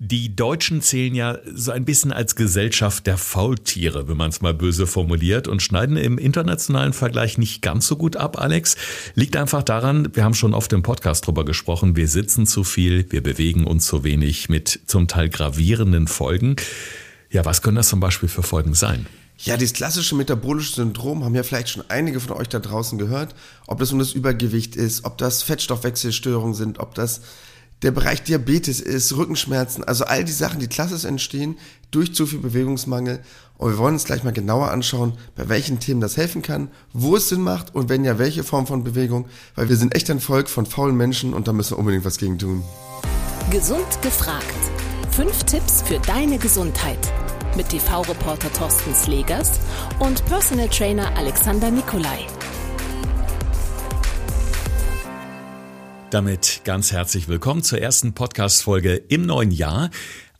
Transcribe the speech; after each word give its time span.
Die 0.00 0.36
Deutschen 0.36 0.80
zählen 0.80 1.12
ja 1.16 1.38
so 1.52 1.72
ein 1.72 1.84
bisschen 1.84 2.12
als 2.12 2.36
Gesellschaft 2.36 3.08
der 3.08 3.18
Faultiere, 3.18 4.06
wenn 4.06 4.16
man 4.16 4.30
es 4.30 4.40
mal 4.40 4.54
böse 4.54 4.86
formuliert, 4.86 5.48
und 5.48 5.60
schneiden 5.60 5.96
im 5.96 6.18
internationalen 6.18 6.92
Vergleich 6.92 7.36
nicht 7.36 7.62
ganz 7.62 7.88
so 7.88 7.96
gut 7.96 8.14
ab, 8.14 8.40
Alex. 8.40 8.76
Liegt 9.16 9.36
einfach 9.36 9.64
daran, 9.64 10.14
wir 10.14 10.22
haben 10.22 10.34
schon 10.34 10.54
oft 10.54 10.72
im 10.72 10.84
Podcast 10.84 11.26
drüber 11.26 11.44
gesprochen, 11.44 11.96
wir 11.96 12.06
sitzen 12.06 12.46
zu 12.46 12.62
viel, 12.62 13.10
wir 13.10 13.24
bewegen 13.24 13.66
uns 13.66 13.86
zu 13.86 14.04
wenig 14.04 14.48
mit 14.48 14.82
zum 14.86 15.08
Teil 15.08 15.30
gravierenden 15.30 16.06
Folgen. 16.06 16.54
Ja, 17.30 17.44
was 17.44 17.60
können 17.60 17.76
das 17.76 17.88
zum 17.88 17.98
Beispiel 17.98 18.28
für 18.28 18.44
Folgen 18.44 18.74
sein? 18.74 19.06
Ja, 19.38 19.56
dieses 19.56 19.74
klassische 19.74 20.14
metabolische 20.14 20.74
Syndrom 20.74 21.24
haben 21.24 21.34
ja 21.34 21.42
vielleicht 21.42 21.70
schon 21.70 21.82
einige 21.88 22.20
von 22.20 22.36
euch 22.36 22.48
da 22.48 22.60
draußen 22.60 22.98
gehört. 22.98 23.34
Ob 23.66 23.80
das 23.80 23.90
um 23.90 23.98
das 23.98 24.12
Übergewicht 24.12 24.76
ist, 24.76 25.04
ob 25.04 25.18
das 25.18 25.42
Fettstoffwechselstörungen 25.42 26.54
sind, 26.54 26.78
ob 26.78 26.94
das 26.94 27.20
der 27.82 27.92
Bereich 27.92 28.22
Diabetes 28.22 28.80
ist, 28.80 29.16
Rückenschmerzen, 29.16 29.84
also 29.84 30.04
all 30.04 30.24
die 30.24 30.32
Sachen, 30.32 30.60
die 30.60 30.66
klassisch 30.66 31.04
entstehen 31.04 31.56
durch 31.90 32.14
zu 32.14 32.26
viel 32.26 32.40
Bewegungsmangel. 32.40 33.20
Und 33.56 33.72
wir 33.72 33.78
wollen 33.78 33.94
uns 33.94 34.04
gleich 34.04 34.24
mal 34.24 34.32
genauer 34.32 34.70
anschauen, 34.70 35.14
bei 35.36 35.48
welchen 35.48 35.80
Themen 35.80 36.00
das 36.00 36.16
helfen 36.16 36.42
kann, 36.42 36.68
wo 36.92 37.16
es 37.16 37.28
Sinn 37.28 37.42
macht 37.42 37.74
und 37.74 37.88
wenn 37.88 38.04
ja, 38.04 38.18
welche 38.18 38.44
Form 38.44 38.66
von 38.66 38.84
Bewegung, 38.84 39.26
weil 39.54 39.68
wir 39.68 39.76
sind 39.76 39.94
echt 39.94 40.10
ein 40.10 40.20
Volk 40.20 40.48
von 40.48 40.66
faulen 40.66 40.96
Menschen 40.96 41.34
und 41.34 41.48
da 41.48 41.52
müssen 41.52 41.72
wir 41.72 41.78
unbedingt 41.78 42.04
was 42.04 42.18
gegen 42.18 42.38
tun. 42.38 42.62
Gesund 43.50 44.02
gefragt. 44.02 44.44
Fünf 45.10 45.44
Tipps 45.44 45.82
für 45.82 45.98
deine 46.00 46.38
Gesundheit 46.38 46.98
mit 47.56 47.70
TV-Reporter 47.70 48.52
Thorsten 48.52 48.94
Slegers 48.94 49.58
und 49.98 50.24
Personal 50.26 50.68
Trainer 50.68 51.16
Alexander 51.16 51.70
Nikolai. 51.70 52.26
Damit 56.10 56.62
ganz 56.64 56.90
herzlich 56.90 57.28
willkommen 57.28 57.62
zur 57.62 57.82
ersten 57.82 58.14
Podcast-Folge 58.14 58.94
im 58.94 59.26
neuen 59.26 59.50
Jahr. 59.50 59.90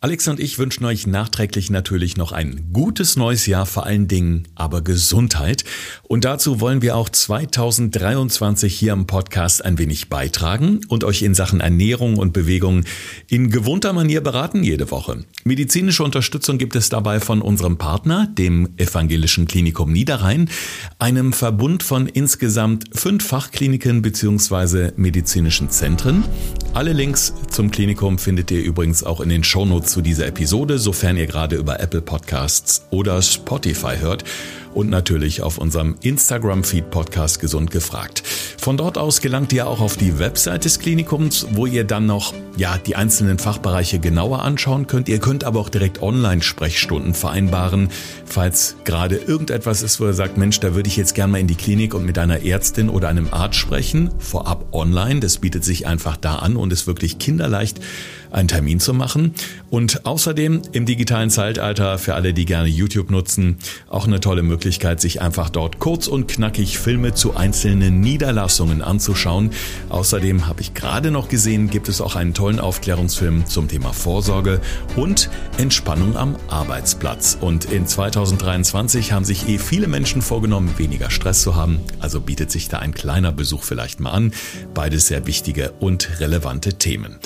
Alex 0.00 0.28
und 0.28 0.38
ich 0.38 0.60
wünschen 0.60 0.84
euch 0.84 1.08
nachträglich 1.08 1.70
natürlich 1.70 2.16
noch 2.16 2.30
ein 2.30 2.68
gutes 2.72 3.16
neues 3.16 3.46
Jahr, 3.46 3.66
vor 3.66 3.84
allen 3.84 4.06
Dingen 4.06 4.46
aber 4.54 4.80
Gesundheit. 4.80 5.64
Und 6.04 6.24
dazu 6.24 6.60
wollen 6.60 6.82
wir 6.82 6.94
auch 6.94 7.08
2023 7.08 8.72
hier 8.72 8.92
im 8.92 9.08
Podcast 9.08 9.64
ein 9.64 9.76
wenig 9.76 10.08
beitragen 10.08 10.82
und 10.86 11.02
euch 11.02 11.22
in 11.22 11.34
Sachen 11.34 11.58
Ernährung 11.58 12.16
und 12.16 12.32
Bewegung 12.32 12.84
in 13.26 13.50
gewohnter 13.50 13.92
Manier 13.92 14.20
beraten 14.20 14.62
jede 14.62 14.92
Woche. 14.92 15.24
Medizinische 15.42 16.04
Unterstützung 16.04 16.58
gibt 16.58 16.76
es 16.76 16.90
dabei 16.90 17.18
von 17.18 17.42
unserem 17.42 17.76
Partner, 17.76 18.28
dem 18.28 18.68
Evangelischen 18.76 19.48
Klinikum 19.48 19.92
Niederrhein, 19.92 20.48
einem 21.00 21.32
Verbund 21.32 21.82
von 21.82 22.06
insgesamt 22.06 22.84
fünf 22.92 23.26
Fachkliniken 23.26 24.02
bzw. 24.02 24.92
medizinischen 24.94 25.70
Zentren. 25.70 26.22
Alle 26.72 26.92
Links 26.92 27.34
zum 27.50 27.72
Klinikum 27.72 28.18
findet 28.18 28.52
ihr 28.52 28.62
übrigens 28.62 29.02
auch 29.02 29.20
in 29.20 29.30
den 29.30 29.42
Shownotes 29.42 29.87
zu 29.88 30.02
dieser 30.02 30.26
Episode, 30.26 30.78
sofern 30.78 31.16
ihr 31.16 31.26
gerade 31.26 31.56
über 31.56 31.80
Apple 31.80 32.02
Podcasts 32.02 32.86
oder 32.90 33.22
Spotify 33.22 33.96
hört 33.98 34.22
und 34.78 34.90
natürlich 34.90 35.42
auf 35.42 35.58
unserem 35.58 35.96
Instagram-Feed 36.02 36.90
Podcast 36.90 37.40
Gesund 37.40 37.72
gefragt. 37.72 38.22
Von 38.58 38.76
dort 38.76 38.96
aus 38.96 39.20
gelangt 39.20 39.52
ihr 39.52 39.66
auch 39.66 39.80
auf 39.80 39.96
die 39.96 40.20
Website 40.20 40.64
des 40.64 40.78
Klinikums, 40.78 41.48
wo 41.50 41.66
ihr 41.66 41.82
dann 41.82 42.06
noch 42.06 42.32
ja, 42.56 42.78
die 42.78 42.94
einzelnen 42.94 43.40
Fachbereiche 43.40 43.98
genauer 43.98 44.42
anschauen 44.42 44.86
könnt. 44.86 45.08
Ihr 45.08 45.18
könnt 45.18 45.42
aber 45.42 45.58
auch 45.58 45.68
direkt 45.68 46.00
Online-Sprechstunden 46.00 47.14
vereinbaren, 47.14 47.88
falls 48.24 48.76
gerade 48.84 49.16
irgendetwas 49.16 49.82
ist, 49.82 49.98
wo 50.00 50.06
ihr 50.06 50.12
sagt, 50.12 50.38
Mensch, 50.38 50.60
da 50.60 50.76
würde 50.76 50.88
ich 50.88 50.96
jetzt 50.96 51.14
gerne 51.16 51.32
mal 51.32 51.40
in 51.40 51.48
die 51.48 51.56
Klinik 51.56 51.92
und 51.92 52.04
mit 52.04 52.16
einer 52.16 52.44
Ärztin 52.44 52.88
oder 52.88 53.08
einem 53.08 53.28
Arzt 53.32 53.56
sprechen, 53.56 54.10
vorab 54.18 54.72
online. 54.72 55.18
Das 55.18 55.38
bietet 55.38 55.64
sich 55.64 55.88
einfach 55.88 56.16
da 56.16 56.36
an 56.36 56.56
und 56.56 56.72
ist 56.72 56.86
wirklich 56.86 57.18
kinderleicht 57.18 57.80
einen 58.30 58.48
Termin 58.48 58.78
zu 58.78 58.92
machen. 58.92 59.34
Und 59.70 60.04
außerdem 60.06 60.62
im 60.72 60.86
digitalen 60.86 61.30
Zeitalter 61.30 61.98
für 61.98 62.14
alle, 62.14 62.34
die 62.34 62.44
gerne 62.44 62.68
YouTube 62.68 63.10
nutzen, 63.10 63.56
auch 63.88 64.06
eine 64.06 64.20
tolle 64.20 64.42
Möglichkeit, 64.42 64.67
sich 65.00 65.20
einfach 65.20 65.50
dort 65.50 65.78
kurz 65.78 66.06
und 66.06 66.28
knackig 66.28 66.78
Filme 66.78 67.14
zu 67.14 67.36
einzelnen 67.36 68.00
Niederlassungen 68.00 68.82
anzuschauen. 68.82 69.50
Außerdem 69.88 70.46
habe 70.46 70.60
ich 70.60 70.74
gerade 70.74 71.10
noch 71.10 71.28
gesehen, 71.28 71.70
gibt 71.70 71.88
es 71.88 72.00
auch 72.00 72.16
einen 72.16 72.34
tollen 72.34 72.60
Aufklärungsfilm 72.60 73.46
zum 73.46 73.68
Thema 73.68 73.92
Vorsorge 73.92 74.60
und 74.96 75.30
Entspannung 75.56 76.16
am 76.16 76.36
Arbeitsplatz. 76.48 77.38
Und 77.40 77.64
in 77.66 77.86
2023 77.86 79.12
haben 79.12 79.24
sich 79.24 79.48
eh 79.48 79.58
viele 79.58 79.88
Menschen 79.88 80.22
vorgenommen, 80.22 80.74
weniger 80.76 81.10
Stress 81.10 81.42
zu 81.42 81.56
haben. 81.56 81.80
Also 82.00 82.20
bietet 82.20 82.50
sich 82.50 82.68
da 82.68 82.78
ein 82.78 82.94
kleiner 82.94 83.32
Besuch 83.32 83.62
vielleicht 83.64 84.00
mal 84.00 84.10
an. 84.10 84.32
Beides 84.74 85.06
sehr 85.06 85.26
wichtige 85.26 85.72
und 85.80 86.20
relevante 86.20 86.74
Themen. 86.74 87.18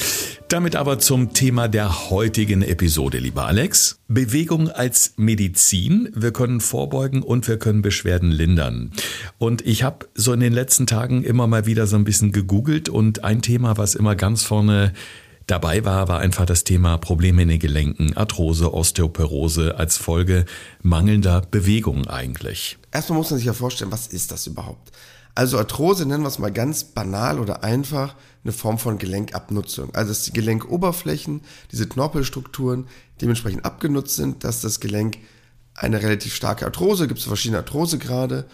Damit 0.53 0.77
aber 0.77 0.99
zum 0.99 1.33
Thema 1.33 1.67
der 1.67 2.11
heutigen 2.11 2.61
Episode, 2.61 3.17
lieber 3.17 3.47
Alex. 3.47 4.01
Bewegung 4.09 4.69
als 4.69 5.15
Medizin. 5.17 6.11
Wir 6.15 6.31
können 6.31 6.61
vorbeugen 6.61 7.23
und 7.23 7.49
wir 7.49 7.59
können 7.59 7.81
Beschwerden 7.81 8.31
lindern. 8.31 8.93
Und 9.39 9.67
ich 9.67 9.83
habe 9.83 10.11
so 10.15 10.35
in 10.35 10.41
den 10.41 10.53
letzten 10.53 10.87
Tagen 10.87 11.25
immer 11.25 11.47
mal 11.47 11.65
wieder 11.65 11.87
so 11.87 11.97
ein 11.97 12.05
bisschen 12.05 12.33
gegoogelt 12.33 12.91
und 12.91 13.25
ein 13.25 13.41
Thema, 13.41 13.79
was 13.79 13.95
immer 13.95 14.15
ganz 14.15 14.43
vorne 14.43 14.93
dabei 15.47 15.87
war, 15.87 16.09
war 16.09 16.21
einfach 16.21 16.45
das 16.45 16.65
Thema 16.65 16.99
Probleme 16.99 17.41
in 17.45 17.49
den 17.49 17.59
Gelenken, 17.59 18.15
Arthrose, 18.15 18.75
Osteoporose 18.75 19.79
als 19.79 19.97
Folge 19.97 20.45
mangelnder 20.83 21.41
Bewegung 21.51 22.07
eigentlich. 22.09 22.77
Erstmal 22.93 23.17
muss 23.17 23.31
man 23.31 23.39
sich 23.39 23.47
ja 23.47 23.55
vorstellen, 23.55 23.91
was 23.91 24.07
ist 24.07 24.31
das 24.31 24.47
überhaupt? 24.47 24.93
Also 25.35 25.59
Arthrose 25.59 26.05
nennen 26.05 26.23
wir 26.23 26.29
es 26.29 26.39
mal 26.39 26.53
ganz 26.53 26.85
banal 26.85 27.39
oder 27.39 27.65
einfach 27.65 28.15
eine 28.45 28.53
Form 28.53 28.79
von 28.79 28.99
Gelenkabnutzung. 28.99 29.95
Also 29.95 30.11
dass 30.11 30.25
die 30.25 30.33
Gelenkoberflächen, 30.33 31.43
diese 31.71 31.89
Knorpelstrukturen 31.89 32.87
dementsprechend 33.21 33.65
abgenutzt 33.65 34.17
sind, 34.17 34.45
dass 34.45 34.61
das 34.61 34.81
Gelenk 34.81 35.19
eine 35.75 36.03
relativ 36.03 36.35
starke 36.35 36.67
Arthrose, 36.67 37.09
gibt 37.09 37.21
es 37.21 37.27
verschiedene 37.27 37.59
Arthrosegrade, 37.59 38.47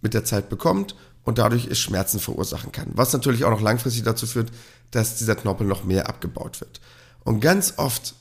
mit 0.00 0.12
der 0.12 0.24
Zeit 0.24 0.48
bekommt 0.48 0.96
und 1.22 1.38
dadurch 1.38 1.66
es 1.66 1.78
Schmerzen 1.78 2.18
verursachen 2.18 2.72
kann. 2.72 2.88
Was 2.94 3.12
natürlich 3.12 3.44
auch 3.44 3.50
noch 3.50 3.60
langfristig 3.60 4.02
dazu 4.02 4.26
führt, 4.26 4.50
dass 4.90 5.16
dieser 5.16 5.36
Knorpel 5.36 5.66
noch 5.66 5.84
mehr 5.84 6.08
abgebaut 6.08 6.60
wird. 6.60 6.80
Und 7.22 7.40
ganz 7.40 7.74
oft 7.76 8.14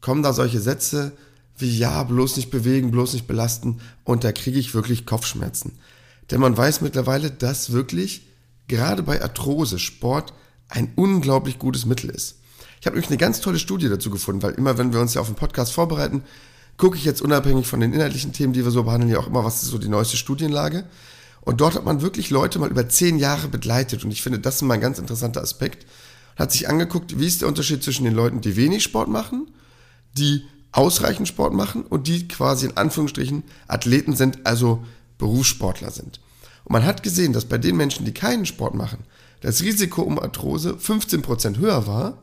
kommen 0.00 0.22
da 0.22 0.32
solche 0.32 0.60
Sätze 0.60 1.12
wie 1.58 1.78
ja, 1.78 2.02
bloß 2.02 2.36
nicht 2.36 2.50
bewegen, 2.50 2.90
bloß 2.90 3.14
nicht 3.14 3.26
belasten 3.26 3.80
und 4.04 4.24
da 4.24 4.32
kriege 4.32 4.58
ich 4.58 4.74
wirklich 4.74 5.06
Kopfschmerzen. 5.06 5.78
Denn 6.30 6.40
man 6.40 6.56
weiß 6.56 6.80
mittlerweile, 6.80 7.30
dass 7.30 7.72
wirklich 7.72 8.26
gerade 8.68 9.02
bei 9.02 9.22
Arthrose 9.22 9.78
Sport 9.78 10.32
ein 10.68 10.92
unglaublich 10.96 11.58
gutes 11.58 11.86
Mittel 11.86 12.10
ist. 12.10 12.36
Ich 12.80 12.86
habe 12.86 12.96
nämlich 12.96 13.10
eine 13.10 13.18
ganz 13.18 13.40
tolle 13.40 13.58
Studie 13.58 13.88
dazu 13.88 14.10
gefunden, 14.10 14.42
weil 14.42 14.54
immer, 14.54 14.78
wenn 14.78 14.92
wir 14.92 15.00
uns 15.00 15.14
ja 15.14 15.20
auf 15.20 15.28
den 15.28 15.36
Podcast 15.36 15.72
vorbereiten, 15.72 16.22
gucke 16.76 16.96
ich 16.96 17.04
jetzt 17.04 17.22
unabhängig 17.22 17.66
von 17.66 17.80
den 17.80 17.92
inhaltlichen 17.92 18.32
Themen, 18.32 18.52
die 18.52 18.64
wir 18.64 18.70
so 18.70 18.82
behandeln, 18.82 19.10
ja 19.10 19.18
auch 19.18 19.28
immer, 19.28 19.44
was 19.44 19.62
ist 19.62 19.70
so 19.70 19.78
die 19.78 19.88
neueste 19.88 20.16
Studienlage. 20.16 20.84
Und 21.40 21.60
dort 21.60 21.74
hat 21.74 21.84
man 21.84 22.02
wirklich 22.02 22.30
Leute 22.30 22.58
mal 22.58 22.70
über 22.70 22.88
zehn 22.88 23.18
Jahre 23.18 23.48
begleitet. 23.48 24.04
Und 24.04 24.10
ich 24.10 24.22
finde, 24.22 24.40
das 24.40 24.56
ist 24.56 24.62
mal 24.62 24.74
ein 24.74 24.80
ganz 24.80 24.98
interessanter 24.98 25.42
Aspekt. 25.42 25.86
Hat 26.36 26.52
sich 26.52 26.68
angeguckt, 26.68 27.18
wie 27.18 27.26
ist 27.26 27.40
der 27.40 27.48
Unterschied 27.48 27.82
zwischen 27.82 28.04
den 28.04 28.14
Leuten, 28.14 28.40
die 28.40 28.56
wenig 28.56 28.82
Sport 28.82 29.08
machen, 29.08 29.48
die 30.18 30.42
ausreichend 30.72 31.28
Sport 31.28 31.54
machen 31.54 31.82
und 31.84 32.08
die 32.08 32.28
quasi 32.28 32.66
in 32.66 32.76
Anführungsstrichen 32.76 33.44
Athleten 33.68 34.14
sind, 34.14 34.44
also 34.44 34.84
Berufssportler 35.18 35.90
sind. 35.90 36.20
Und 36.64 36.72
man 36.72 36.84
hat 36.84 37.02
gesehen, 37.02 37.32
dass 37.32 37.44
bei 37.44 37.58
den 37.58 37.76
Menschen, 37.76 38.04
die 38.04 38.12
keinen 38.12 38.46
Sport 38.46 38.74
machen, 38.74 38.98
das 39.40 39.62
Risiko 39.62 40.02
um 40.02 40.18
Arthrose 40.18 40.72
15% 40.74 41.58
höher 41.58 41.86
war, 41.86 42.22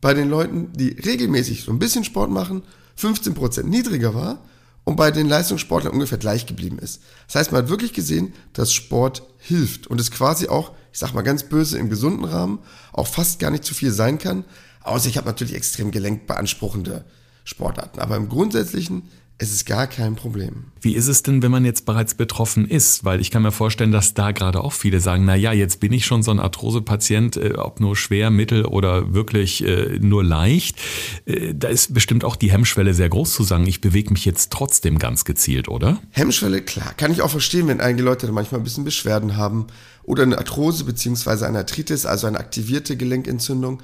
bei 0.00 0.14
den 0.14 0.28
Leuten, 0.28 0.72
die 0.72 0.88
regelmäßig 0.88 1.64
so 1.64 1.72
ein 1.72 1.78
bisschen 1.78 2.04
Sport 2.04 2.30
machen, 2.30 2.62
15% 2.98 3.64
niedriger 3.64 4.14
war 4.14 4.38
und 4.84 4.96
bei 4.96 5.10
den 5.10 5.28
Leistungssportlern 5.28 5.92
ungefähr 5.92 6.18
gleich 6.18 6.46
geblieben 6.46 6.78
ist. 6.78 7.02
Das 7.26 7.36
heißt, 7.36 7.52
man 7.52 7.62
hat 7.62 7.70
wirklich 7.70 7.92
gesehen, 7.92 8.34
dass 8.52 8.72
Sport 8.72 9.22
hilft 9.38 9.86
und 9.86 10.00
es 10.00 10.10
quasi 10.10 10.48
auch, 10.48 10.72
ich 10.92 10.98
sag 10.98 11.14
mal 11.14 11.22
ganz 11.22 11.44
böse, 11.44 11.78
im 11.78 11.90
gesunden 11.90 12.24
Rahmen 12.24 12.58
auch 12.92 13.06
fast 13.06 13.38
gar 13.38 13.50
nicht 13.50 13.64
zu 13.64 13.74
viel 13.74 13.90
sein 13.90 14.18
kann. 14.18 14.44
Außer 14.82 15.08
ich 15.08 15.16
habe 15.16 15.26
natürlich 15.26 15.54
extrem 15.54 15.90
gelenkbeanspruchende 15.90 17.04
Sportarten. 17.44 18.00
Aber 18.00 18.16
im 18.16 18.28
Grundsätzlichen 18.28 19.08
es 19.36 19.50
ist 19.50 19.66
gar 19.66 19.88
kein 19.88 20.14
Problem. 20.14 20.66
Wie 20.80 20.94
ist 20.94 21.08
es 21.08 21.24
denn, 21.24 21.42
wenn 21.42 21.50
man 21.50 21.64
jetzt 21.64 21.86
bereits 21.86 22.14
betroffen 22.14 22.68
ist? 22.68 23.04
Weil 23.04 23.20
ich 23.20 23.32
kann 23.32 23.42
mir 23.42 23.50
vorstellen, 23.50 23.90
dass 23.90 24.14
da 24.14 24.30
gerade 24.30 24.62
auch 24.62 24.72
viele 24.72 25.00
sagen, 25.00 25.24
na 25.24 25.34
ja, 25.34 25.52
jetzt 25.52 25.80
bin 25.80 25.92
ich 25.92 26.06
schon 26.06 26.22
so 26.22 26.30
ein 26.30 26.38
Arthrose-Patient, 26.38 27.36
äh, 27.36 27.54
ob 27.56 27.80
nur 27.80 27.96
schwer, 27.96 28.30
mittel 28.30 28.64
oder 28.64 29.12
wirklich 29.12 29.64
äh, 29.64 29.98
nur 30.00 30.22
leicht. 30.22 30.78
Äh, 31.26 31.52
da 31.52 31.66
ist 31.66 31.92
bestimmt 31.92 32.24
auch 32.24 32.36
die 32.36 32.52
Hemmschwelle 32.52 32.94
sehr 32.94 33.08
groß 33.08 33.34
zu 33.34 33.42
sagen, 33.42 33.66
ich 33.66 33.80
bewege 33.80 34.12
mich 34.12 34.24
jetzt 34.24 34.52
trotzdem 34.52 35.00
ganz 35.00 35.24
gezielt, 35.24 35.68
oder? 35.68 35.98
Hemmschwelle, 36.10 36.62
klar. 36.62 36.94
Kann 36.96 37.10
ich 37.10 37.20
auch 37.20 37.30
verstehen, 37.30 37.66
wenn 37.66 37.80
einige 37.80 38.04
Leute 38.04 38.30
manchmal 38.30 38.60
ein 38.60 38.64
bisschen 38.64 38.84
Beschwerden 38.84 39.36
haben 39.36 39.66
oder 40.04 40.22
eine 40.22 40.38
Arthrose 40.38 40.84
beziehungsweise 40.84 41.46
eine 41.48 41.58
Arthritis, 41.58 42.06
also 42.06 42.28
eine 42.28 42.38
aktivierte 42.38 42.96
Gelenkentzündung. 42.96 43.82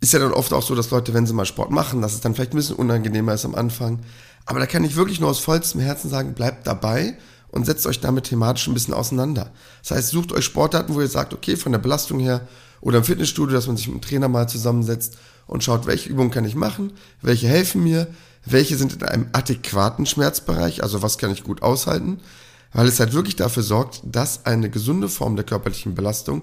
Ist 0.00 0.12
ja 0.12 0.18
dann 0.18 0.32
oft 0.32 0.52
auch 0.52 0.62
so, 0.62 0.74
dass 0.74 0.90
Leute, 0.90 1.14
wenn 1.14 1.26
sie 1.26 1.32
mal 1.32 1.46
Sport 1.46 1.70
machen, 1.70 2.02
dass 2.02 2.14
es 2.14 2.20
dann 2.20 2.34
vielleicht 2.34 2.52
ein 2.52 2.56
bisschen 2.56 2.76
unangenehmer 2.76 3.34
ist 3.34 3.44
am 3.44 3.54
Anfang. 3.54 4.00
Aber 4.46 4.60
da 4.60 4.66
kann 4.66 4.84
ich 4.84 4.96
wirklich 4.96 5.20
nur 5.20 5.30
aus 5.30 5.40
vollstem 5.40 5.80
Herzen 5.80 6.10
sagen, 6.10 6.34
bleibt 6.34 6.66
dabei 6.66 7.16
und 7.48 7.64
setzt 7.66 7.86
euch 7.86 8.00
damit 8.00 8.24
thematisch 8.24 8.66
ein 8.66 8.74
bisschen 8.74 8.94
auseinander. 8.94 9.52
Das 9.82 9.92
heißt, 9.92 10.08
sucht 10.10 10.32
euch 10.32 10.44
Sportarten, 10.44 10.94
wo 10.94 11.00
ihr 11.00 11.08
sagt, 11.08 11.32
okay, 11.32 11.56
von 11.56 11.72
der 11.72 11.78
Belastung 11.78 12.18
her 12.20 12.46
oder 12.80 12.98
im 12.98 13.04
Fitnessstudio, 13.04 13.54
dass 13.54 13.66
man 13.66 13.76
sich 13.76 13.88
mit 13.88 13.96
dem 13.96 14.02
Trainer 14.02 14.28
mal 14.28 14.48
zusammensetzt 14.48 15.16
und 15.46 15.64
schaut, 15.64 15.86
welche 15.86 16.08
Übungen 16.08 16.30
kann 16.30 16.44
ich 16.44 16.54
machen, 16.54 16.92
welche 17.22 17.48
helfen 17.48 17.82
mir, 17.82 18.08
welche 18.44 18.76
sind 18.76 18.92
in 18.94 19.02
einem 19.04 19.28
adäquaten 19.32 20.04
Schmerzbereich, 20.04 20.82
also 20.82 21.00
was 21.00 21.16
kann 21.16 21.30
ich 21.30 21.44
gut 21.44 21.62
aushalten, 21.62 22.18
weil 22.72 22.88
es 22.88 23.00
halt 23.00 23.12
wirklich 23.12 23.36
dafür 23.36 23.62
sorgt, 23.62 24.02
dass 24.04 24.44
eine 24.44 24.68
gesunde 24.68 25.08
Form 25.08 25.36
der 25.36 25.44
körperlichen 25.44 25.94
Belastung 25.94 26.42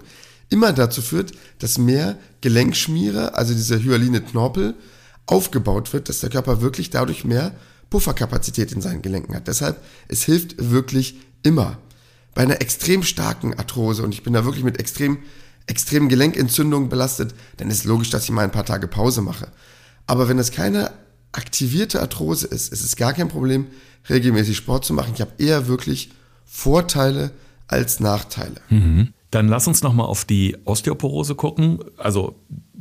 immer 0.49 0.73
dazu 0.73 1.01
führt, 1.01 1.33
dass 1.59 1.77
mehr 1.77 2.17
Gelenkschmiere, 2.41 3.35
also 3.35 3.53
diese 3.53 3.81
hyaline 3.81 4.21
Knorpel, 4.21 4.75
aufgebaut 5.27 5.93
wird, 5.93 6.09
dass 6.09 6.19
der 6.19 6.29
Körper 6.29 6.61
wirklich 6.61 6.89
dadurch 6.89 7.23
mehr 7.23 7.53
Pufferkapazität 7.91 8.71
in 8.71 8.81
seinen 8.81 9.03
Gelenken 9.03 9.35
hat. 9.35 9.47
Deshalb, 9.47 9.83
es 10.07 10.23
hilft 10.23 10.71
wirklich 10.71 11.17
immer. 11.43 11.77
Bei 12.33 12.41
einer 12.41 12.61
extrem 12.61 13.03
starken 13.03 13.53
Arthrose, 13.53 14.01
und 14.01 14.13
ich 14.13 14.23
bin 14.23 14.33
da 14.33 14.45
wirklich 14.45 14.63
mit 14.63 14.79
extrem, 14.79 15.19
extremen 15.67 16.09
Gelenkentzündungen 16.09 16.89
belastet, 16.89 17.35
dann 17.57 17.69
ist 17.69 17.83
logisch, 17.83 18.09
dass 18.09 18.23
ich 18.23 18.31
mal 18.31 18.43
ein 18.43 18.51
paar 18.51 18.65
Tage 18.65 18.87
Pause 18.87 19.21
mache. 19.21 19.49
Aber 20.07 20.27
wenn 20.29 20.39
es 20.39 20.51
keine 20.51 20.91
aktivierte 21.33 22.01
Arthrose 22.01 22.47
ist, 22.47 22.71
ist 22.71 22.83
es 22.83 22.95
gar 22.95 23.13
kein 23.13 23.27
Problem, 23.27 23.67
regelmäßig 24.09 24.57
Sport 24.57 24.85
zu 24.85 24.93
machen. 24.93 25.11
Ich 25.13 25.21
habe 25.21 25.31
eher 25.37 25.67
wirklich 25.67 26.11
Vorteile 26.45 27.31
als 27.67 27.99
Nachteile. 27.99 28.61
Mhm. 28.69 29.13
Dann 29.31 29.47
lass 29.47 29.65
uns 29.65 29.81
nochmal 29.81 30.07
auf 30.07 30.25
die 30.25 30.57
Osteoporose 30.65 31.35
gucken. 31.35 31.79
Also 31.97 32.35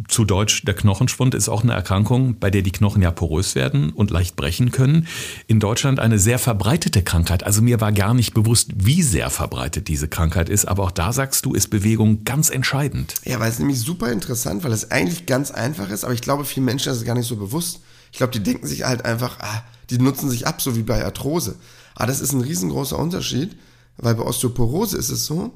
zu 0.09 0.25
Deutsch, 0.25 0.65
der 0.65 0.75
Knochenschwund 0.75 1.35
ist 1.35 1.49
auch 1.49 1.63
eine 1.63 1.73
Erkrankung, 1.73 2.39
bei 2.41 2.51
der 2.51 2.63
die 2.63 2.73
Knochen 2.73 3.03
ja 3.03 3.13
porös 3.13 3.55
werden 3.55 3.91
und 3.91 4.11
leicht 4.11 4.35
brechen 4.35 4.73
können. 4.73 5.07
In 5.47 5.61
Deutschland 5.61 6.01
eine 6.01 6.19
sehr 6.19 6.41
verbreitete 6.41 7.03
Krankheit. 7.03 7.45
Also 7.45 7.63
mir 7.63 7.81
war 7.81 7.93
gar 7.93 8.15
nicht 8.15 8.35
bewusst, 8.35 8.71
wie 8.75 9.03
sehr 9.03 9.31
verbreitet 9.31 9.87
diese 9.87 10.09
Krankheit 10.09 10.49
ist. 10.49 10.67
Aber 10.67 10.83
auch 10.83 10.91
da 10.91 11.13
sagst 11.13 11.45
du, 11.45 11.55
ist 11.55 11.69
Bewegung 11.69 12.25
ganz 12.25 12.51
entscheidend. 12.51 13.15
Ja, 13.25 13.39
weil 13.39 13.51
es 13.51 13.61
nämlich 13.61 13.79
super 13.79 14.11
interessant, 14.11 14.65
weil 14.65 14.73
es 14.73 14.91
eigentlich 14.91 15.27
ganz 15.27 15.53
einfach 15.53 15.89
ist. 15.91 16.05
Aber 16.05 16.15
ich 16.15 16.23
glaube, 16.23 16.45
vielen 16.45 16.67
Menschen 16.67 16.91
ist 16.91 16.99
es 16.99 17.05
gar 17.05 17.15
nicht 17.15 17.29
so 17.29 17.37
bewusst. 17.37 17.81
Ich 18.11 18.19
glaube, 18.19 18.33
die 18.33 18.43
denken 18.43 18.67
sich 18.67 18.85
halt 18.85 19.05
einfach, 19.05 19.39
ah, 19.39 19.63
die 19.91 19.99
nutzen 19.99 20.29
sich 20.29 20.49
ab, 20.49 20.61
so 20.61 20.77
wie 20.77 20.83
bei 20.83 21.05
Arthrose. 21.05 21.57
Aber 21.95 22.09
das 22.09 22.21
ist 22.21 22.33
ein 22.33 22.41
riesengroßer 22.41 22.99
Unterschied, 22.99 23.57
weil 23.99 24.17
bei 24.17 24.23
Osteoporose 24.23 24.97
ist 24.97 25.11
es 25.11 25.27
so, 25.27 25.53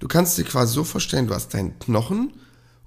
Du 0.00 0.08
kannst 0.08 0.38
dir 0.38 0.44
quasi 0.44 0.74
so 0.74 0.82
vorstellen, 0.82 1.26
du 1.26 1.34
hast 1.34 1.54
deinen 1.54 1.78
Knochen 1.78 2.32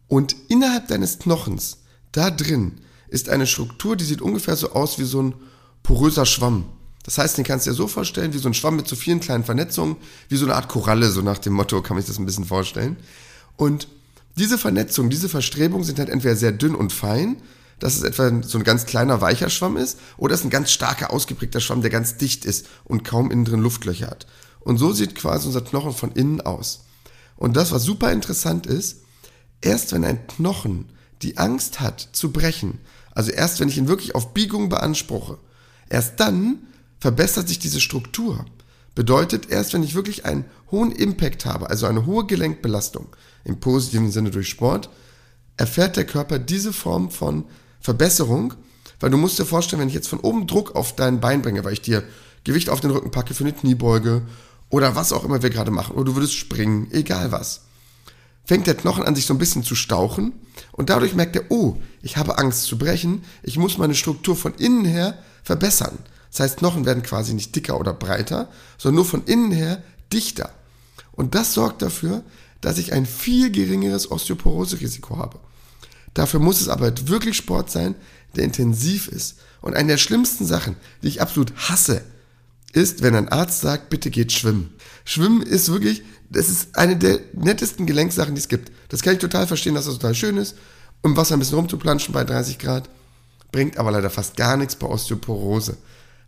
und 0.07 0.35
innerhalb 0.49 0.87
deines 0.87 1.19
Knochens, 1.19 1.77
da 2.11 2.31
drin, 2.31 2.81
ist 3.07 3.29
eine 3.29 3.47
Struktur, 3.47 3.95
die 3.95 4.03
sieht 4.03 4.21
ungefähr 4.21 4.55
so 4.55 4.71
aus 4.71 4.97
wie 4.97 5.03
so 5.03 5.21
ein 5.21 5.35
poröser 5.83 6.25
Schwamm. 6.25 6.65
Das 7.03 7.19
heißt, 7.19 7.37
den 7.37 7.43
kannst 7.43 7.67
du 7.67 7.71
dir 7.71 7.75
so 7.75 7.87
vorstellen, 7.87 8.33
wie 8.33 8.39
so 8.39 8.49
ein 8.49 8.55
Schwamm 8.55 8.77
mit 8.77 8.87
so 8.87 8.95
vielen 8.95 9.19
kleinen 9.19 9.43
Vernetzungen, 9.43 9.97
wie 10.29 10.37
so 10.37 10.45
eine 10.45 10.55
Art 10.55 10.69
Koralle, 10.69 11.09
so 11.11 11.21
nach 11.21 11.37
dem 11.37 11.53
Motto 11.53 11.81
kann 11.83 11.97
sich 11.97 12.07
das 12.07 12.17
ein 12.17 12.25
bisschen 12.25 12.45
vorstellen. 12.45 12.97
Und 13.57 13.87
diese 14.35 14.57
Vernetzungen, 14.57 15.11
diese 15.11 15.29
Verstrebungen 15.29 15.83
sind 15.83 15.99
halt 15.99 16.09
entweder 16.09 16.35
sehr 16.35 16.51
dünn 16.51 16.73
und 16.73 16.91
fein, 16.91 17.37
dass 17.77 17.95
es 17.95 18.01
etwa 18.01 18.41
so 18.41 18.57
ein 18.57 18.63
ganz 18.63 18.85
kleiner 18.85 19.21
weicher 19.21 19.51
Schwamm 19.51 19.77
ist, 19.77 19.99
oder 20.17 20.33
es 20.33 20.39
ist 20.39 20.45
ein 20.47 20.49
ganz 20.49 20.71
starker, 20.71 21.11
ausgeprägter 21.11 21.59
Schwamm, 21.59 21.81
der 21.81 21.91
ganz 21.91 22.17
dicht 22.17 22.45
ist 22.45 22.65
und 22.85 23.03
kaum 23.03 23.29
innen 23.29 23.45
drin 23.45 23.59
Luftlöcher 23.59 24.07
hat. 24.07 24.25
Und 24.61 24.77
so 24.77 24.93
sieht 24.93 25.13
quasi 25.13 25.45
unser 25.45 25.61
Knochen 25.61 25.93
von 25.93 26.11
innen 26.13 26.41
aus. 26.41 26.85
Und 27.35 27.55
das, 27.55 27.71
was 27.71 27.83
super 27.83 28.11
interessant 28.11 28.67
ist, 28.67 29.01
erst 29.61 29.91
wenn 29.91 30.03
ein 30.03 30.27
Knochen 30.27 30.89
die 31.21 31.37
Angst 31.37 31.79
hat 31.79 32.09
zu 32.11 32.31
brechen, 32.31 32.79
also 33.15 33.31
erst 33.31 33.59
wenn 33.59 33.69
ich 33.69 33.77
ihn 33.77 33.87
wirklich 33.87 34.15
auf 34.15 34.33
Biegung 34.33 34.69
beanspruche, 34.69 35.37
erst 35.89 36.19
dann 36.19 36.67
verbessert 36.99 37.47
sich 37.47 37.59
diese 37.59 37.81
Struktur. 37.81 38.45
Bedeutet, 38.95 39.49
erst 39.49 39.73
wenn 39.73 39.83
ich 39.83 39.95
wirklich 39.95 40.25
einen 40.25 40.45
hohen 40.71 40.91
Impact 40.91 41.45
habe, 41.45 41.69
also 41.69 41.87
eine 41.87 42.05
hohe 42.05 42.25
Gelenkbelastung, 42.25 43.07
im 43.43 43.59
positiven 43.59 44.11
Sinne 44.11 44.31
durch 44.31 44.49
Sport, 44.49 44.89
erfährt 45.57 45.97
der 45.97 46.05
Körper 46.05 46.39
diese 46.39 46.73
Form 46.73 47.11
von 47.11 47.45
Verbesserung, 47.79 48.53
weil 48.99 49.09
du 49.09 49.17
musst 49.17 49.39
dir 49.39 49.45
vorstellen, 49.45 49.81
wenn 49.81 49.89
ich 49.89 49.95
jetzt 49.95 50.07
von 50.07 50.19
oben 50.19 50.47
Druck 50.47 50.75
auf 50.75 50.95
dein 50.95 51.19
Bein 51.19 51.41
bringe, 51.41 51.63
weil 51.63 51.73
ich 51.73 51.81
dir 51.81 52.03
Gewicht 52.43 52.69
auf 52.69 52.81
den 52.81 52.91
Rücken 52.91 53.11
packe 53.11 53.33
für 53.33 53.43
eine 53.43 53.53
Kniebeuge 53.53 54.23
oder 54.73 54.95
was 54.95 55.13
auch 55.13 55.23
immer 55.23 55.43
wir 55.43 55.51
gerade 55.51 55.69
machen, 55.69 55.95
oder 55.95 56.05
du 56.05 56.15
würdest 56.15 56.33
springen, 56.33 56.87
egal 56.89 57.31
was, 57.31 57.61
fängt 58.43 58.65
der 58.65 58.73
Knochen 58.73 59.03
an, 59.03 59.13
sich 59.13 59.27
so 59.27 59.35
ein 59.35 59.37
bisschen 59.37 59.63
zu 59.63 59.75
stauchen 59.75 60.33
und 60.71 60.89
dadurch 60.89 61.13
merkt 61.13 61.35
er, 61.35 61.43
oh, 61.49 61.77
ich 62.01 62.17
habe 62.17 62.39
Angst 62.39 62.63
zu 62.63 62.79
brechen, 62.79 63.23
ich 63.43 63.59
muss 63.59 63.77
meine 63.77 63.93
Struktur 63.93 64.35
von 64.35 64.55
innen 64.55 64.83
her 64.83 65.19
verbessern. 65.43 65.99
Das 66.31 66.39
heißt, 66.39 66.57
Knochen 66.57 66.87
werden 66.87 67.03
quasi 67.03 67.35
nicht 67.35 67.55
dicker 67.55 67.79
oder 67.79 67.93
breiter, 67.93 68.49
sondern 68.79 68.95
nur 68.95 69.05
von 69.05 69.23
innen 69.25 69.51
her 69.51 69.83
dichter. 70.11 70.49
Und 71.11 71.35
das 71.35 71.53
sorgt 71.53 71.83
dafür, 71.83 72.23
dass 72.59 72.79
ich 72.79 72.93
ein 72.93 73.05
viel 73.05 73.51
geringeres 73.51 74.09
Osteoporose-Risiko 74.09 75.17
habe. 75.17 75.39
Dafür 76.15 76.39
muss 76.39 76.61
es 76.61 76.67
aber 76.67 76.91
wirklich 77.07 77.37
Sport 77.37 77.69
sein, 77.69 77.93
der 78.35 78.43
intensiv 78.43 79.07
ist. 79.07 79.35
Und 79.61 79.75
eine 79.75 79.89
der 79.89 79.97
schlimmsten 79.99 80.47
Sachen, 80.47 80.77
die 81.03 81.09
ich 81.09 81.21
absolut 81.21 81.53
hasse, 81.69 82.03
ist, 82.73 83.01
wenn 83.01 83.15
ein 83.15 83.29
Arzt 83.29 83.61
sagt, 83.61 83.89
bitte 83.89 84.09
geht 84.09 84.31
schwimmen. 84.31 84.73
Schwimmen 85.05 85.41
ist 85.41 85.71
wirklich, 85.71 86.03
das 86.29 86.49
ist 86.49 86.75
eine 86.75 86.97
der 86.97 87.19
nettesten 87.33 87.85
Gelenksachen, 87.85 88.35
die 88.35 88.41
es 88.41 88.47
gibt. 88.47 88.71
Das 88.89 89.01
kann 89.01 89.13
ich 89.13 89.19
total 89.19 89.47
verstehen, 89.47 89.75
dass 89.75 89.85
das 89.85 89.95
total 89.95 90.15
schön 90.15 90.37
ist, 90.37 90.55
im 91.03 91.15
Wasser 91.15 91.35
ein 91.35 91.39
bisschen 91.39 91.57
rumzuplanschen 91.57 92.13
bei 92.13 92.23
30 92.23 92.59
Grad, 92.59 92.89
bringt 93.51 93.77
aber 93.77 93.91
leider 93.91 94.09
fast 94.09 94.35
gar 94.35 94.57
nichts 94.57 94.75
bei 94.75 94.87
Osteoporose. 94.87 95.77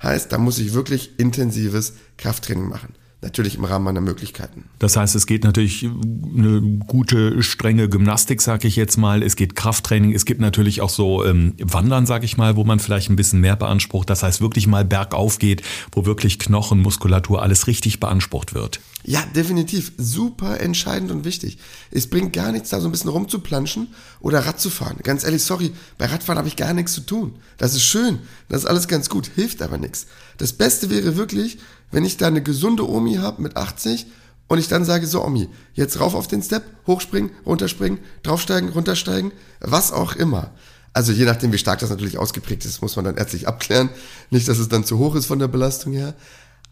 Heißt, 0.01 0.31
da 0.31 0.37
muss 0.37 0.59
ich 0.59 0.73
wirklich 0.73 1.19
intensives 1.19 1.93
Krafttraining 2.17 2.69
machen. 2.69 2.93
Natürlich 3.25 3.55
im 3.55 3.65
Rahmen 3.65 3.85
meiner 3.85 4.01
Möglichkeiten. 4.01 4.65
Das 4.77 4.95
heißt, 4.95 5.15
es 5.15 5.25
geht 5.25 5.43
natürlich 5.43 5.83
eine 5.83 6.61
gute, 6.85 7.41
strenge 7.41 7.89
Gymnastik, 7.89 8.39
sage 8.39 8.67
ich 8.67 8.75
jetzt 8.75 8.97
mal. 8.97 9.23
Es 9.23 9.35
geht 9.35 9.55
Krafttraining. 9.55 10.13
Es 10.13 10.25
gibt 10.25 10.39
natürlich 10.41 10.81
auch 10.81 10.91
so 10.91 11.25
ähm, 11.25 11.55
Wandern, 11.59 12.05
sage 12.05 12.25
ich 12.25 12.37
mal, 12.37 12.55
wo 12.55 12.63
man 12.63 12.79
vielleicht 12.79 13.09
ein 13.09 13.15
bisschen 13.15 13.41
mehr 13.41 13.55
beansprucht. 13.55 14.11
Das 14.11 14.21
heißt, 14.21 14.41
wirklich 14.41 14.67
mal 14.67 14.85
bergauf 14.85 15.39
geht, 15.39 15.63
wo 15.91 16.05
wirklich 16.05 16.37
Knochen, 16.37 16.83
Muskulatur, 16.83 17.41
alles 17.41 17.65
richtig 17.65 17.99
beansprucht 17.99 18.53
wird. 18.53 18.79
Ja, 19.03 19.23
definitiv. 19.35 19.91
Super 19.97 20.59
entscheidend 20.59 21.09
und 21.09 21.25
wichtig. 21.25 21.57
Es 21.89 22.07
bringt 22.07 22.31
gar 22.31 22.51
nichts, 22.51 22.69
da 22.69 22.79
so 22.79 22.87
ein 22.87 22.91
bisschen 22.91 23.09
rumzuplanschen 23.09 23.87
oder 24.19 24.45
Rad 24.45 24.59
zu 24.59 24.69
fahren. 24.69 24.97
Ganz 25.01 25.23
ehrlich, 25.23 25.43
sorry, 25.43 25.71
bei 25.97 26.05
Radfahren 26.05 26.37
habe 26.37 26.47
ich 26.47 26.55
gar 26.55 26.73
nichts 26.73 26.93
zu 26.93 27.01
tun. 27.01 27.35
Das 27.57 27.73
ist 27.73 27.83
schön, 27.83 28.19
das 28.49 28.61
ist 28.61 28.65
alles 28.67 28.87
ganz 28.87 29.09
gut, 29.09 29.31
hilft 29.33 29.63
aber 29.63 29.79
nichts. 29.79 30.05
Das 30.37 30.53
Beste 30.53 30.89
wäre 30.89 31.15
wirklich, 31.17 31.57
wenn 31.91 32.05
ich 32.05 32.17
da 32.17 32.27
eine 32.27 32.43
gesunde 32.43 32.89
Omi 32.89 33.15
habe 33.15 33.41
mit 33.41 33.57
80 33.57 34.05
und 34.47 34.59
ich 34.59 34.67
dann 34.67 34.85
sage, 34.85 35.07
so 35.07 35.23
Omi, 35.23 35.49
jetzt 35.73 35.99
rauf 35.99 36.13
auf 36.13 36.27
den 36.27 36.43
Step, 36.43 36.63
hochspringen, 36.87 37.31
runterspringen, 37.45 37.99
draufsteigen, 38.23 38.69
runtersteigen, 38.69 39.31
was 39.59 39.91
auch 39.91 40.15
immer. 40.15 40.51
Also 40.93 41.11
je 41.11 41.25
nachdem, 41.25 41.51
wie 41.51 41.57
stark 41.57 41.79
das 41.79 41.89
natürlich 41.89 42.17
ausgeprägt 42.17 42.63
ist, 42.63 42.81
muss 42.81 42.95
man 42.95 43.05
dann 43.05 43.17
ärztlich 43.17 43.47
abklären. 43.49 43.89
Nicht, 44.29 44.47
dass 44.47 44.59
es 44.59 44.69
dann 44.69 44.85
zu 44.85 44.97
hoch 44.97 45.15
ist 45.15 45.25
von 45.25 45.39
der 45.39 45.47
Belastung 45.47 45.93
her. 45.93 46.13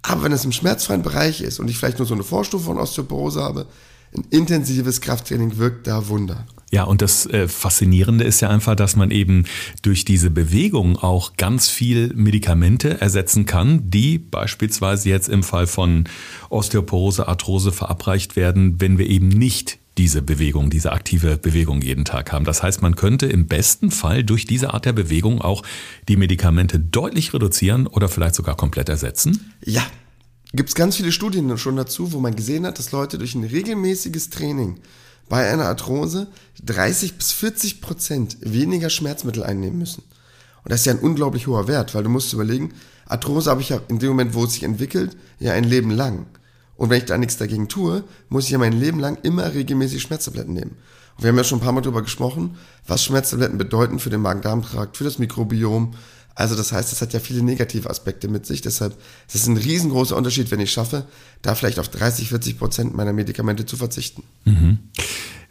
Aber 0.01 0.23
wenn 0.23 0.31
es 0.31 0.45
im 0.45 0.51
schmerzfreien 0.51 1.01
Bereich 1.01 1.41
ist 1.41 1.59
und 1.59 1.69
ich 1.69 1.77
vielleicht 1.77 1.97
nur 1.97 2.07
so 2.07 2.13
eine 2.13 2.23
Vorstufe 2.23 2.65
von 2.65 2.77
Osteoporose 2.77 3.41
habe, 3.41 3.67
ein 4.15 4.25
intensives 4.29 5.01
Krafttraining 5.01 5.57
wirkt 5.57 5.87
da 5.87 6.07
Wunder. 6.07 6.45
Ja, 6.73 6.85
und 6.85 7.03
das 7.03 7.27
äh, 7.27 7.47
Faszinierende 7.47 8.23
ist 8.23 8.41
ja 8.41 8.49
einfach, 8.49 8.75
dass 8.75 8.95
man 8.95 9.11
eben 9.11 9.45
durch 9.83 10.05
diese 10.05 10.31
Bewegung 10.31 10.97
auch 10.97 11.37
ganz 11.37 11.69
viel 11.69 12.11
Medikamente 12.15 12.99
ersetzen 12.99 13.45
kann, 13.45 13.91
die 13.91 14.17
beispielsweise 14.17 15.07
jetzt 15.09 15.29
im 15.29 15.43
Fall 15.43 15.67
von 15.67 16.05
Osteoporose, 16.49 17.27
Arthrose 17.27 17.71
verabreicht 17.71 18.35
werden, 18.35 18.81
wenn 18.81 18.97
wir 18.97 19.07
eben 19.07 19.27
nicht 19.27 19.77
diese 19.99 20.23
Bewegung, 20.23 20.71
diese 20.71 20.91
aktive 20.91 21.37
Bewegung 21.37 21.83
jeden 21.83 22.05
Tag 22.05 22.31
haben. 22.31 22.45
Das 22.45 22.63
heißt, 22.63 22.81
man 22.81 22.95
könnte 22.95 23.27
im 23.27 23.45
besten 23.45 23.91
Fall 23.91 24.23
durch 24.23 24.45
diese 24.45 24.73
Art 24.73 24.85
der 24.85 24.93
Bewegung 24.93 25.41
auch 25.41 25.61
die 26.07 26.17
Medikamente 26.17 26.79
deutlich 26.79 27.35
reduzieren 27.35 27.85
oder 27.85 28.09
vielleicht 28.09 28.33
sogar 28.33 28.57
komplett 28.57 28.89
ersetzen? 28.89 29.53
Ja, 29.63 29.83
gibt 30.53 30.69
es 30.69 30.75
ganz 30.75 30.95
viele 30.95 31.11
Studien 31.11 31.57
schon 31.57 31.75
dazu, 31.75 32.13
wo 32.13 32.19
man 32.19 32.35
gesehen 32.35 32.65
hat, 32.65 32.79
dass 32.79 32.91
Leute 32.91 33.17
durch 33.17 33.35
ein 33.35 33.43
regelmäßiges 33.43 34.29
Training 34.29 34.79
bei 35.29 35.49
einer 35.49 35.65
Arthrose 35.65 36.27
30 36.63 37.17
bis 37.17 37.31
40 37.31 37.81
Prozent 37.81 38.37
weniger 38.41 38.89
Schmerzmittel 38.89 39.43
einnehmen 39.43 39.79
müssen. 39.79 40.03
Und 40.63 40.71
das 40.71 40.81
ist 40.81 40.85
ja 40.85 40.93
ein 40.93 40.99
unglaublich 40.99 41.47
hoher 41.47 41.67
Wert, 41.67 41.95
weil 41.95 42.03
du 42.03 42.09
musst 42.09 42.33
überlegen, 42.33 42.73
Arthrose 43.05 43.49
habe 43.49 43.61
ich 43.61 43.69
ja 43.69 43.81
in 43.87 43.99
dem 43.99 44.09
Moment, 44.09 44.33
wo 44.33 44.45
es 44.45 44.53
sich 44.53 44.63
entwickelt, 44.63 45.17
ja 45.39 45.53
ein 45.53 45.63
Leben 45.63 45.91
lang. 45.91 46.25
Und 46.75 46.89
wenn 46.89 46.99
ich 46.99 47.05
da 47.05 47.17
nichts 47.17 47.37
dagegen 47.37 47.67
tue, 47.67 48.03
muss 48.29 48.45
ich 48.45 48.51
ja 48.51 48.57
mein 48.57 48.73
Leben 48.73 48.99
lang 48.99 49.17
immer 49.23 49.53
regelmäßig 49.53 50.01
Schmerztabletten 50.01 50.53
nehmen. 50.53 50.77
Und 51.15 51.23
wir 51.23 51.29
haben 51.29 51.37
ja 51.37 51.43
schon 51.43 51.59
ein 51.59 51.63
paar 51.63 51.73
Mal 51.73 51.81
darüber 51.81 52.01
gesprochen, 52.01 52.57
was 52.87 53.03
Schmerztabletten 53.03 53.57
bedeuten 53.57 53.99
für 53.99 54.09
den 54.09 54.21
Magen-Darm-Trakt, 54.21 54.97
für 54.97 55.03
das 55.03 55.19
Mikrobiom, 55.19 55.93
also 56.35 56.55
das 56.55 56.71
heißt, 56.71 56.91
es 56.91 57.01
hat 57.01 57.13
ja 57.13 57.19
viele 57.19 57.43
negative 57.43 57.89
Aspekte 57.89 58.27
mit 58.27 58.45
sich. 58.45 58.61
Deshalb 58.61 58.97
ist 59.27 59.35
es 59.35 59.47
ein 59.47 59.57
riesengroßer 59.57 60.15
Unterschied, 60.15 60.49
wenn 60.51 60.59
ich 60.59 60.71
schaffe, 60.71 61.05
da 61.41 61.53
vielleicht 61.53 61.79
auf 61.79 61.89
30, 61.89 62.29
40 62.29 62.57
Prozent 62.57 62.95
meiner 62.95 63.13
Medikamente 63.13 63.65
zu 63.65 63.77
verzichten. 63.77 64.23
Mhm. 64.45 64.79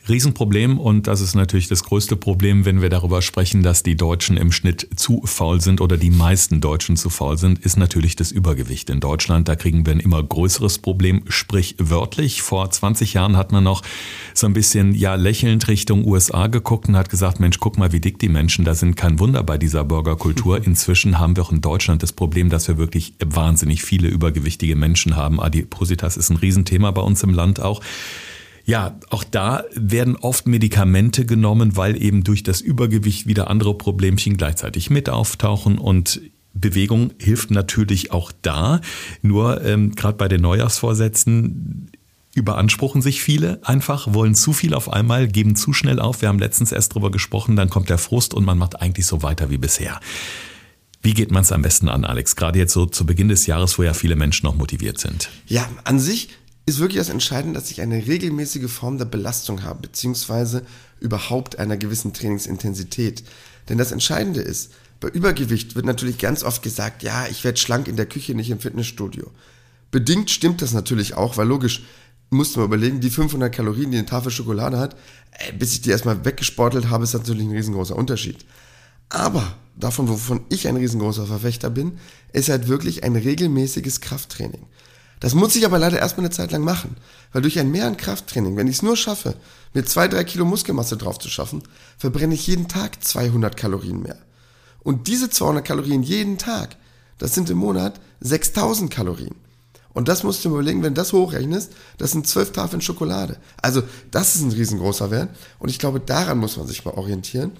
Riesenproblem 0.08 0.78
und 0.78 1.06
das 1.06 1.20
ist 1.20 1.36
natürlich 1.36 1.68
das 1.68 1.84
größte 1.84 2.16
Problem, 2.16 2.64
wenn 2.64 2.82
wir 2.82 2.88
darüber 2.88 3.22
sprechen, 3.22 3.62
dass 3.62 3.84
die 3.84 3.96
Deutschen 3.96 4.36
im 4.36 4.50
Schnitt 4.50 4.88
zu 4.96 5.22
faul 5.24 5.60
sind 5.60 5.80
oder 5.80 5.96
die 5.96 6.10
meisten 6.10 6.60
Deutschen 6.60 6.96
zu 6.96 7.08
faul 7.08 7.38
sind, 7.38 7.60
ist 7.60 7.76
natürlich 7.76 8.16
das 8.16 8.32
Übergewicht 8.32 8.90
in 8.90 8.98
Deutschland. 8.98 9.46
Da 9.46 9.54
kriegen 9.54 9.86
wir 9.86 9.92
ein 9.92 10.00
immer 10.00 10.20
größeres 10.20 10.78
Problem, 10.78 11.22
sprich 11.28 11.76
wörtlich. 11.78 12.42
Vor 12.42 12.68
20 12.68 13.14
Jahren 13.14 13.36
hat 13.36 13.52
man 13.52 13.62
noch 13.62 13.82
so 14.34 14.48
ein 14.48 14.54
bisschen 14.54 14.92
ja 14.92 15.14
lächelnd 15.14 15.68
Richtung 15.68 16.04
USA 16.04 16.48
geguckt 16.48 16.88
und 16.88 16.96
hat 16.96 17.08
gesagt, 17.08 17.38
Mensch, 17.38 17.60
guck 17.60 17.78
mal, 17.78 17.92
wie 17.92 18.00
dick 18.00 18.18
die 18.18 18.28
Menschen 18.28 18.64
da 18.64 18.74
sind. 18.74 18.96
Kein 18.96 19.20
Wunder 19.20 19.44
bei 19.44 19.56
dieser 19.56 19.84
Burgerkultur. 19.84 20.64
Inzwischen 20.66 21.20
haben 21.20 21.36
wir 21.36 21.44
auch 21.44 21.52
in 21.52 21.60
Deutschland 21.60 22.02
das 22.02 22.12
Problem, 22.12 22.50
dass 22.50 22.66
wir 22.66 22.76
wirklich 22.76 23.14
wahnsinnig 23.24 23.84
viele 23.84 24.08
übergewichtige 24.08 24.74
Menschen 24.74 25.14
haben. 25.14 25.40
Adipositas 25.40 26.16
ist 26.16 26.30
ein 26.30 26.38
Riesenthema 26.38 26.90
bei 26.90 27.02
uns 27.02 27.22
im 27.22 27.30
Land 27.30 27.60
auch. 27.60 27.80
Ja, 28.64 28.98
auch 29.10 29.24
da 29.24 29.64
werden 29.74 30.16
oft 30.16 30.46
Medikamente 30.46 31.26
genommen, 31.26 31.76
weil 31.76 32.00
eben 32.00 32.22
durch 32.24 32.42
das 32.42 32.60
Übergewicht 32.60 33.26
wieder 33.26 33.50
andere 33.50 33.76
Problemchen 33.76 34.36
gleichzeitig 34.36 34.88
mit 34.90 35.08
auftauchen 35.08 35.78
und 35.78 36.20
Bewegung 36.54 37.12
hilft 37.18 37.50
natürlich 37.50 38.12
auch 38.12 38.30
da. 38.42 38.80
Nur 39.22 39.64
ähm, 39.64 39.94
gerade 39.94 40.16
bei 40.16 40.28
den 40.28 40.42
Neujahrsvorsätzen 40.42 41.90
überanspruchen 42.34 43.02
sich 43.02 43.22
viele 43.22 43.60
einfach, 43.66 44.14
wollen 44.14 44.34
zu 44.34 44.52
viel 44.52 44.74
auf 44.74 44.90
einmal, 44.90 45.28
geben 45.28 45.56
zu 45.56 45.72
schnell 45.72 46.00
auf. 46.00 46.22
Wir 46.22 46.28
haben 46.28 46.38
letztens 46.38 46.72
erst 46.72 46.94
drüber 46.94 47.10
gesprochen, 47.10 47.56
dann 47.56 47.68
kommt 47.68 47.90
der 47.90 47.98
Frust 47.98 48.32
und 48.32 48.44
man 48.44 48.58
macht 48.58 48.80
eigentlich 48.80 49.06
so 49.06 49.22
weiter 49.22 49.50
wie 49.50 49.58
bisher. 49.58 50.00
Wie 51.02 51.14
geht 51.14 51.32
man 51.32 51.42
es 51.42 51.50
am 51.50 51.62
besten 51.62 51.88
an, 51.88 52.04
Alex? 52.04 52.36
Gerade 52.36 52.60
jetzt 52.60 52.72
so 52.72 52.86
zu 52.86 53.04
Beginn 53.04 53.28
des 53.28 53.46
Jahres, 53.46 53.76
wo 53.76 53.82
ja 53.82 53.92
viele 53.92 54.14
Menschen 54.14 54.46
noch 54.46 54.54
motiviert 54.54 54.98
sind. 54.98 55.30
Ja, 55.46 55.68
an 55.82 55.98
sich 55.98 56.28
ist 56.64 56.78
wirklich 56.78 56.98
das 56.98 57.08
Entscheidende, 57.08 57.58
dass 57.58 57.70
ich 57.70 57.80
eine 57.80 58.06
regelmäßige 58.06 58.70
Form 58.70 58.98
der 58.98 59.04
Belastung 59.04 59.62
habe, 59.62 59.82
beziehungsweise 59.82 60.64
überhaupt 61.00 61.58
einer 61.58 61.76
gewissen 61.76 62.12
Trainingsintensität. 62.12 63.24
Denn 63.68 63.78
das 63.78 63.92
Entscheidende 63.92 64.40
ist, 64.40 64.72
bei 65.00 65.08
Übergewicht 65.08 65.74
wird 65.74 65.86
natürlich 65.86 66.18
ganz 66.18 66.44
oft 66.44 66.62
gesagt, 66.62 67.02
ja, 67.02 67.26
ich 67.26 67.42
werde 67.42 67.58
schlank 67.58 67.88
in 67.88 67.96
der 67.96 68.06
Küche, 68.06 68.34
nicht 68.34 68.50
im 68.50 68.60
Fitnessstudio. 68.60 69.30
Bedingt 69.90 70.30
stimmt 70.30 70.62
das 70.62 70.72
natürlich 70.72 71.14
auch, 71.14 71.36
weil 71.36 71.48
logisch, 71.48 71.82
musst 72.30 72.54
du 72.54 72.60
mal 72.60 72.66
überlegen, 72.66 73.00
die 73.00 73.10
500 73.10 73.54
Kalorien, 73.54 73.90
die 73.90 73.98
eine 73.98 74.06
Tafel 74.06 74.30
Schokolade 74.30 74.78
hat, 74.78 74.96
äh, 75.32 75.52
bis 75.52 75.72
ich 75.72 75.82
die 75.82 75.90
erstmal 75.90 76.24
weggesportelt 76.24 76.88
habe, 76.88 77.04
ist 77.04 77.12
natürlich 77.12 77.44
ein 77.44 77.50
riesengroßer 77.50 77.96
Unterschied. 77.96 78.44
Aber 79.08 79.56
davon, 79.76 80.08
wovon 80.08 80.40
ich 80.48 80.68
ein 80.68 80.76
riesengroßer 80.76 81.26
Verfechter 81.26 81.68
bin, 81.68 81.98
ist 82.32 82.48
halt 82.48 82.68
wirklich 82.68 83.04
ein 83.04 83.16
regelmäßiges 83.16 84.00
Krafttraining. 84.00 84.66
Das 85.22 85.34
muss 85.34 85.54
ich 85.54 85.64
aber 85.64 85.78
leider 85.78 86.00
erstmal 86.00 86.26
eine 86.26 86.34
Zeit 86.34 86.50
lang 86.50 86.62
machen, 86.62 86.96
weil 87.32 87.42
durch 87.42 87.56
ein 87.60 87.70
Mehr 87.70 87.86
an 87.86 87.96
Krafttraining, 87.96 88.56
wenn 88.56 88.66
ich 88.66 88.78
es 88.78 88.82
nur 88.82 88.96
schaffe, 88.96 89.36
mir 89.72 89.84
zwei, 89.84 90.08
drei 90.08 90.24
Kilo 90.24 90.44
Muskelmasse 90.44 90.96
drauf 90.96 91.20
zu 91.20 91.28
schaffen, 91.28 91.62
verbrenne 91.96 92.34
ich 92.34 92.48
jeden 92.48 92.66
Tag 92.66 93.04
200 93.04 93.56
Kalorien 93.56 94.02
mehr. 94.02 94.18
Und 94.80 95.06
diese 95.06 95.30
200 95.30 95.64
Kalorien 95.64 96.02
jeden 96.02 96.38
Tag, 96.38 96.74
das 97.18 97.36
sind 97.36 97.48
im 97.50 97.58
Monat 97.58 98.00
6000 98.18 98.90
Kalorien. 98.90 99.36
Und 99.92 100.08
das 100.08 100.24
musst 100.24 100.44
du 100.44 100.48
mir 100.48 100.56
überlegen, 100.56 100.82
wenn 100.82 100.94
du 100.94 101.00
das 101.00 101.12
hochrechnest, 101.12 101.70
das 101.98 102.10
sind 102.10 102.26
zwölf 102.26 102.50
Tafeln 102.50 102.82
Schokolade. 102.82 103.36
Also 103.58 103.84
das 104.10 104.34
ist 104.34 104.42
ein 104.42 104.50
riesengroßer 104.50 105.12
Wert. 105.12 105.28
Und 105.60 105.68
ich 105.68 105.78
glaube, 105.78 106.00
daran 106.00 106.38
muss 106.38 106.56
man 106.56 106.66
sich 106.66 106.84
mal 106.84 106.94
orientieren, 106.94 107.52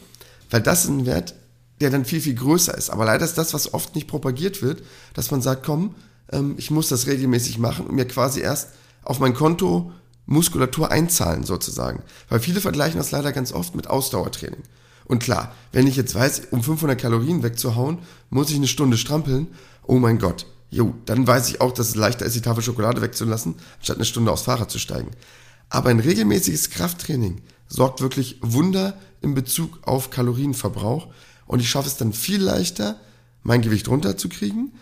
weil 0.51 0.63
das 0.63 0.83
ist 0.83 0.91
ein 0.91 1.07
Wert, 1.07 1.37
der 1.81 1.91
dann 1.91 2.07
viel, 2.07 2.21
viel 2.21 2.35
größer 2.35 2.77
ist. 2.77 2.91
Aber 2.91 3.05
leider 3.05 3.25
ist 3.25 3.39
das, 3.39 3.55
was 3.55 3.73
oft 3.73 3.95
nicht 3.95 4.09
propagiert 4.09 4.63
wird, 4.63 4.83
dass 5.15 5.31
man 5.31 5.43
sagt, 5.43 5.65
komm, 5.65 5.95
ähm, 6.31 6.55
ich 6.59 6.71
muss 6.71 6.89
das 6.89 7.07
regelmäßig 7.07 7.59
machen 7.59 7.87
und 7.87 7.95
mir 7.95 8.07
quasi 8.07 8.41
erst 8.41 8.71
auf 9.03 9.19
mein 9.19 9.35
Konto 9.35 9.93
Muskulatur 10.27 10.91
einzahlen 10.91 11.45
sozusagen. 11.45 12.03
Weil 12.29 12.41
viele 12.41 12.61
vergleichen 12.61 12.99
das 12.99 13.11
leider 13.11 13.33
ganz 13.33 13.53
oft 13.53 13.75
mit 13.75 13.89
Ausdauertraining. 13.89 14.63
Und 15.05 15.23
klar, 15.23 15.53
wenn 15.73 15.87
ich 15.87 15.97
jetzt 15.97 16.15
weiß, 16.15 16.43
um 16.53 16.63
500 16.63 16.99
Kalorien 16.99 17.43
wegzuhauen, 17.43 17.99
muss 18.31 18.51
ich 18.51 18.57
eine 18.57 18.69
Stunde 18.69 18.97
strampeln, 18.97 19.49
oh 19.83 19.99
mein 19.99 20.19
Gott, 20.19 20.47
jo, 20.71 20.95
dann 21.05 21.27
weiß 21.27 21.49
ich 21.49 21.61
auch, 21.61 21.73
dass 21.73 21.89
es 21.89 21.97
leichter 21.97 22.25
ist, 22.25 22.37
die 22.37 22.41
Tafel 22.41 22.63
Schokolade 22.63 23.03
wegzulassen, 23.03 23.57
statt 23.81 23.97
eine 23.97 24.05
Stunde 24.05 24.31
aufs 24.31 24.43
Fahrrad 24.43 24.71
zu 24.71 24.79
steigen. 24.79 25.11
Aber 25.69 25.91
ein 25.91 26.01
regelmäßiges 26.01 26.71
Krafttraining 26.71 27.43
sorgt 27.69 28.01
wirklich 28.01 28.39
Wunder 28.43 28.99
in 29.21 29.35
Bezug 29.35 29.81
auf 29.83 30.11
Kalorienverbrauch 30.11 31.09
und 31.47 31.61
ich 31.61 31.69
schaffe 31.69 31.89
es 31.89 31.97
dann 31.97 32.13
viel 32.13 32.41
leichter, 32.41 32.97
mein 33.43 33.63
Gewicht 33.63 33.89
runterzukriegen, 33.89 34.73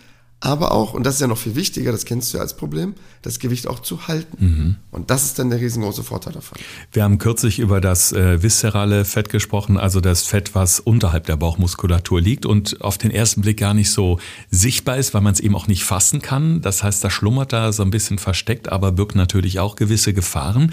aber 0.43 0.73
auch, 0.73 0.95
und 0.95 1.05
das 1.05 1.15
ist 1.15 1.21
ja 1.21 1.27
noch 1.27 1.37
viel 1.37 1.55
wichtiger, 1.55 1.93
das 1.93 2.07
kennst 2.07 2.33
du 2.33 2.39
ja 2.39 2.43
als 2.43 2.57
Problem, 2.57 2.95
das 3.21 3.39
Gewicht 3.39 3.67
auch 3.67 3.81
zu 3.81 4.09
halten. 4.09 4.45
Mhm. 4.45 4.77
Und 4.91 5.11
das 5.11 5.25
ist 5.25 5.39
dann 5.39 5.51
der 5.51 5.61
riesengroße 5.61 6.03
Vorteil 6.03 6.33
davon. 6.33 6.57
Wir 6.93 7.05
haben 7.05 7.19
kürzlich 7.19 7.59
über 7.59 7.83
das 7.83 8.13
äh, 8.13 8.43
viszerale 8.43 9.05
Fett 9.05 9.29
gesprochen, 9.29 9.77
also 9.77 10.01
das 10.01 10.23
Fett, 10.23 10.55
was 10.55 10.81
unterhalb 10.81 11.27
der 11.27 11.37
Bauchmuskulatur 11.37 12.23
liegt 12.23 12.47
und 12.47 12.81
auf 12.81 12.97
den 12.97 13.11
ersten 13.11 13.43
Blick 13.43 13.59
gar 13.59 13.75
nicht 13.75 13.91
so 13.91 14.19
sichtbar 14.51 14.97
ist, 14.97 15.13
weil 15.13 15.21
man 15.21 15.35
es 15.35 15.41
eben 15.41 15.55
auch 15.55 15.67
nicht 15.67 15.85
fassen 15.85 16.23
kann. 16.23 16.63
Das 16.63 16.83
heißt, 16.83 17.05
das 17.05 17.13
schlummert 17.13 17.53
da 17.53 17.73
so 17.73 17.83
ein 17.83 17.91
bisschen 17.91 18.19
versteckt, 18.19 18.73
aber 18.73 18.93
birgt 18.93 19.17
natürlich 19.17 19.61
auch 19.61 19.77
gewisse 19.77 20.15
Gefahren. 20.15 20.73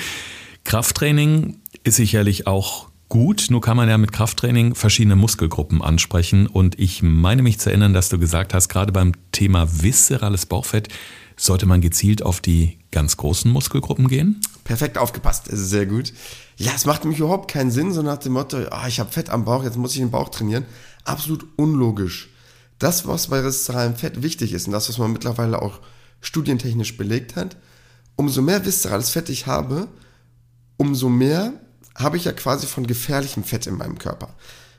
Krafttraining 0.63 1.57
ist 1.83 1.97
sicherlich 1.97 2.47
auch 2.47 2.88
gut, 3.09 3.47
nur 3.49 3.61
kann 3.61 3.77
man 3.77 3.89
ja 3.89 3.97
mit 3.97 4.11
Krafttraining 4.11 4.75
verschiedene 4.75 5.15
Muskelgruppen 5.15 5.81
ansprechen. 5.81 6.47
Und 6.47 6.79
ich 6.79 7.03
meine 7.03 7.41
mich 7.41 7.59
zu 7.59 7.69
erinnern, 7.69 7.93
dass 7.93 8.09
du 8.09 8.19
gesagt 8.19 8.53
hast, 8.53 8.69
gerade 8.69 8.91
beim 8.91 9.13
Thema 9.31 9.67
viszerales 9.83 10.45
Bauchfett 10.45 10.89
sollte 11.37 11.65
man 11.65 11.81
gezielt 11.81 12.23
auf 12.23 12.41
die 12.41 12.79
ganz 12.91 13.15
großen 13.17 13.51
Muskelgruppen 13.51 14.07
gehen? 14.07 14.41
Perfekt 14.63 14.97
aufgepasst, 14.97 15.47
ist 15.47 15.69
sehr 15.69 15.85
gut. 15.85 16.11
Ja, 16.57 16.71
es 16.75 16.85
macht 16.85 17.03
nämlich 17.03 17.19
überhaupt 17.19 17.51
keinen 17.51 17.71
Sinn, 17.71 17.93
so 17.93 18.01
nach 18.01 18.17
dem 18.17 18.33
Motto, 18.33 18.57
oh, 18.57 18.87
ich 18.87 18.99
habe 18.99 19.11
Fett 19.11 19.29
am 19.29 19.45
Bauch, 19.45 19.63
jetzt 19.63 19.77
muss 19.77 19.93
ich 19.93 19.99
den 19.99 20.11
Bauch 20.11 20.29
trainieren. 20.29 20.65
Absolut 21.05 21.45
unlogisch. 21.55 22.29
Das, 22.79 23.07
was 23.07 23.27
bei 23.27 23.43
viszeralem 23.43 23.95
Fett 23.95 24.23
wichtig 24.23 24.53
ist 24.53 24.67
und 24.67 24.73
das, 24.73 24.89
was 24.89 24.97
man 24.97 25.13
mittlerweile 25.13 25.61
auch 25.61 25.79
studientechnisch 26.21 26.97
belegt 26.97 27.35
hat, 27.35 27.55
umso 28.15 28.41
mehr 28.41 28.65
viszerales 28.65 29.11
Fett 29.11 29.29
ich 29.29 29.45
habe, 29.47 29.87
umso 30.77 31.09
mehr 31.09 31.53
habe 31.98 32.16
ich 32.16 32.25
ja 32.25 32.32
quasi 32.32 32.68
von 32.68 32.88
gefährlichem 32.88 33.44
Fett 33.44 33.68
in 33.68 33.77
meinem 33.77 33.98
Körper. 33.98 34.34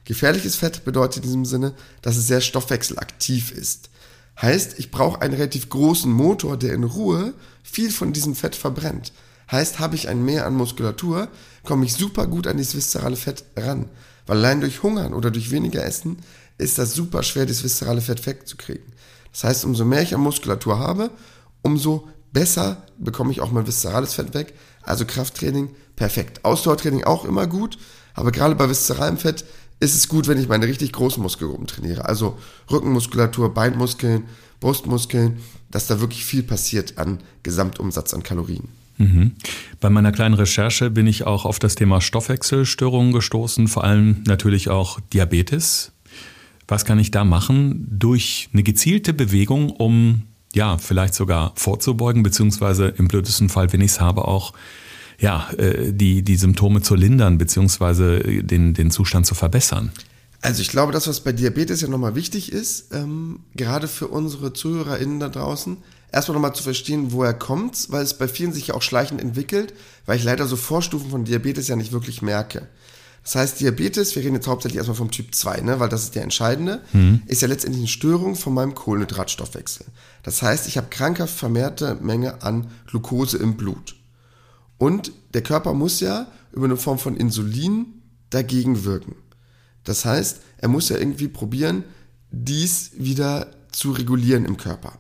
Gefährliches 0.05 0.57
Fett 0.57 0.85
bedeutet 0.85 1.19
in 1.19 1.23
diesem 1.23 1.45
Sinne, 1.45 1.75
dass 2.01 2.17
es 2.17 2.27
sehr 2.27 2.41
stoffwechselaktiv 2.41 3.51
ist. 3.51 3.91
Heißt, 4.41 4.79
ich 4.79 4.91
brauche 4.91 5.21
einen 5.21 5.35
relativ 5.35 5.69
großen 5.69 6.11
Motor, 6.11 6.57
der 6.57 6.73
in 6.73 6.85
Ruhe 6.85 7.35
viel 7.63 7.91
von 7.91 8.13
diesem 8.13 8.35
Fett 8.35 8.55
verbrennt. 8.57 9.13
Heißt, 9.51 9.81
habe 9.81 9.97
ich 9.97 10.09
ein 10.09 10.25
Mehr 10.25 10.47
an 10.47 10.55
Muskulatur, 10.55 11.29
komme 11.65 11.85
ich 11.85 11.93
super 11.93 12.27
gut 12.27 12.47
an 12.47 12.57
dieses 12.57 12.77
viszerale 12.77 13.17
Fett 13.17 13.45
ran. 13.57 13.91
Weil 14.27 14.39
allein 14.39 14.61
durch 14.61 14.83
Hungern 14.83 15.13
oder 15.13 15.31
durch 15.31 15.51
weniger 15.51 15.85
Essen 15.85 16.19
ist 16.57 16.79
das 16.79 16.95
super 16.95 17.23
schwer, 17.23 17.47
das 17.47 17.65
viszerale 17.65 18.01
Fett 18.01 18.25
wegzukriegen. 18.27 18.93
Das 19.33 19.45
heißt, 19.45 19.65
umso 19.65 19.85
mehr 19.85 20.03
ich 20.03 20.15
an 20.15 20.21
Muskulatur 20.21 20.79
habe, 20.79 21.11
umso 21.63 22.09
besser 22.33 22.87
bekomme 22.99 23.33
ich 23.33 23.41
auch 23.41 23.51
mein 23.51 23.67
viszerales 23.67 24.15
Fett 24.15 24.35
weg. 24.35 24.55
Also 24.83 25.05
Krafttraining 25.05 25.75
perfekt. 25.99 26.45
Ausdauertraining 26.45 27.05
auch 27.05 27.25
immer 27.25 27.47
gut, 27.47 27.77
aber 28.15 28.33
gerade 28.33 28.55
bei 28.55 28.71
viszeralem 28.71 29.19
Fett 29.19 29.45
ist 29.81 29.95
es 29.95 30.09
gut, 30.09 30.29
wenn 30.29 30.39
ich 30.39 30.49
meine 30.49 30.67
richtig 30.67 30.93
großen 30.93 31.23
Muskelgruppen 31.23 31.67
trainiere. 31.67 32.05
Also 32.05 32.39
Rückenmuskulatur, 32.71 33.53
Beinmuskeln, 33.53 34.25
Brustmuskeln, 34.61 35.39
dass 35.71 35.87
da 35.87 36.01
wirklich 36.01 36.25
viel 36.25 36.43
passiert 36.43 36.99
an 36.99 37.19
Gesamtumsatz 37.43 38.15
an 38.15 38.23
Kalorien. 38.23 38.69
Mhm. 38.97 39.33
Bei 39.81 39.91
meiner 39.91 40.11
kleinen 40.11 40.35
Recherche 40.35 40.91
bin 40.91 41.07
ich 41.07 41.25
auch 41.25 41.45
auf 41.45 41.59
das 41.59 41.75
Thema 41.75 42.01
Stoffwechselstörungen 42.01 43.13
gestoßen, 43.13 43.69
vor 43.69 43.85
allem 43.85 44.23
natürlich 44.27 44.71
auch 44.71 44.99
Diabetes. 45.13 45.93
Was 46.67 46.85
kann 46.85 46.99
ich 46.99 47.11
da 47.11 47.25
machen? 47.25 47.87
Durch 47.91 48.49
eine 48.53 48.63
gezielte 48.63 49.15
Bewegung, 49.15 49.71
um 49.71 50.23
ja, 50.55 50.79
vielleicht 50.79 51.15
sogar 51.15 51.53
vorzubeugen, 51.55 52.23
beziehungsweise 52.23 52.89
im 52.89 53.07
blödesten 53.07 53.49
Fall, 53.49 53.73
wenn 53.73 53.81
ich 53.81 53.93
es 53.93 54.01
habe, 54.01 54.27
auch 54.27 54.53
ja, 55.19 55.51
äh, 55.59 55.93
die, 55.93 56.23
die 56.23 56.37
Symptome 56.37 56.83
zu 56.83 56.95
lindern, 56.95 57.39
beziehungsweise 57.39 58.21
den, 58.21 58.75
den 58.75 58.91
Zustand 58.91 59.27
zu 59.27 59.35
verbessern. 59.35 59.93
Also 60.41 60.63
ich 60.63 60.69
glaube, 60.69 60.93
das, 60.93 61.09
was 61.09 61.21
bei 61.21 61.33
Diabetes 61.33 61.81
ja 61.81 61.89
nochmal 61.89 62.15
wichtig 62.15 62.53
ist, 62.53 62.95
ähm, 62.95 63.41
gerade 63.57 63.89
für 63.89 64.07
unsere 64.07 64.53
ZuhörerInnen 64.53 65.19
da 65.19 65.29
draußen, 65.29 65.79
erstmal 66.13 66.35
nochmal 66.35 66.55
zu 66.55 66.63
verstehen, 66.63 67.11
woher 67.11 67.35
kommt 67.35 67.91
weil 67.91 68.05
es 68.05 68.15
bei 68.15 68.29
vielen 68.29 68.53
sich 68.53 68.69
ja 68.69 68.75
auch 68.75 68.83
schleichend 68.83 69.21
entwickelt, 69.21 69.75
weil 70.07 70.17
ich 70.17 70.25
leider 70.25 70.47
so 70.47 70.57
Vorstufen 70.57 71.11
von 71.11 71.25
Diabetes 71.25 71.67
ja 71.69 71.77
nicht 71.77 71.93
wirklich 71.93 72.23
merke. 72.23 72.69
Das 73.25 73.35
heißt, 73.35 73.61
Diabetes, 73.61 74.15
wir 74.15 74.23
reden 74.23 74.37
jetzt 74.37 74.47
hauptsächlich 74.47 74.79
erstmal 74.79 74.97
vom 74.97 75.11
Typ 75.11 75.35
2, 75.35 75.61
ne, 75.61 75.81
weil 75.81 75.89
das 75.89 76.05
ist 76.05 76.15
der 76.15 76.23
entscheidende, 76.23 76.81
mhm. 76.93 77.21
ist 77.27 77.43
ja 77.43 77.49
letztendlich 77.49 77.83
eine 77.83 77.89
Störung 77.89 78.37
von 78.37 78.55
meinem 78.55 78.75
Kohlenhydratstoffwechsel. 78.75 79.85
Das 80.23 80.41
heißt, 80.41 80.69
ich 80.69 80.79
habe 80.79 80.87
krankhaft 80.89 81.37
vermehrte 81.37 81.97
Menge 82.01 82.43
an 82.43 82.69
Glucose 82.87 83.37
im 83.37 83.57
Blut. 83.57 83.98
Und 84.79 85.13
der 85.35 85.43
Körper 85.43 85.75
muss 85.75 86.01
ja 86.01 86.29
über 86.53 86.65
eine 86.65 86.77
Form 86.77 86.99
von 86.99 87.17
Insulin 87.17 88.03
dagegen 88.31 88.85
wirken. 88.85 89.17
Das 89.85 90.05
heißt, 90.05 90.41
er 90.59 90.69
muss 90.69 90.89
ja 90.89 90.97
irgendwie 90.97 91.29
probieren, 91.29 91.85
dies 92.31 92.93
wieder 92.97 93.51
zu 93.73 93.93
regulieren 93.93 94.45
im 94.45 94.57
Körper. 94.57 94.99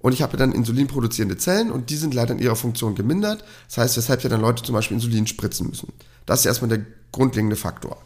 und 0.00 0.12
ich 0.12 0.20
habe 0.20 0.36
dann 0.36 0.52
insulinproduzierende 0.52 1.38
Zellen 1.38 1.70
und 1.70 1.88
die 1.88 1.96
sind 1.96 2.12
leider 2.12 2.34
in 2.34 2.38
ihrer 2.38 2.56
Funktion 2.56 2.94
gemindert. 2.94 3.42
Das 3.68 3.78
heißt, 3.78 3.96
weshalb 3.96 4.22
ja 4.22 4.28
dann 4.28 4.42
Leute 4.42 4.62
zum 4.62 4.74
Beispiel 4.74 4.96
Insulin 4.96 5.26
spritzen 5.26 5.68
müssen. 5.68 5.94
Das 6.26 6.40
ist 6.40 6.46
erstmal 6.46 6.68
der 6.68 6.84
grundlegende 7.10 7.56
Faktor. 7.56 7.96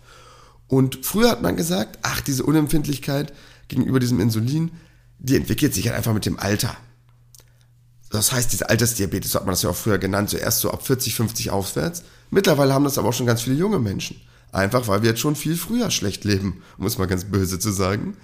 Und 0.69 1.05
früher 1.05 1.31
hat 1.31 1.43
man 1.43 1.57
gesagt, 1.57 1.99
ach, 2.03 2.21
diese 2.21 2.45
Unempfindlichkeit 2.45 3.33
gegenüber 3.67 3.99
diesem 3.99 4.21
Insulin, 4.21 4.71
die 5.19 5.35
entwickelt 5.35 5.75
sich 5.75 5.89
halt 5.89 5.97
einfach 5.97 6.15
mit 6.15 6.25
dem 6.25 6.39
Alter. 6.39 6.77
Das 8.19 8.33
heißt, 8.33 8.53
diese 8.53 8.69
Altersdiabetes, 8.69 9.31
so 9.31 9.39
hat 9.39 9.47
man 9.47 9.53
das 9.53 9.63
ja 9.63 9.71
auch 9.71 9.77
früher 9.77 9.99
genannt, 9.99 10.29
zuerst 10.31 10.59
so 10.59 10.73
ab 10.73 10.85
40, 10.85 11.15
50 11.15 11.51
aufwärts. 11.51 12.03
Mittlerweile 12.33 12.75
haben 12.75 12.83
das 12.83 12.99
aber 12.99 13.11
auch 13.11 13.13
schon 13.13 13.27
ganz 13.27 13.43
viele 13.43 13.55
junge 13.55 13.79
Menschen. 13.79 14.21
Einfach 14.51 14.89
weil 14.89 15.03
wir 15.03 15.11
jetzt 15.11 15.21
schon 15.21 15.37
viel 15.37 15.57
früher 15.57 15.89
schlecht 15.93 16.25
leben, 16.25 16.65
um 16.79 16.87
es 16.87 16.99
mal 16.99 17.07
ganz 17.07 17.27
böse 17.27 17.61
zu 17.61 17.71
sagen. 17.71 18.17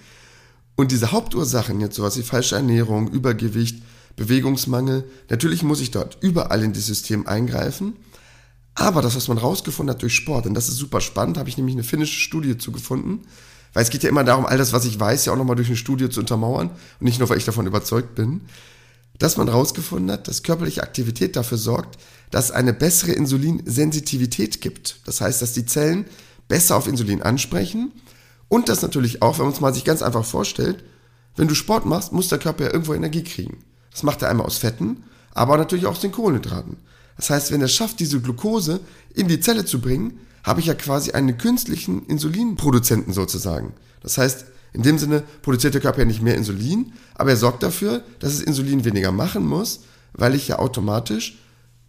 Und 0.75 0.91
diese 0.91 1.13
Hauptursachen, 1.13 1.79
jetzt 1.79 1.95
sowas 1.95 2.17
wie 2.17 2.23
falsche 2.23 2.57
Ernährung, 2.57 3.07
Übergewicht, 3.07 3.83
Bewegungsmangel, 4.17 5.05
natürlich 5.29 5.63
muss 5.63 5.79
ich 5.79 5.91
dort 5.91 6.17
überall 6.19 6.61
in 6.61 6.73
das 6.73 6.87
System 6.87 7.25
eingreifen. 7.25 7.93
Aber 8.73 9.01
das, 9.01 9.15
was 9.15 9.29
man 9.29 9.37
rausgefunden 9.37 9.95
hat 9.95 10.01
durch 10.01 10.13
Sport, 10.13 10.45
und 10.45 10.55
das 10.55 10.67
ist 10.67 10.75
super 10.75 10.99
spannend, 10.99 11.37
habe 11.37 11.47
ich 11.47 11.55
nämlich 11.55 11.75
eine 11.75 11.85
finnische 11.85 12.19
Studie 12.19 12.57
zugefunden, 12.57 13.21
weil 13.71 13.83
es 13.83 13.91
geht 13.91 14.03
ja 14.03 14.09
immer 14.09 14.25
darum, 14.25 14.45
all 14.45 14.57
das, 14.57 14.73
was 14.73 14.83
ich 14.83 14.99
weiß, 14.99 15.23
ja 15.23 15.31
auch 15.31 15.37
nochmal 15.37 15.55
durch 15.55 15.69
eine 15.69 15.77
Studie 15.77 16.09
zu 16.09 16.19
untermauern 16.19 16.71
und 16.99 17.05
nicht 17.05 17.19
nur, 17.19 17.29
weil 17.29 17.37
ich 17.37 17.45
davon 17.45 17.65
überzeugt 17.65 18.13
bin, 18.15 18.41
dass 19.19 19.37
man 19.37 19.49
rausgefunden 19.49 20.11
hat, 20.11 20.27
dass 20.27 20.43
körperliche 20.43 20.83
Aktivität 20.83 21.35
dafür 21.35 21.57
sorgt, 21.57 21.97
dass 22.31 22.45
es 22.45 22.51
eine 22.51 22.73
bessere 22.73 23.11
Insulinsensitivität 23.11 24.61
gibt. 24.61 24.99
Das 25.05 25.21
heißt, 25.21 25.41
dass 25.41 25.53
die 25.53 25.65
Zellen 25.65 26.05
besser 26.47 26.75
auf 26.75 26.87
Insulin 26.87 27.21
ansprechen 27.21 27.91
und 28.49 28.69
das 28.69 28.81
natürlich 28.81 29.21
auch, 29.21 29.39
wenn 29.39 29.45
man 29.45 29.53
es 29.53 29.61
mal 29.61 29.73
sich 29.73 29.85
ganz 29.85 30.01
einfach 30.01 30.25
vorstellt, 30.25 30.83
wenn 31.35 31.47
du 31.47 31.55
Sport 31.55 31.85
machst, 31.85 32.13
muss 32.13 32.29
der 32.29 32.39
Körper 32.39 32.65
ja 32.65 32.71
irgendwo 32.71 32.93
Energie 32.93 33.23
kriegen. 33.23 33.59
Das 33.91 34.03
macht 34.03 34.21
er 34.21 34.29
einmal 34.29 34.45
aus 34.45 34.57
Fetten, 34.57 35.03
aber 35.33 35.57
natürlich 35.57 35.85
auch 35.85 35.91
aus 35.91 36.01
den 36.01 36.11
Kohlenhydraten. 36.11 36.77
Das 37.17 37.29
heißt, 37.29 37.51
wenn 37.51 37.61
er 37.61 37.67
schafft, 37.67 37.99
diese 37.99 38.19
Glucose 38.19 38.79
in 39.13 39.27
die 39.27 39.39
Zelle 39.39 39.65
zu 39.65 39.79
bringen, 39.79 40.19
habe 40.43 40.59
ich 40.59 40.67
ja 40.67 40.73
quasi 40.73 41.11
einen 41.11 41.37
künstlichen 41.37 42.05
Insulinproduzenten 42.05 43.13
sozusagen. 43.13 43.73
Das 44.01 44.17
heißt, 44.17 44.45
in 44.75 44.83
dem 44.83 44.97
Sinne 44.97 45.23
produziert 45.41 45.73
der 45.73 45.81
Körper 45.81 45.99
ja 45.99 46.05
nicht 46.05 46.21
mehr 46.21 46.35
Insulin, 46.35 46.91
aber 47.13 47.29
er 47.29 47.37
sorgt 47.37 47.63
dafür, 47.63 48.03
dass 48.19 48.33
es 48.33 48.41
Insulin 48.41 48.83
weniger 48.83 49.11
machen 49.11 49.45
muss, 49.45 49.81
weil 50.13 50.35
ich 50.35 50.49
ja 50.49 50.59
automatisch 50.59 51.37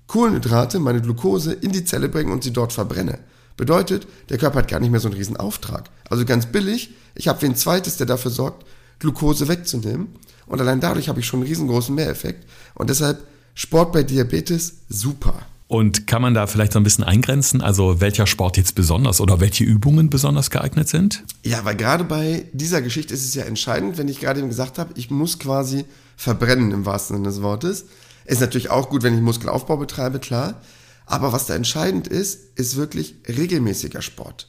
Kohlenhydrate, 0.07 0.78
meine 0.78 1.02
Glucose 1.02 1.52
in 1.52 1.73
die 1.73 1.85
Zelle 1.85 2.09
bringe 2.09 2.33
und 2.33 2.45
sie 2.45 2.52
dort 2.52 2.73
verbrenne. 2.73 3.19
Bedeutet, 3.57 4.07
der 4.28 4.38
Körper 4.38 4.61
hat 4.61 4.69
gar 4.69 4.78
nicht 4.78 4.90
mehr 4.90 5.00
so 5.00 5.09
einen 5.09 5.16
riesen 5.16 5.37
Auftrag. 5.37 5.90
Also 6.09 6.25
ganz 6.25 6.47
billig, 6.47 6.95
ich 7.16 7.26
habe 7.26 7.43
wen 7.43 7.57
zweites, 7.57 7.97
der 7.97 8.07
dafür 8.07 8.31
sorgt, 8.31 8.64
Glucose 9.00 9.49
wegzunehmen. 9.49 10.09
Und 10.47 10.61
allein 10.61 10.81
dadurch 10.81 11.09
habe 11.09 11.19
ich 11.19 11.26
schon 11.26 11.40
einen 11.40 11.49
riesengroßen 11.49 11.95
Mehreffekt. 11.95 12.49
Und 12.75 12.88
deshalb 12.88 13.26
Sport 13.55 13.93
bei 13.93 14.05
Diabetes 14.05 14.75
super. 14.88 15.40
Und 15.68 16.06
kann 16.06 16.23
man 16.23 16.32
da 16.32 16.46
vielleicht 16.46 16.73
so 16.73 16.78
ein 16.78 16.85
bisschen 16.85 17.02
eingrenzen, 17.02 17.61
also 17.61 18.00
welcher 18.00 18.26
Sport 18.26 18.56
jetzt 18.56 18.76
besonders 18.76 19.20
oder 19.20 19.40
welche 19.40 19.64
Übungen 19.64 20.11
besonders 20.11 20.50
geeignet 20.50 20.88
sind? 20.88 21.25
Ja, 21.42 21.64
weil 21.64 21.75
gerade 21.75 22.04
bei 22.04 22.46
dieser 22.52 22.82
Geschichte 22.82 23.12
ist 23.12 23.25
es 23.25 23.35
ja 23.35 23.44
entscheidend, 23.44 23.99
wenn 23.99 24.06
ich 24.06 24.20
gerade 24.20 24.38
eben 24.38 24.49
gesagt 24.49 24.78
habe, 24.78 24.92
ich 24.94 25.11
muss 25.11 25.40
quasi 25.40 25.85
verbrennen 26.16 26.70
im 26.70 26.87
wahrsten 26.87 27.16
Sinne 27.16 27.28
des 27.28 27.42
Wortes. 27.42 27.87
Ist 28.26 28.40
natürlich 28.40 28.70
auch 28.70 28.90
gut, 28.90 29.02
wenn 29.02 29.14
ich 29.14 29.20
Muskelaufbau 29.20 29.76
betreibe, 29.76 30.20
klar. 30.20 30.61
Aber 31.04 31.32
was 31.32 31.46
da 31.46 31.54
entscheidend 31.54 32.06
ist, 32.06 32.56
ist 32.56 32.76
wirklich 32.76 33.16
regelmäßiger 33.28 34.02
Sport. 34.02 34.49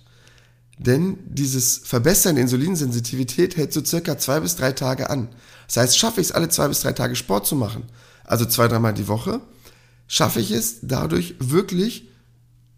Denn 0.77 1.17
dieses 1.25 1.79
Verbessern 1.79 2.36
der 2.36 2.43
Insulinsensitivität 2.43 3.57
hält 3.57 3.74
so 3.74 3.83
circa 3.83 4.17
zwei 4.19 4.39
bis 4.39 4.55
drei 4.55 4.71
Tage 4.71 5.09
an. 5.09 5.29
Das 5.65 5.77
heißt, 5.77 5.97
schaffe 5.97 6.21
ich 6.21 6.27
es 6.27 6.31
alle 6.31 6.50
zwei 6.50 6.67
bis 6.67 6.81
drei 6.81 6.93
Tage 6.93 7.15
Sport 7.15 7.47
zu 7.47 7.55
machen, 7.55 7.83
also 8.24 8.45
zwei, 8.45 8.67
dreimal 8.67 8.93
die 8.93 9.07
Woche, 9.07 9.41
schaffe 10.07 10.39
ich 10.39 10.51
es 10.51 10.79
dadurch 10.81 11.35
wirklich 11.39 12.09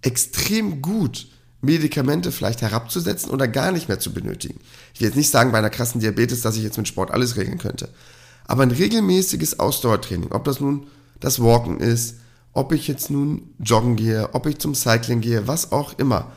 extrem 0.01 0.81
gut, 0.81 1.27
Medikamente 1.61 2.31
vielleicht 2.31 2.61
herabzusetzen 2.61 3.31
oder 3.31 3.47
gar 3.47 3.71
nicht 3.71 3.89
mehr 3.89 3.99
zu 3.99 4.13
benötigen. 4.13 4.59
Ich 4.93 5.01
will 5.01 5.07
jetzt 5.07 5.17
nicht 5.17 5.29
sagen 5.29 5.51
bei 5.51 5.57
einer 5.57 5.69
krassen 5.69 5.99
Diabetes, 5.99 6.41
dass 6.41 6.55
ich 6.55 6.63
jetzt 6.63 6.77
mit 6.77 6.87
Sport 6.87 7.11
alles 7.11 7.35
regeln 7.35 7.57
könnte. 7.57 7.89
Aber 8.45 8.63
ein 8.63 8.71
regelmäßiges 8.71 9.59
Ausdauertraining, 9.59 10.31
ob 10.31 10.45
das 10.45 10.59
nun 10.59 10.87
das 11.19 11.41
Walken 11.41 11.79
ist, 11.79 12.15
ob 12.53 12.71
ich 12.71 12.87
jetzt 12.87 13.09
nun 13.09 13.53
joggen 13.59 13.95
gehe, 13.95 14.33
ob 14.33 14.45
ich 14.45 14.57
zum 14.57 14.73
Cycling 14.73 15.21
gehe, 15.21 15.47
was 15.47 15.71
auch 15.71 15.99
immer. 15.99 16.31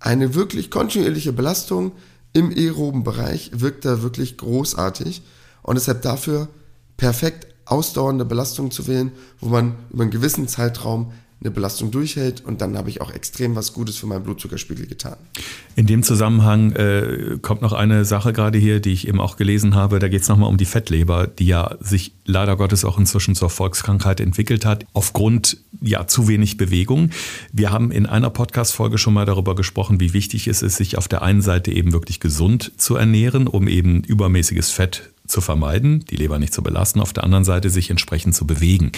Eine 0.00 0.34
wirklich 0.34 0.70
kontinuierliche 0.70 1.32
Belastung 1.32 1.92
im 2.32 2.50
aeroben 2.50 3.04
Bereich 3.04 3.50
wirkt 3.54 3.84
da 3.84 4.02
wirklich 4.02 4.36
großartig 4.36 5.22
und 5.62 5.76
deshalb 5.76 6.02
dafür 6.02 6.48
perfekt 6.96 7.46
ausdauernde 7.68 8.24
Belastung 8.24 8.70
zu 8.70 8.86
wählen, 8.86 9.12
wo 9.40 9.48
man 9.48 9.74
über 9.90 10.02
einen 10.02 10.10
gewissen 10.10 10.48
Zeitraum 10.48 11.12
eine 11.40 11.52
Belastung 11.52 11.92
durchhält 11.92 12.44
und 12.44 12.60
dann 12.60 12.76
habe 12.76 12.90
ich 12.90 13.00
auch 13.00 13.12
extrem 13.12 13.54
was 13.54 13.72
Gutes 13.72 13.96
für 13.96 14.06
meinen 14.06 14.24
Blutzuckerspiegel 14.24 14.86
getan. 14.86 15.16
In 15.76 15.86
dem 15.86 16.02
Zusammenhang 16.02 16.72
äh, 16.72 17.38
kommt 17.40 17.62
noch 17.62 17.72
eine 17.72 18.04
Sache 18.04 18.32
gerade 18.32 18.58
hier, 18.58 18.80
die 18.80 18.92
ich 18.92 19.06
eben 19.06 19.20
auch 19.20 19.36
gelesen 19.36 19.76
habe. 19.76 20.00
Da 20.00 20.08
geht 20.08 20.22
es 20.22 20.28
nochmal 20.28 20.48
um 20.48 20.56
die 20.56 20.64
Fettleber, 20.64 21.28
die 21.28 21.46
ja 21.46 21.76
sich 21.78 22.12
leider 22.24 22.56
Gottes 22.56 22.84
auch 22.84 22.98
inzwischen 22.98 23.36
zur 23.36 23.50
Volkskrankheit 23.50 24.18
entwickelt 24.18 24.64
hat, 24.64 24.84
aufgrund 24.94 25.58
ja 25.80 26.08
zu 26.08 26.26
wenig 26.26 26.56
Bewegung. 26.56 27.10
Wir 27.52 27.70
haben 27.70 27.92
in 27.92 28.06
einer 28.06 28.30
Podcast-Folge 28.30 28.98
schon 28.98 29.14
mal 29.14 29.24
darüber 29.24 29.54
gesprochen, 29.54 30.00
wie 30.00 30.12
wichtig 30.12 30.48
es 30.48 30.62
ist, 30.62 30.76
sich 30.76 30.98
auf 30.98 31.06
der 31.06 31.22
einen 31.22 31.42
Seite 31.42 31.70
eben 31.70 31.92
wirklich 31.92 32.18
gesund 32.18 32.72
zu 32.78 32.96
ernähren, 32.96 33.46
um 33.46 33.68
eben 33.68 34.02
übermäßiges 34.02 34.72
Fett 34.72 35.12
zu 35.28 35.40
vermeiden, 35.40 36.04
die 36.10 36.16
Leber 36.16 36.38
nicht 36.38 36.52
zu 36.52 36.62
belasten, 36.62 37.00
auf 37.00 37.12
der 37.12 37.24
anderen 37.24 37.44
Seite 37.44 37.70
sich 37.70 37.90
entsprechend 37.90 38.34
zu 38.34 38.46
bewegen. 38.46 38.92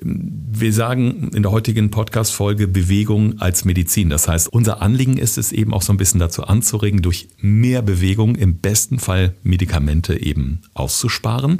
Wir 0.00 0.72
sagen 0.72 1.30
in 1.34 1.42
der 1.42 1.52
heutigen 1.52 1.90
Podcast-Folge 1.90 2.68
Bewegung 2.68 3.40
als 3.40 3.64
Medizin. 3.64 4.10
Das 4.10 4.28
heißt, 4.28 4.52
unser 4.52 4.82
Anliegen 4.82 5.18
ist 5.18 5.38
es 5.38 5.52
eben 5.52 5.72
auch 5.72 5.82
so 5.82 5.92
ein 5.92 5.98
bisschen 5.98 6.20
dazu 6.20 6.44
anzuregen, 6.44 7.02
durch 7.02 7.28
mehr 7.38 7.82
Bewegung 7.82 8.36
im 8.36 8.58
besten 8.58 8.98
Fall 8.98 9.34
Medikamente 9.42 10.20
eben 10.20 10.62
auszusparen. 10.74 11.58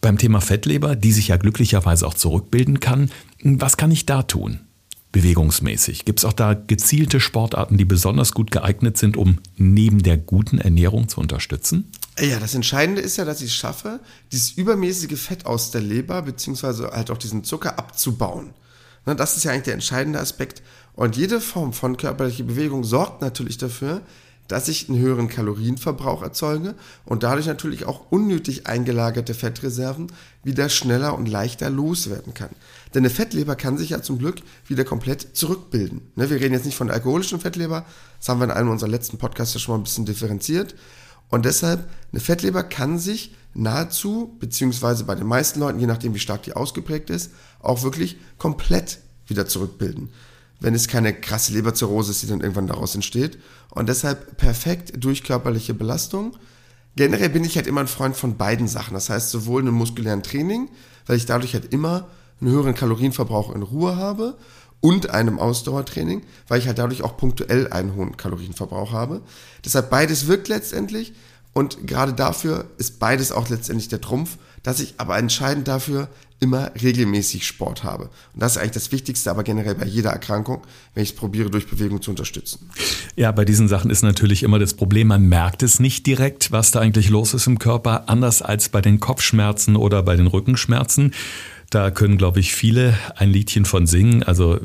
Beim 0.00 0.18
Thema 0.18 0.40
Fettleber, 0.40 0.96
die 0.96 1.12
sich 1.12 1.28
ja 1.28 1.36
glücklicherweise 1.36 2.06
auch 2.06 2.14
zurückbilden 2.14 2.80
kann, 2.80 3.10
was 3.42 3.76
kann 3.76 3.90
ich 3.90 4.06
da 4.06 4.22
tun? 4.22 4.60
bewegungsmäßig? 5.14 6.04
Gibt 6.04 6.18
es 6.18 6.24
auch 6.24 6.32
da 6.32 6.54
gezielte 6.54 7.20
Sportarten, 7.20 7.78
die 7.78 7.84
besonders 7.84 8.32
gut 8.32 8.50
geeignet 8.50 8.98
sind, 8.98 9.16
um 9.16 9.38
neben 9.56 10.02
der 10.02 10.18
guten 10.18 10.58
Ernährung 10.58 11.08
zu 11.08 11.20
unterstützen? 11.20 11.90
Ja, 12.18 12.38
das 12.38 12.54
Entscheidende 12.54 13.00
ist 13.00 13.16
ja, 13.16 13.24
dass 13.24 13.40
ich 13.40 13.50
es 13.50 13.56
schaffe, 13.56 13.98
dieses 14.30 14.52
übermäßige 14.52 15.18
Fett 15.20 15.46
aus 15.46 15.72
der 15.72 15.80
Leber, 15.80 16.22
beziehungsweise 16.22 16.90
halt 16.92 17.10
auch 17.10 17.18
diesen 17.18 17.42
Zucker 17.42 17.78
abzubauen. 17.78 18.54
Ne, 19.04 19.16
das 19.16 19.36
ist 19.36 19.44
ja 19.44 19.50
eigentlich 19.50 19.64
der 19.64 19.74
entscheidende 19.74 20.20
Aspekt. 20.20 20.62
Und 20.94 21.16
jede 21.16 21.40
Form 21.40 21.72
von 21.72 21.96
körperlicher 21.96 22.44
Bewegung 22.44 22.84
sorgt 22.84 23.20
natürlich 23.20 23.58
dafür, 23.58 24.00
dass 24.46 24.68
ich 24.68 24.88
einen 24.88 24.98
höheren 24.98 25.28
Kalorienverbrauch 25.28 26.22
erzeuge 26.22 26.74
und 27.06 27.22
dadurch 27.22 27.46
natürlich 27.46 27.86
auch 27.86 28.02
unnötig 28.10 28.66
eingelagerte 28.66 29.34
Fettreserven 29.34 30.08
wieder 30.44 30.68
schneller 30.68 31.16
und 31.16 31.26
leichter 31.26 31.70
loswerden 31.70 32.34
kann. 32.34 32.50
Denn 32.92 33.00
eine 33.00 33.10
Fettleber 33.10 33.56
kann 33.56 33.78
sich 33.78 33.90
ja 33.90 34.02
zum 34.02 34.18
Glück 34.18 34.36
wieder 34.66 34.84
komplett 34.84 35.36
zurückbilden. 35.36 36.02
Ne, 36.14 36.30
wir 36.30 36.40
reden 36.40 36.54
jetzt 36.54 36.66
nicht 36.66 36.76
von 36.76 36.90
alkoholischen 36.90 37.40
Fettleber, 37.40 37.84
das 38.20 38.28
haben 38.28 38.38
wir 38.38 38.44
in 38.44 38.50
einem 38.52 38.70
unserer 38.70 38.90
letzten 38.90 39.18
Podcasts 39.18 39.54
ja 39.54 39.60
schon 39.60 39.72
mal 39.72 39.80
ein 39.80 39.84
bisschen 39.84 40.06
differenziert. 40.06 40.76
Und 41.28 41.44
deshalb, 41.44 41.88
eine 42.12 42.20
Fettleber 42.20 42.62
kann 42.62 42.98
sich 42.98 43.34
nahezu, 43.54 44.36
beziehungsweise 44.40 45.04
bei 45.04 45.14
den 45.14 45.26
meisten 45.26 45.60
Leuten, 45.60 45.78
je 45.78 45.86
nachdem 45.86 46.14
wie 46.14 46.18
stark 46.18 46.42
die 46.42 46.54
ausgeprägt 46.54 47.10
ist, 47.10 47.30
auch 47.60 47.82
wirklich 47.82 48.16
komplett 48.38 48.98
wieder 49.26 49.46
zurückbilden. 49.46 50.10
Wenn 50.60 50.74
es 50.74 50.88
keine 50.88 51.12
krasse 51.12 51.52
Leberzirrhose 51.52 52.10
ist, 52.10 52.22
die 52.22 52.26
dann 52.26 52.40
irgendwann 52.40 52.66
daraus 52.66 52.94
entsteht. 52.94 53.38
Und 53.70 53.88
deshalb 53.88 54.36
perfekt 54.36 54.92
durch 54.96 55.24
körperliche 55.24 55.74
Belastung. 55.74 56.36
Generell 56.96 57.28
bin 57.28 57.44
ich 57.44 57.56
halt 57.56 57.66
immer 57.66 57.80
ein 57.80 57.88
Freund 57.88 58.16
von 58.16 58.36
beiden 58.36 58.68
Sachen. 58.68 58.94
Das 58.94 59.10
heißt, 59.10 59.30
sowohl 59.30 59.62
einem 59.62 59.74
muskulären 59.74 60.22
Training, 60.22 60.70
weil 61.06 61.16
ich 61.16 61.26
dadurch 61.26 61.54
halt 61.54 61.72
immer 61.72 62.08
einen 62.40 62.50
höheren 62.50 62.74
Kalorienverbrauch 62.74 63.54
in 63.54 63.62
Ruhe 63.62 63.96
habe 63.96 64.36
und 64.84 65.08
einem 65.08 65.38
Ausdauertraining, 65.38 66.20
weil 66.46 66.58
ich 66.58 66.66
halt 66.66 66.76
dadurch 66.76 67.00
auch 67.00 67.16
punktuell 67.16 67.72
einen 67.72 67.94
hohen 67.94 68.18
Kalorienverbrauch 68.18 68.92
habe. 68.92 69.22
Deshalb 69.64 69.88
beides 69.88 70.26
wirkt 70.26 70.48
letztendlich 70.48 71.14
und 71.54 71.86
gerade 71.86 72.12
dafür 72.12 72.66
ist 72.76 72.98
beides 72.98 73.32
auch 73.32 73.48
letztendlich 73.48 73.88
der 73.88 74.02
Trumpf, 74.02 74.36
dass 74.62 74.80
ich 74.80 74.92
aber 74.98 75.16
entscheidend 75.16 75.68
dafür 75.68 76.08
immer 76.38 76.70
regelmäßig 76.82 77.46
Sport 77.46 77.82
habe. 77.82 78.10
Und 78.34 78.42
das 78.42 78.52
ist 78.52 78.58
eigentlich 78.58 78.72
das 78.72 78.92
Wichtigste, 78.92 79.30
aber 79.30 79.42
generell 79.42 79.74
bei 79.74 79.86
jeder 79.86 80.10
Erkrankung, 80.10 80.60
wenn 80.92 81.02
ich 81.02 81.10
es 81.10 81.16
probiere, 81.16 81.48
durch 81.48 81.66
Bewegung 81.66 82.02
zu 82.02 82.10
unterstützen. 82.10 82.68
Ja, 83.16 83.32
bei 83.32 83.46
diesen 83.46 83.68
Sachen 83.68 83.90
ist 83.90 84.02
natürlich 84.02 84.42
immer 84.42 84.58
das 84.58 84.74
Problem, 84.74 85.08
man 85.08 85.22
merkt 85.22 85.62
es 85.62 85.80
nicht 85.80 86.06
direkt, 86.06 86.52
was 86.52 86.72
da 86.72 86.80
eigentlich 86.80 87.08
los 87.08 87.32
ist 87.32 87.46
im 87.46 87.58
Körper, 87.58 88.10
anders 88.10 88.42
als 88.42 88.68
bei 88.68 88.82
den 88.82 89.00
Kopfschmerzen 89.00 89.76
oder 89.76 90.02
bei 90.02 90.16
den 90.16 90.26
Rückenschmerzen. 90.26 91.14
Da 91.70 91.90
können, 91.90 92.18
glaube 92.18 92.40
ich, 92.40 92.54
viele 92.54 92.96
ein 93.16 93.30
Liedchen 93.30 93.64
von 93.64 93.86
singen. 93.86 94.22
Also 94.22 94.58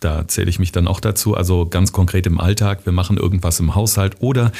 Da 0.00 0.26
zähle 0.26 0.48
ich 0.48 0.58
mich 0.58 0.72
dann 0.72 0.88
auch 0.88 0.98
dazu. 0.98 1.36
Also 1.36 1.66
ganz 1.66 1.92
konkret 1.92 2.26
im 2.26 2.40
Alltag, 2.40 2.86
wir 2.86 2.92
machen 2.92 3.18
irgendwas 3.18 3.60
im 3.60 3.74
Haushalt 3.74 4.16
oder 4.20 4.50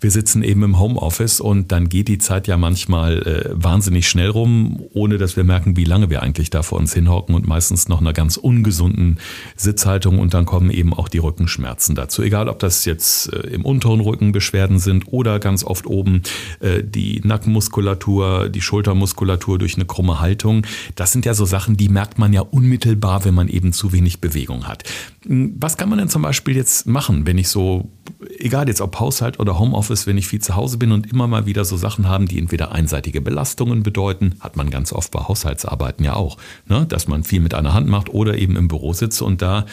wir 0.00 0.10
sitzen 0.10 0.42
eben 0.42 0.62
im 0.62 0.78
Homeoffice 0.78 1.40
und 1.40 1.70
dann 1.70 1.90
geht 1.90 2.08
die 2.08 2.18
Zeit 2.18 2.48
ja 2.48 2.56
manchmal 2.56 3.18
äh, 3.22 3.50
wahnsinnig 3.52 4.08
schnell 4.08 4.30
rum, 4.30 4.82
ohne 4.94 5.18
dass 5.18 5.36
wir 5.36 5.44
merken, 5.44 5.76
wie 5.76 5.84
lange 5.84 6.08
wir 6.08 6.22
eigentlich 6.22 6.48
da 6.48 6.62
vor 6.62 6.78
uns 6.78 6.94
hinhocken 6.94 7.34
und 7.34 7.46
meistens 7.46 7.88
noch 7.88 8.00
einer 8.00 8.14
ganz 8.14 8.38
ungesunden 8.38 9.18
Sitzhaltung 9.54 10.18
und 10.18 10.32
dann 10.32 10.46
kommen 10.46 10.70
eben 10.70 10.94
auch 10.94 11.08
die 11.08 11.18
Rückenschmerzen 11.18 11.94
dazu. 11.94 12.22
Egal, 12.22 12.48
ob 12.48 12.58
das 12.58 12.86
jetzt 12.86 13.32
äh, 13.32 13.48
im 13.48 13.66
unteren 13.66 14.00
Rücken 14.00 14.32
Beschwerden 14.32 14.78
sind 14.78 15.12
oder 15.12 15.38
ganz 15.40 15.62
oft 15.62 15.86
oben 15.86 16.22
äh, 16.60 16.82
die 16.82 17.20
Nackenmuskulatur, 17.22 18.48
die 18.48 18.62
Schultermuskulatur 18.62 19.58
durch 19.58 19.74
eine 19.74 19.84
krumme 19.84 20.20
Haltung. 20.20 20.66
Das 20.94 21.12
sind 21.12 21.26
ja 21.26 21.34
so 21.34 21.44
Sachen, 21.44 21.76
die 21.76 21.90
merkt 21.90 22.18
man 22.18 22.32
ja 22.32 22.40
unmittelbar, 22.40 23.26
wenn 23.26 23.34
man 23.34 23.48
eben 23.48 23.74
zu 23.74 23.92
wenig 23.92 24.20
Bewegung 24.20 24.66
hat. 24.66 24.85
Hm, 25.24 25.56
was 25.58 25.76
kann 25.76 25.88
man 25.88 25.98
denn 25.98 26.08
zum 26.08 26.22
Beispiel 26.22 26.56
jetzt 26.56 26.86
machen, 26.86 27.26
wenn 27.26 27.38
ich 27.38 27.48
so, 27.48 27.90
egal 28.38 28.68
jetzt 28.68 28.80
ob 28.80 28.98
Haushalt 28.98 29.38
oder 29.40 29.58
Homeoffice, 29.58 30.06
wenn 30.06 30.18
ich 30.18 30.28
viel 30.28 30.40
zu 30.40 30.56
Hause 30.56 30.78
bin 30.78 30.92
und 30.92 31.10
immer 31.10 31.26
mal 31.26 31.46
wieder 31.46 31.64
so 31.64 31.76
Sachen 31.76 32.08
haben, 32.08 32.26
die 32.26 32.38
entweder 32.38 32.72
einseitige 32.72 33.20
Belastungen 33.20 33.82
bedeuten, 33.82 34.36
hat 34.40 34.56
man 34.56 34.70
ganz 34.70 34.92
oft 34.92 35.10
bei 35.10 35.20
Haushaltsarbeiten 35.20 36.04
ja 36.04 36.14
auch, 36.14 36.36
ne? 36.66 36.86
dass 36.86 37.08
man 37.08 37.24
viel 37.24 37.40
mit 37.40 37.54
einer 37.54 37.74
Hand 37.74 37.88
macht 37.88 38.08
oder 38.08 38.38
eben 38.38 38.56
im 38.56 38.68
Büro 38.68 38.92
sitze 38.92 39.24
und 39.24 39.42
da 39.42 39.66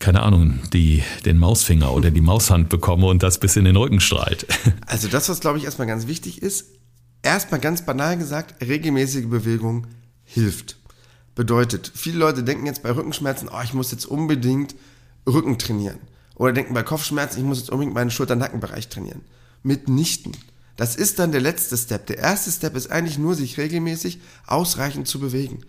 keine 0.00 0.22
Ahnung, 0.22 0.60
die, 0.72 1.04
den 1.26 1.36
Mausfinger 1.36 1.92
oder 1.92 2.10
die 2.10 2.22
Maushand 2.22 2.70
bekomme 2.70 3.06
und 3.06 3.22
das 3.22 3.38
bis 3.38 3.56
in 3.56 3.66
den 3.66 3.76
Rücken 3.76 4.00
strahlt. 4.00 4.46
Also 4.86 5.08
das, 5.08 5.28
was 5.28 5.40
glaube 5.40 5.58
ich 5.58 5.64
erstmal 5.64 5.86
ganz 5.86 6.06
wichtig 6.06 6.42
ist, 6.42 6.66
erstmal 7.22 7.60
ganz 7.60 7.84
banal 7.84 8.16
gesagt, 8.16 8.66
regelmäßige 8.66 9.26
Bewegung 9.26 9.86
hilft. 10.24 10.79
Bedeutet, 11.40 11.90
viele 11.94 12.18
Leute 12.18 12.44
denken 12.44 12.66
jetzt 12.66 12.82
bei 12.82 12.94
Rückenschmerzen, 12.94 13.48
oh, 13.48 13.62
ich 13.64 13.72
muss 13.72 13.92
jetzt 13.92 14.04
unbedingt 14.04 14.74
Rücken 15.26 15.58
trainieren. 15.58 15.98
Oder 16.34 16.52
denken 16.52 16.74
bei 16.74 16.82
Kopfschmerzen, 16.82 17.38
ich 17.38 17.46
muss 17.46 17.60
jetzt 17.60 17.70
unbedingt 17.70 17.94
meinen 17.94 18.10
Schulter-Nackenbereich 18.10 18.90
trainieren. 18.90 19.22
Mitnichten. 19.62 20.36
Das 20.76 20.96
ist 20.96 21.18
dann 21.18 21.32
der 21.32 21.40
letzte 21.40 21.78
Step. 21.78 22.04
Der 22.08 22.18
erste 22.18 22.50
Step 22.50 22.76
ist 22.76 22.90
eigentlich 22.90 23.16
nur, 23.16 23.34
sich 23.36 23.56
regelmäßig 23.56 24.20
ausreichend 24.46 25.08
zu 25.08 25.18
bewegen. 25.18 25.60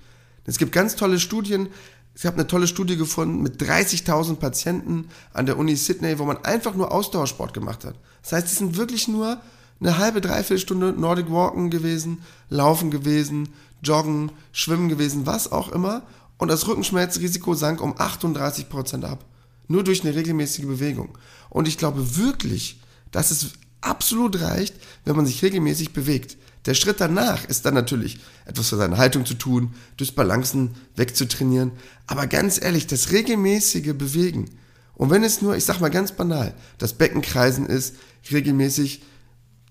Es 0.44 0.58
gibt 0.58 0.74
ganz 0.74 0.98
tolle 0.98 1.22
Studien. 1.22 1.70
Ich 2.16 2.26
habe 2.26 2.36
eine 2.36 2.48
tolle 2.48 2.68
Studie 2.68 2.98
gefunden 2.98 3.42
mit 3.42 3.62
30.000 3.62 4.36
Patienten 4.36 5.08
an 5.32 5.46
der 5.46 5.58
Uni 5.58 5.78
Sydney, 5.78 6.20
wo 6.20 6.26
man 6.26 6.44
einfach 6.44 6.76
nur 6.76 6.92
Ausdauersport 6.92 7.54
gemacht 7.54 7.86
hat. 7.86 7.96
Das 8.24 8.34
heißt, 8.34 8.48
es 8.48 8.58
sind 8.58 8.76
wirklich 8.76 9.08
nur 9.08 9.40
eine 9.80 9.98
halbe, 9.98 10.20
dreiviertel 10.20 10.60
Stunde 10.60 10.92
Nordic 10.92 11.32
Walken 11.32 11.70
gewesen, 11.70 12.24
Laufen 12.50 12.92
gewesen, 12.92 13.54
Joggen, 13.82 14.32
Schwimmen 14.52 14.89
gewesen, 14.89 15.26
was 15.26 15.52
auch 15.52 15.72
immer. 15.72 16.04
Und 16.38 16.50
das 16.50 16.67
Rückenschmerzrisiko 16.67 17.54
sank 17.54 17.82
um 17.82 17.96
38 17.98 18.70
Prozent 18.70 19.06
ab. 19.06 19.26
Nur 19.67 19.84
durch 19.84 20.04
eine 20.04 20.15
regelmäßige 20.15 20.65
Bewegung. 20.65 21.17
Und 21.50 21.67
ich 21.67 21.78
glaube 21.78 22.17
wirklich, 22.17 22.80
dass 23.12 23.32
es 23.32 23.54
absolut 23.82 24.41
reicht, 24.41 24.76
wenn 25.06 25.15
man 25.15 25.26
sich 25.26 25.44
regelmäßig 25.44 25.94
bewegt. 25.94 26.38
Der 26.65 26.76
Schritt 26.76 27.02
danach 27.02 27.46
ist 27.46 27.65
dann 27.65 27.74
natürlich 27.74 28.20
etwas 28.46 28.70
für 28.70 28.78
seine 28.78 28.98
Haltung 28.98 29.26
zu 29.26 29.34
tun, 29.34 29.74
durchs 29.98 30.13
Balancen 30.13 30.76
wegzutrainieren. 30.96 31.72
Aber 32.06 32.28
ganz 32.28 32.62
ehrlich, 32.62 32.86
das 32.86 33.12
regelmäßige 33.12 33.94
Bewegen. 33.94 34.50
Und 34.94 35.10
wenn 35.10 35.24
es 35.24 35.41
nur, 35.41 35.56
ich 35.56 35.65
sag 35.65 35.80
mal 35.80 35.89
ganz 35.89 36.12
banal, 36.12 36.54
das 36.78 36.94
Beckenkreisen 36.94 37.65
ist, 37.65 37.96
regelmäßig 38.32 39.02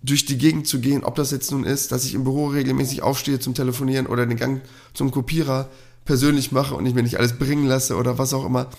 durch 0.03 0.25
die 0.25 0.39
Gegend 0.39 0.67
zu 0.67 0.81
gehen, 0.81 1.05
ob 1.05 1.15
das 1.15 1.31
jetzt 1.31 1.51
nun 1.51 1.65
ist, 1.65 1.93
dass 1.93 2.05
ich 2.05 2.15
im 2.15 2.25
Büro 2.25 2.47
regelmäßig 2.47 3.03
aufstehe 3.03 3.39
zum 3.39 3.55
Telefonieren 3.55 4.07
oder 4.07 4.27
den 4.27 4.39
Gang 4.39 4.63
zum 4.95 5.11
Kopierer 5.11 5.69
persönlich 6.05 6.53
mache 6.53 6.75
und 6.75 6.87
ich 6.87 6.95
mir 6.95 7.03
nicht 7.03 7.19
alles 7.19 7.35
bringen 7.35 7.67
lasse 7.67 7.97
oder 7.97 8.19
was 8.19 8.33
auch 8.33 8.47
immer. 8.47 8.71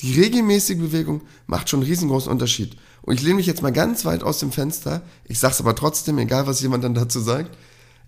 Die 0.00 0.20
regelmäßige 0.20 0.78
Bewegung 0.78 1.22
macht 1.46 1.68
schon 1.68 1.80
einen 1.80 1.88
riesengroßen 1.88 2.30
Unterschied. 2.30 2.76
Und 3.02 3.14
ich 3.14 3.22
lehne 3.22 3.36
mich 3.36 3.46
jetzt 3.46 3.62
mal 3.62 3.72
ganz 3.72 4.04
weit 4.04 4.22
aus 4.22 4.38
dem 4.38 4.52
Fenster. 4.52 5.02
Ich 5.24 5.40
sage 5.40 5.54
es 5.54 5.60
aber 5.60 5.74
trotzdem, 5.74 6.18
egal 6.18 6.46
was 6.46 6.60
jemand 6.60 6.84
dann 6.84 6.94
dazu 6.94 7.20
sagt. 7.20 7.56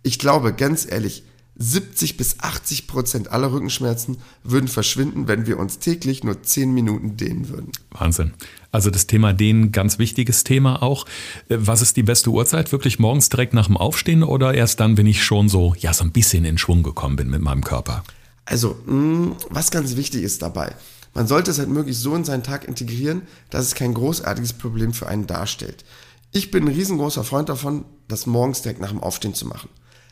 Ich 0.03 0.19
glaube, 0.19 0.53
ganz 0.53 0.87
ehrlich, 0.89 1.25
70 1.57 2.17
bis 2.17 2.41
80 2.41 2.87
Prozent 2.87 3.31
aller 3.33 3.53
Rückenschmerzen 3.53 4.19
würden 4.45 4.69
verschwinden, 4.69 5.29
wenn 5.29 5.47
wir 5.47 5.59
uns 5.59 5.79
täglich 5.79 6.25
nur 6.25 6.43
10 6.43 6.73
Minuten 6.73 7.17
dehnen 7.17 7.49
würden. 7.49 7.73
Wahnsinn. 7.91 8.33
Also 8.73 8.91
das 8.91 9.07
Thema 9.07 9.33
Dehnen, 9.33 9.73
ganz 9.73 9.99
wichtiges 9.99 10.45
Thema 10.45 10.83
auch. 10.83 11.07
Äh, 11.49 11.57
was 11.59 11.83
ist 11.83 11.97
die 11.97 12.03
beste 12.03 12.31
Uhrzeit? 12.31 12.73
Wirklich 12.73 12.99
morgens 12.99 13.29
direkt 13.29 13.55
nach 13.55 13.67
dem 13.67 13.77
Aufstehen 13.77 14.23
oder 14.23 14.55
erst 14.55 14.81
dann, 14.81 14.97
wenn 14.97 15.07
ich 15.07 15.25
schon 15.25 15.49
so, 15.49 15.75
ja, 15.79 15.93
so 15.93 16.05
ein 16.05 16.13
bisschen 16.13 16.45
in 16.45 16.59
Schwung 16.59 16.83
gekommen 16.83 17.17
bin 17.17 17.31
mit 17.31 17.41
meinem 17.41 17.65
Körper? 17.65 18.05
Also, 18.45 18.77
mh, 18.87 18.95
mm, 18.95 19.37
was 19.51 19.71
ganz 19.71 19.97
wichtig 19.97 20.23
ist 20.23 20.43
dabei, 20.43 20.75
man 21.15 21.27
sollte 21.27 21.51
es 21.51 21.59
halt 21.59 21.69
möglichst 21.69 22.03
so 22.03 22.15
in 22.15 22.25
seinen 22.25 22.45
Tag 22.45 22.69
integrieren, 22.69 23.23
dass 23.51 23.65
es 23.65 23.75
kein 23.75 23.95
großartiges 23.95 24.53
Problem 24.53 24.93
für 24.93 25.09
einen 25.09 25.27
darstellt. 25.27 25.85
Ich 26.33 26.53
bin 26.53 26.65
ein 26.65 26.75
riesengroßer 26.75 27.25
Freund 27.25 27.49
davon, 27.49 27.85
das 28.07 28.27
morgens 28.27 28.63
direkt 28.63 28.81
nach 28.81 28.91
dem 28.91 29.03
Aufstehen 29.03 29.35
zu 29.35 29.47
machen. 29.47 29.69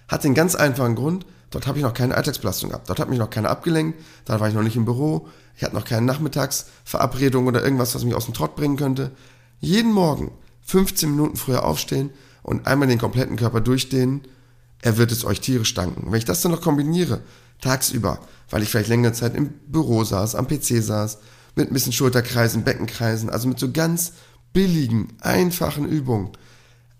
Hat 0.09 0.25
den 0.25 0.35
ganz 0.35 0.57
einfachen 0.57 0.97
Grund, 0.97 1.25
dort 1.51 1.69
habe 1.69 1.79
ich 1.79 1.85
noch 1.85 1.95
keine 1.95 2.17
Alltagsbelastung 2.17 2.71
gehabt. 2.71 2.89
Dort 2.89 2.99
hat 2.99 3.09
mich 3.09 3.21
noch 3.21 3.31
keiner 3.31 3.51
abgelenkt, 3.51 4.01
da 4.25 4.41
war 4.41 4.49
ich 4.49 4.55
noch 4.55 4.63
nicht 4.63 4.75
im 4.75 4.85
Büro, 4.85 5.29
ich 5.59 5.65
hatte 5.65 5.75
noch 5.75 5.85
keine 5.85 6.07
Nachmittagsverabredung 6.07 7.49
oder 7.49 7.65
irgendwas, 7.65 7.93
was 7.93 8.05
mich 8.05 8.15
aus 8.15 8.27
dem 8.27 8.35
Trott 8.35 8.55
bringen 8.55 8.77
könnte. 8.77 9.11
Jeden 9.59 9.93
Morgen 9.93 10.31
15 10.63 11.11
Minuten 11.11 11.37
früher 11.37 11.65
aufstehen 11.65 12.11
und 12.45 12.69
einmal 12.69 12.87
den 12.87 13.01
kompletten 13.01 13.35
Körper 13.35 13.61
durchdehnen, 13.61 14.23
er 14.83 14.99
wird 14.99 15.11
es 15.11 15.25
euch 15.25 15.41
tierisch 15.41 15.75
danken. 15.75 16.13
Wenn 16.13 16.19
ich 16.19 16.25
das 16.25 16.43
dann 16.43 16.53
noch 16.53 16.63
kombiniere, 16.63 17.23
tagsüber, 17.61 18.21
weil 18.51 18.63
ich 18.63 18.69
vielleicht 18.69 18.89
längere 18.89 19.13
Zeit 19.15 19.35
im 19.35 19.49
Büro 19.67 20.05
saß, 20.05 20.37
am 20.37 20.47
PC 20.47 20.81
saß, 20.81 21.19
mit 21.57 21.69
ein 21.69 21.75
bisschen 21.75 21.93
Schulterkreisen, 21.93 22.63
Beckenkreisen, 22.63 23.29
also 23.29 23.49
mit 23.49 23.59
so 23.59 23.73
ganz 23.73 24.13
billigen, 24.53 25.09
einfachen 25.19 25.89
Übungen, 25.89 26.31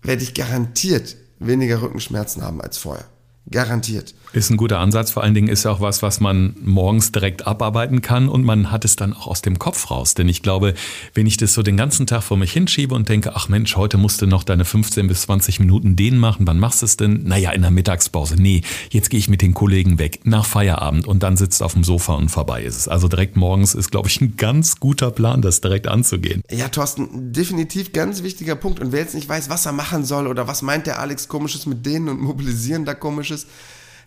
werde 0.01 0.23
ich 0.23 0.33
garantiert 0.33 1.15
weniger 1.39 1.81
Rückenschmerzen 1.81 2.43
haben 2.43 2.59
als 2.59 2.77
vorher. 2.77 3.05
Garantiert. 3.51 4.13
Ist 4.31 4.51
ein 4.51 4.57
guter 4.57 4.77
Ansatz. 4.77 5.09
Vor 5.09 5.23
allen 5.23 5.33
Dingen 5.33 5.47
ist 5.47 5.63
ja 5.63 5.71
auch 5.71 5.81
was, 5.81 6.03
was 6.03 6.19
man 6.19 6.55
morgens 6.61 7.11
direkt 7.11 7.47
abarbeiten 7.47 8.01
kann 8.01 8.29
und 8.29 8.43
man 8.43 8.69
hat 8.69 8.85
es 8.85 8.95
dann 8.95 9.13
auch 9.13 9.25
aus 9.25 9.41
dem 9.41 9.57
Kopf 9.57 9.89
raus. 9.89 10.13
Denn 10.13 10.29
ich 10.29 10.43
glaube, 10.43 10.75
wenn 11.15 11.25
ich 11.25 11.37
das 11.37 11.55
so 11.55 11.63
den 11.63 11.77
ganzen 11.77 12.05
Tag 12.05 12.21
vor 12.21 12.37
mich 12.37 12.51
hinschiebe 12.51 12.93
und 12.93 13.09
denke, 13.09 13.35
ach 13.35 13.49
Mensch, 13.49 13.75
heute 13.75 13.97
musst 13.97 14.21
du 14.21 14.27
noch 14.27 14.43
deine 14.43 14.65
15 14.65 15.07
bis 15.07 15.23
20 15.23 15.59
Minuten 15.59 15.95
den 15.95 16.19
machen, 16.19 16.45
wann 16.45 16.59
machst 16.59 16.83
du 16.83 16.85
es 16.85 16.95
denn? 16.95 17.23
Naja, 17.23 17.51
in 17.51 17.63
der 17.63 17.71
Mittagspause. 17.71 18.35
Nee, 18.35 18.61
jetzt 18.91 19.09
gehe 19.09 19.19
ich 19.19 19.29
mit 19.29 19.41
den 19.41 19.55
Kollegen 19.55 19.97
weg, 19.97 20.19
nach 20.25 20.45
Feierabend 20.45 21.07
und 21.07 21.23
dann 21.23 21.35
sitzt 21.35 21.63
auf 21.63 21.73
dem 21.73 21.83
Sofa 21.83 22.13
und 22.13 22.29
vorbei 22.29 22.63
ist 22.63 22.77
es. 22.77 22.87
Also 22.87 23.07
direkt 23.07 23.35
morgens 23.35 23.73
ist, 23.73 23.89
glaube 23.89 24.09
ich, 24.09 24.21
ein 24.21 24.37
ganz 24.37 24.79
guter 24.79 25.09
Plan, 25.09 25.41
das 25.41 25.61
direkt 25.61 25.87
anzugehen. 25.87 26.43
Ja, 26.51 26.69
Thorsten, 26.69 27.33
definitiv 27.33 27.93
ganz 27.93 28.21
wichtiger 28.21 28.55
Punkt. 28.55 28.79
Und 28.79 28.91
wer 28.91 28.99
jetzt 28.99 29.15
nicht 29.15 29.27
weiß, 29.27 29.49
was 29.49 29.65
er 29.65 29.71
machen 29.71 30.05
soll 30.05 30.27
oder 30.27 30.47
was 30.47 30.61
meint 30.61 30.85
der 30.85 30.99
Alex 30.99 31.27
komisches 31.27 31.65
mit 31.65 31.85
denen 31.85 32.09
und 32.09 32.21
mobilisieren 32.21 32.85
da 32.85 32.93
komisches, 32.93 33.38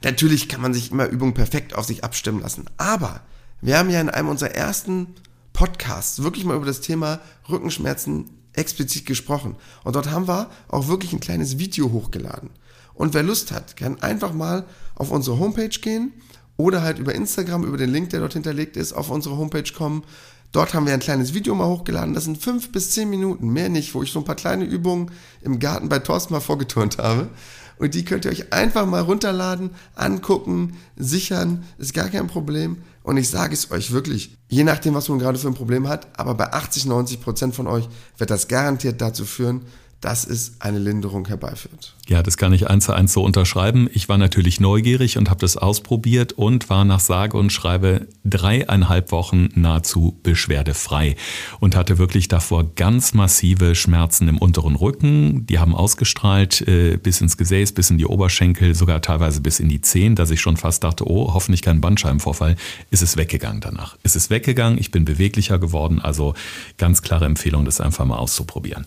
Natürlich 0.02 0.48
kann 0.48 0.60
man 0.60 0.74
sich 0.74 0.90
immer 0.90 1.06
Übungen 1.06 1.34
perfekt 1.34 1.74
auf 1.74 1.86
sich 1.86 2.04
abstimmen 2.04 2.40
lassen. 2.40 2.66
Aber 2.76 3.20
wir 3.60 3.78
haben 3.78 3.90
ja 3.90 4.00
in 4.00 4.10
einem 4.10 4.28
unserer 4.28 4.50
ersten 4.50 5.14
Podcasts 5.52 6.22
wirklich 6.22 6.44
mal 6.44 6.56
über 6.56 6.66
das 6.66 6.80
Thema 6.80 7.20
Rückenschmerzen 7.48 8.30
explizit 8.54 9.06
gesprochen. 9.06 9.56
Und 9.84 9.96
dort 9.96 10.10
haben 10.10 10.28
wir 10.28 10.50
auch 10.68 10.88
wirklich 10.88 11.12
ein 11.12 11.20
kleines 11.20 11.58
Video 11.58 11.90
hochgeladen. 11.92 12.50
Und 12.94 13.14
wer 13.14 13.22
Lust 13.22 13.52
hat, 13.52 13.76
kann 13.76 14.02
einfach 14.02 14.32
mal 14.32 14.66
auf 14.94 15.10
unsere 15.10 15.38
Homepage 15.38 15.68
gehen 15.68 16.12
oder 16.56 16.82
halt 16.82 16.98
über 16.98 17.14
Instagram, 17.14 17.64
über 17.64 17.78
den 17.78 17.90
Link, 17.90 18.10
der 18.10 18.20
dort 18.20 18.34
hinterlegt 18.34 18.76
ist, 18.76 18.92
auf 18.92 19.10
unsere 19.10 19.36
Homepage 19.36 19.72
kommen. 19.72 20.04
Dort 20.52 20.74
haben 20.74 20.86
wir 20.86 20.92
ein 20.92 21.00
kleines 21.00 21.32
Video 21.32 21.54
mal 21.54 21.66
hochgeladen. 21.66 22.12
Das 22.12 22.24
sind 22.24 22.42
fünf 22.42 22.72
bis 22.72 22.90
zehn 22.90 23.08
Minuten, 23.08 23.48
mehr 23.48 23.70
nicht, 23.70 23.94
wo 23.94 24.02
ich 24.02 24.12
so 24.12 24.18
ein 24.18 24.24
paar 24.26 24.36
kleine 24.36 24.64
Übungen 24.64 25.10
im 25.40 25.58
Garten 25.58 25.88
bei 25.88 25.98
Thorsten 25.98 26.34
mal 26.34 26.40
vorgeturnt 26.40 26.98
habe. 26.98 27.30
Und 27.78 27.94
die 27.94 28.04
könnt 28.04 28.26
ihr 28.26 28.30
euch 28.30 28.52
einfach 28.52 28.86
mal 28.86 29.00
runterladen, 29.00 29.70
angucken, 29.94 30.76
sichern, 30.96 31.64
ist 31.78 31.94
gar 31.94 32.08
kein 32.10 32.26
Problem. 32.26 32.76
Und 33.02 33.16
ich 33.16 33.30
sage 33.30 33.54
es 33.54 33.70
euch 33.70 33.92
wirklich, 33.92 34.36
je 34.48 34.62
nachdem, 34.62 34.94
was 34.94 35.08
man 35.08 35.18
gerade 35.18 35.38
für 35.38 35.48
ein 35.48 35.54
Problem 35.54 35.88
hat, 35.88 36.06
aber 36.18 36.34
bei 36.34 36.52
80, 36.52 36.84
90 36.86 37.20
Prozent 37.20 37.54
von 37.54 37.66
euch 37.66 37.88
wird 38.18 38.30
das 38.30 38.46
garantiert 38.46 39.00
dazu 39.00 39.24
führen, 39.24 39.62
dass 40.02 40.26
es 40.26 40.56
eine 40.58 40.80
Linderung 40.80 41.26
herbeiführt. 41.28 41.94
Ja, 42.08 42.24
das 42.24 42.36
kann 42.36 42.52
ich 42.52 42.68
eins 42.68 42.86
zu 42.86 42.92
eins 42.92 43.12
so 43.12 43.22
unterschreiben. 43.22 43.88
Ich 43.92 44.08
war 44.08 44.18
natürlich 44.18 44.58
neugierig 44.58 45.16
und 45.16 45.30
habe 45.30 45.40
das 45.40 45.56
ausprobiert 45.56 46.32
und 46.32 46.68
war 46.68 46.84
nach 46.84 46.98
sage 46.98 47.38
und 47.38 47.52
schreibe 47.52 48.08
dreieinhalb 48.24 49.12
Wochen 49.12 49.48
nahezu 49.54 50.18
beschwerdefrei 50.24 51.14
und 51.60 51.76
hatte 51.76 51.98
wirklich 51.98 52.26
davor 52.26 52.74
ganz 52.74 53.14
massive 53.14 53.76
Schmerzen 53.76 54.26
im 54.26 54.38
unteren 54.38 54.74
Rücken. 54.74 55.46
Die 55.46 55.60
haben 55.60 55.74
ausgestrahlt 55.74 56.62
äh, 56.62 56.96
bis 56.96 57.20
ins 57.20 57.36
Gesäß, 57.36 57.70
bis 57.70 57.90
in 57.90 57.98
die 57.98 58.06
Oberschenkel, 58.06 58.74
sogar 58.74 59.02
teilweise 59.02 59.40
bis 59.40 59.60
in 59.60 59.68
die 59.68 59.82
Zehen, 59.82 60.16
dass 60.16 60.32
ich 60.32 60.40
schon 60.40 60.56
fast 60.56 60.82
dachte, 60.82 61.08
oh, 61.08 61.32
hoffentlich 61.32 61.62
kein 61.62 61.80
Bandscheibenvorfall. 61.80 62.56
Ist 62.90 63.02
es 63.02 63.16
weggegangen 63.16 63.60
danach. 63.60 63.96
Ist 64.02 64.16
es 64.16 64.30
weggegangen, 64.30 64.78
ich 64.80 64.90
bin 64.90 65.04
beweglicher 65.04 65.60
geworden. 65.60 66.00
Also 66.00 66.34
ganz 66.76 67.02
klare 67.02 67.26
Empfehlung, 67.26 67.64
das 67.64 67.80
einfach 67.80 68.04
mal 68.04 68.16
auszuprobieren. 68.16 68.84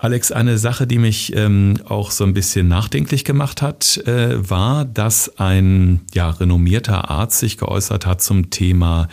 Alex, 0.00 0.30
eine 0.30 0.58
Sache, 0.58 0.86
die 0.86 0.98
mich 0.98 1.34
ähm, 1.34 1.74
auch 1.88 2.12
so 2.12 2.22
ein 2.22 2.32
bisschen 2.32 2.68
nachdenklich 2.68 3.24
gemacht 3.24 3.62
hat, 3.62 3.96
äh, 4.06 4.48
war, 4.48 4.84
dass 4.84 5.38
ein 5.38 6.02
ja, 6.14 6.30
renommierter 6.30 7.10
Arzt 7.10 7.40
sich 7.40 7.58
geäußert 7.58 8.06
hat 8.06 8.22
zum 8.22 8.50
Thema 8.50 9.08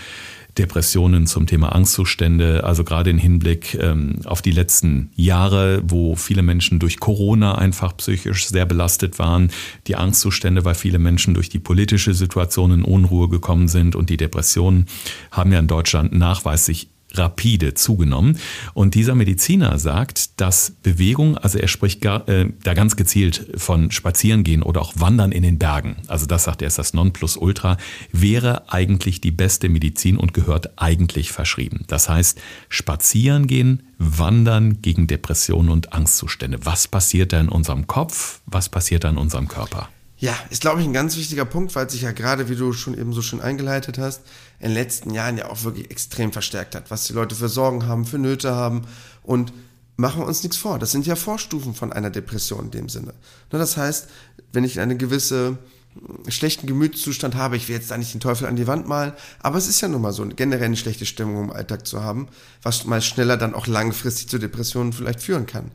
Depressionen, 0.60 1.26
zum 1.26 1.48
Thema 1.48 1.74
Angstzustände, 1.74 2.63
also 2.63 2.84
gerade 2.84 3.10
im 3.10 3.17
Hinblick 3.17 3.74
ähm, 3.82 4.19
auf 4.26 4.43
die 4.43 4.52
letzten 4.52 5.10
Jahre, 5.15 5.82
wo 5.84 6.15
viele 6.15 6.43
Menschen 6.43 6.78
durch 6.78 7.00
Corona 7.00 7.56
einfach 7.56 7.98
psychisch 7.98 8.48
sehr 8.48 8.67
belastet 8.67 9.17
waren, 9.17 9.50
die 9.88 9.95
Angstzustände, 9.95 10.65
weil 10.65 10.76
viele 10.76 11.00
Menschen 11.00 11.34
durch 11.34 11.50
die 11.50 11.60
politische 11.60 12.13
Situation 12.13 12.71
in 12.71 12.84
Unruhe 12.84 13.28
gekommen 13.28 13.67
sind 13.67 13.95
und 13.95 14.12
die 14.12 14.17
Depressionen 14.17 14.86
haben 15.32 15.52
ja 15.52 15.58
in 15.58 15.67
Deutschland 15.67 16.13
nachweislich 16.13 16.89
rapide 17.17 17.73
zugenommen. 17.73 18.39
Und 18.73 18.95
dieser 18.95 19.15
Mediziner 19.15 19.78
sagt, 19.80 20.39
dass 20.39 20.71
Bewegung, 20.84 21.38
also 21.38 21.58
er 21.58 21.67
spricht 21.67 22.01
gar, 22.01 22.28
äh, 22.28 22.51
da 22.63 22.73
ganz 22.73 22.95
gezielt 22.95 23.51
von 23.58 23.91
Spazierengehen 23.91 24.63
oder 24.63 24.82
auch 24.82 24.93
Wandern 24.95 25.32
in 25.32 25.43
den 25.43 25.58
Bergen, 25.58 25.97
also 26.08 26.25
das 26.25 26.45
sagt 26.45 26.62
er 26.62 26.67
ist 26.67 26.78
das 26.78 26.93
Nonplusultra, 26.93 27.78
wäre 28.12 28.71
eigentlich 28.71 29.21
die 29.21 29.32
beste 29.32 29.69
Medizin 29.69 30.17
und 30.17 30.34
gehört 30.34 30.80
eigentlich 30.80 31.32
verschrieben. 31.32 31.86
Das 31.88 32.10
heißt, 32.10 32.39
Spazierengehen, 32.69 33.84
Wandern 33.97 34.82
gegen 34.82 35.08
Depressionen 35.08 35.69
und 35.69 35.93
Angstzustände. 35.93 36.60
Was 36.63 36.88
passiert 36.88 37.34
da 37.34 37.39
in 37.39 37.49
unserem 37.49 37.88
Kopf? 37.88 38.41
Was 38.45 38.69
passiert 38.69 39.04
da 39.04 39.10
in 39.10 39.17
unserem 39.17 39.47
Körper? 39.47 39.89
Ja, 40.25 40.35
ist, 40.49 40.61
glaube 40.61 40.81
ich, 40.81 40.88
ein 40.88 40.93
ganz 40.93 41.17
wichtiger 41.17 41.45
Punkt, 41.45 41.75
weil 41.75 41.88
sich 41.88 42.01
ja 42.01 42.11
gerade, 42.11 42.49
wie 42.49 42.55
du 42.55 42.73
schon 42.73 42.97
eben 42.97 43.13
so 43.13 43.21
schön 43.21 43.41
eingeleitet 43.41 43.99
hast, 43.99 44.21
in 44.59 44.69
den 44.69 44.73
letzten 44.73 45.11
Jahren 45.11 45.38
ja 45.38 45.51
auch 45.51 45.63
wirklich 45.63 45.91
extrem 45.91 46.31
verstärkt 46.31 46.73
hat, 46.73 46.89
was 46.89 47.05
die 47.05 47.13
Leute 47.13 47.35
für 47.35 47.47
Sorgen 47.47 47.85
haben, 47.85 48.07
für 48.07 48.17
Nöte 48.17 48.55
haben. 48.55 48.88
Und 49.21 49.53
machen 49.97 50.21
wir 50.21 50.25
uns 50.25 50.41
nichts 50.41 50.57
vor. 50.57 50.79
Das 50.79 50.91
sind 50.91 51.05
ja 51.05 51.15
Vorstufen 51.15 51.75
von 51.75 51.93
einer 51.93 52.09
Depression 52.09 52.65
in 52.65 52.71
dem 52.71 52.89
Sinne. 52.89 53.13
Ne, 53.51 53.59
das 53.59 53.77
heißt, 53.77 54.07
wenn 54.51 54.63
ich 54.63 54.79
eine 54.79 54.97
gewisse 54.97 55.59
hm, 55.93 56.31
schlechten 56.31 56.65
Gemütszustand 56.65 57.35
habe, 57.35 57.55
ich 57.55 57.67
will 57.67 57.75
jetzt 57.75 57.91
da 57.91 57.97
nicht 57.99 58.15
den 58.15 58.19
Teufel 58.19 58.47
an 58.47 58.55
die 58.55 58.65
Wand 58.65 58.88
malen, 58.88 59.13
aber 59.43 59.59
es 59.59 59.67
ist 59.67 59.79
ja 59.81 59.89
nun 59.89 60.01
mal 60.01 60.11
so, 60.11 60.25
generell 60.25 60.65
eine 60.65 60.75
schlechte 60.75 61.05
Stimmung 61.05 61.43
im 61.43 61.51
Alltag 61.51 61.85
zu 61.85 62.01
haben, 62.01 62.29
was 62.63 62.85
mal 62.85 63.03
schneller 63.03 63.38
dann 63.38 63.53
auch 63.53 63.67
langfristig 63.67 64.27
zu 64.27 64.39
Depressionen 64.39 64.91
vielleicht 64.91 65.21
führen 65.21 65.45
kann. 65.45 65.69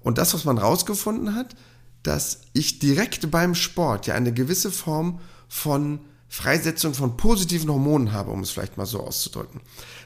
Und 0.00 0.16
das, 0.16 0.32
was 0.32 0.46
man 0.46 0.56
rausgefunden 0.56 1.34
hat, 1.34 1.54
dass 2.02 2.42
ich 2.52 2.78
direkt 2.78 3.30
beim 3.30 3.54
Sport 3.54 4.06
ja 4.06 4.14
eine 4.14 4.32
gewisse 4.32 4.70
Form 4.70 5.20
von 5.48 6.00
Freisetzung 6.28 6.94
von 6.94 7.16
positiven 7.16 7.70
Hormonen 7.70 8.12
habe, 8.12 8.30
um 8.30 8.40
es 8.40 8.50
vielleicht 8.50 8.76
mal 8.76 8.86
so 8.86 9.00
auszudrücken. 9.00 9.60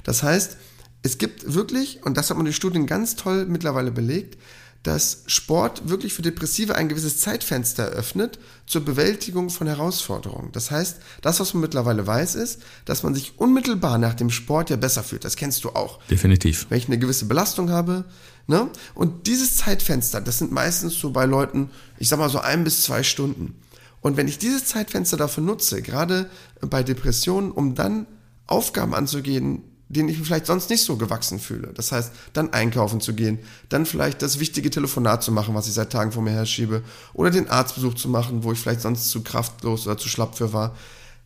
Das 0.05 0.23
heißt, 0.23 0.57
es 1.03 1.19
gibt 1.19 1.53
wirklich, 1.53 2.03
und 2.05 2.17
das 2.17 2.31
hat 2.31 2.37
man 2.39 2.47
in 2.47 2.53
Studien 2.55 2.87
ganz 2.87 3.15
toll 3.15 3.45
mittlerweile 3.45 3.93
belegt, 3.93 4.39
dass 4.85 5.23
Sport 5.27 5.89
wirklich 5.89 6.13
für 6.13 6.23
Depressive 6.23 6.77
ein 6.77 6.89
gewisses 6.91 7.19
Zeitfenster 7.19 7.85
eröffnet 7.85 8.39
zur 8.67 8.85
Bewältigung 8.85 9.49
von 9.49 9.67
Herausforderungen. 9.67 10.53
Das 10.53 10.71
heißt, 10.71 10.99
das, 11.23 11.41
was 11.41 11.55
man 11.55 11.63
mittlerweile 11.63 12.07
weiß, 12.07 12.35
ist, 12.35 12.63
dass 12.85 13.03
man 13.03 13.15
sich 13.15 13.39
unmittelbar 13.39 13.97
nach 13.97 14.15
dem 14.15 14.31
Sport 14.31 14.69
ja 14.69 14.77
besser 14.77 15.03
fühlt. 15.03 15.25
Das 15.25 15.37
kennst 15.37 15.65
du 15.65 15.71
auch. 15.71 16.01
Definitiv. 16.11 16.67
Wenn 16.69 16.79
ich 16.79 16.87
eine 16.87 16.99
gewisse 16.99 17.25
Belastung 17.25 17.71
habe, 17.71 18.05
ne? 18.47 18.69
Und 18.95 19.27
dieses 19.27 19.57
Zeitfenster, 19.57 20.21
das 20.21 20.39
sind 20.39 20.53
meistens 20.53 20.99
so 20.99 21.11
bei 21.11 21.27
Leuten, 21.27 21.71
ich 21.99 22.09
sag 22.09 22.19
mal 22.19 22.31
so 22.31 22.39
ein 22.39 22.65
bis 22.65 22.83
zwei 22.83 23.03
Stunden. 23.03 23.61
Und 24.01 24.17
wenn 24.17 24.29
ich 24.29 24.39
dieses 24.39 24.67
Zeitfenster 24.67 25.17
dafür 25.17 25.43
nutze, 25.43 25.81
gerade 25.81 26.29
bei 26.61 26.83
Depressionen, 26.83 27.51
um 27.51 27.75
dann 27.75 28.07
Aufgaben 28.47 28.95
anzugehen, 28.95 29.63
denen 29.89 30.09
ich 30.09 30.19
mich 30.19 30.27
vielleicht 30.27 30.47
sonst 30.47 30.71
nicht 30.71 30.83
so 30.83 30.97
gewachsen 30.97 31.39
fühle. 31.39 31.73
Das 31.75 31.93
heißt, 31.93 32.13
dann 32.33 32.53
einkaufen 32.53 33.01
zu 33.01 33.15
gehen, 33.15 33.39
dann 33.69 33.87
vielleicht 33.87 34.23
das 34.23 34.41
wichtige 34.41 34.71
Telefonat 34.71 35.23
zu 35.23 35.33
machen, 35.33 35.55
was 35.55 35.67
ich 35.67 35.75
seit 35.75 35.91
Tagen 35.91 36.13
vor 36.13 36.23
mir 36.23 36.33
herschiebe, 36.33 36.83
oder 37.13 37.31
den 37.31 37.49
Arztbesuch 37.49 37.95
zu 37.95 38.09
machen, 38.09 38.43
wo 38.43 38.53
ich 38.53 38.59
vielleicht 38.59 38.81
sonst 38.81 39.11
zu 39.11 39.23
kraftlos 39.23 39.87
oder 39.87 39.99
zu 39.99 40.09
schlapp 40.09 40.37
für 40.37 40.53
war. 40.53 40.77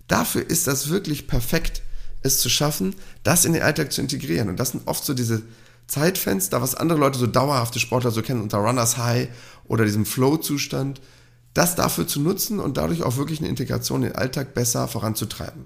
Dafür 0.07 0.49
ist 0.49 0.67
das 0.67 0.89
wirklich 0.89 1.27
perfekt, 1.27 1.83
es 2.23 2.41
zu 2.41 2.49
schaffen, 2.49 2.95
das 3.23 3.45
in 3.45 3.53
den 3.53 3.63
Alltag 3.63 3.93
zu 3.93 4.01
integrieren. 4.01 4.49
Und 4.49 4.59
das 4.59 4.71
sind 4.71 4.87
oft 4.87 5.05
so 5.05 5.15
diese 5.15 5.43
Zeitfenster, 5.89 6.63
was 6.63 6.75
andere 6.75 6.99
Leute 6.99 7.19
so 7.19 7.27
dauerhafte 7.27 7.81
Sportler 7.81 8.11
so 8.11 8.23
kennen 8.23 8.43
unter 8.43 8.59
Runners 8.59 8.99
High 8.99 9.29
oder 9.67 9.85
diesem 9.85 10.07
Flow-Zustand, 10.07 11.01
das 11.55 11.75
dafür 11.75 12.07
zu 12.07 12.21
nutzen 12.21 12.61
und 12.61 12.77
dadurch 12.77 13.03
auch 13.03 13.17
wirklich 13.17 13.41
eine 13.41 13.49
Integration 13.49 14.03
in 14.03 14.11
den 14.11 14.17
Alltag 14.17 14.55
besser 14.55 14.87
voranzutreiben. 14.87 15.65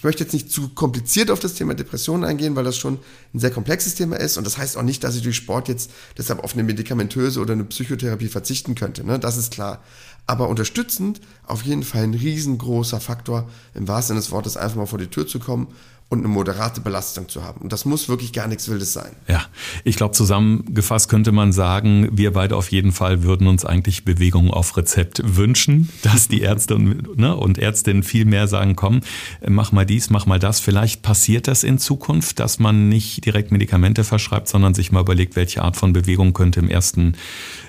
Ich 0.00 0.04
möchte 0.04 0.22
jetzt 0.22 0.32
nicht 0.32 0.50
zu 0.50 0.68
kompliziert 0.70 1.30
auf 1.30 1.40
das 1.40 1.54
Thema 1.54 1.74
Depressionen 1.74 2.24
eingehen, 2.24 2.56
weil 2.56 2.64
das 2.64 2.78
schon 2.78 3.00
ein 3.34 3.38
sehr 3.38 3.50
komplexes 3.50 3.96
Thema 3.96 4.16
ist. 4.16 4.38
Und 4.38 4.46
das 4.46 4.56
heißt 4.56 4.78
auch 4.78 4.82
nicht, 4.82 5.04
dass 5.04 5.16
ich 5.16 5.22
durch 5.22 5.36
Sport 5.36 5.68
jetzt 5.68 5.90
deshalb 6.16 6.42
auf 6.42 6.54
eine 6.54 6.62
medikamentöse 6.62 7.38
oder 7.38 7.52
eine 7.52 7.64
Psychotherapie 7.64 8.28
verzichten 8.28 8.74
könnte. 8.76 9.04
Ne? 9.04 9.18
Das 9.18 9.36
ist 9.36 9.52
klar. 9.52 9.82
Aber 10.26 10.48
unterstützend 10.48 11.20
auf 11.44 11.62
jeden 11.64 11.82
Fall 11.82 12.04
ein 12.04 12.14
riesengroßer 12.14 13.00
Faktor, 13.00 13.50
im 13.74 13.88
wahrsten 13.88 14.14
Sinne 14.14 14.20
des 14.20 14.30
Wortes 14.30 14.56
einfach 14.56 14.76
mal 14.76 14.86
vor 14.86 14.98
die 14.98 15.08
Tür 15.08 15.26
zu 15.26 15.38
kommen 15.38 15.66
und 16.10 16.18
eine 16.18 16.28
moderate 16.28 16.80
Belastung 16.80 17.28
zu 17.28 17.44
haben. 17.44 17.60
Und 17.60 17.72
das 17.72 17.84
muss 17.84 18.08
wirklich 18.08 18.32
gar 18.32 18.48
nichts 18.48 18.68
Wildes 18.68 18.92
sein. 18.92 19.12
Ja, 19.28 19.44
ich 19.84 19.94
glaube, 19.94 20.12
zusammengefasst 20.12 21.08
könnte 21.08 21.30
man 21.30 21.52
sagen, 21.52 22.08
wir 22.10 22.32
beide 22.32 22.56
auf 22.56 22.72
jeden 22.72 22.90
Fall 22.90 23.22
würden 23.22 23.46
uns 23.46 23.64
eigentlich 23.64 24.04
Bewegung 24.04 24.50
auf 24.50 24.76
Rezept 24.76 25.22
wünschen, 25.24 25.88
dass 26.02 26.26
die 26.26 26.40
Ärzte 26.40 26.74
und, 26.74 27.16
ne, 27.16 27.36
und 27.36 27.58
Ärztinnen 27.58 28.02
viel 28.02 28.24
mehr 28.24 28.48
sagen, 28.48 28.74
komm, 28.74 29.02
mach 29.46 29.70
mal 29.70 29.86
dies, 29.86 30.10
mach 30.10 30.26
mal 30.26 30.40
das. 30.40 30.58
Vielleicht 30.58 31.02
passiert 31.02 31.46
das 31.46 31.62
in 31.62 31.78
Zukunft, 31.78 32.40
dass 32.40 32.58
man 32.58 32.88
nicht 32.88 33.24
direkt 33.24 33.52
Medikamente 33.52 34.02
verschreibt, 34.02 34.48
sondern 34.48 34.74
sich 34.74 34.90
mal 34.90 35.02
überlegt, 35.02 35.36
welche 35.36 35.62
Art 35.62 35.76
von 35.76 35.92
Bewegung 35.92 36.32
könnte 36.32 36.58
im 36.58 36.68
ersten 36.68 37.14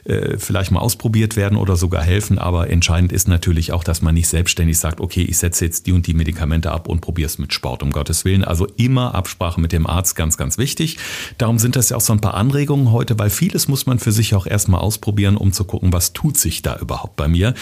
äh, 0.05 0.37
vielleicht 0.37 0.71
mal 0.71 0.79
ausprobiert 0.79 1.35
werden 1.35 1.57
oder 1.57 1.75
sogar 1.75 2.03
helfen. 2.03 2.39
Aber 2.39 2.69
entscheidend 2.69 3.11
ist 3.11 3.27
natürlich 3.27 3.71
auch, 3.71 3.83
dass 3.83 4.01
man 4.01 4.13
nicht 4.13 4.27
selbstständig 4.27 4.77
sagt, 4.77 4.99
okay, 4.99 5.21
ich 5.23 5.37
setze 5.37 5.65
jetzt 5.65 5.87
die 5.87 5.91
und 5.91 6.07
die 6.07 6.13
Medikamente 6.13 6.71
ab 6.71 6.87
und 6.87 7.01
probiere 7.01 7.27
es 7.27 7.37
mit 7.37 7.53
Sport, 7.53 7.83
um 7.83 7.91
Gottes 7.91 8.25
Willen. 8.25 8.43
Also 8.43 8.67
immer 8.77 9.15
Absprache 9.15 9.59
mit 9.59 9.71
dem 9.71 9.87
Arzt, 9.87 10.15
ganz, 10.15 10.37
ganz 10.37 10.57
wichtig. 10.57 10.97
Darum 11.37 11.59
sind 11.59 11.75
das 11.75 11.89
ja 11.89 11.97
auch 11.97 12.01
so 12.01 12.13
ein 12.13 12.21
paar 12.21 12.33
Anregungen 12.33 12.91
heute, 12.91 13.17
weil 13.19 13.29
vieles 13.29 13.67
muss 13.67 13.85
man 13.85 13.99
für 13.99 14.11
sich 14.11 14.35
auch 14.35 14.47
erstmal 14.47 14.81
ausprobieren, 14.81 15.37
um 15.37 15.51
zu 15.53 15.65
gucken, 15.65 15.93
was 15.93 16.13
tut 16.13 16.37
sich 16.37 16.61
da 16.61 16.77
überhaupt 16.77 17.15
bei 17.15 17.27
mir. 17.27 17.53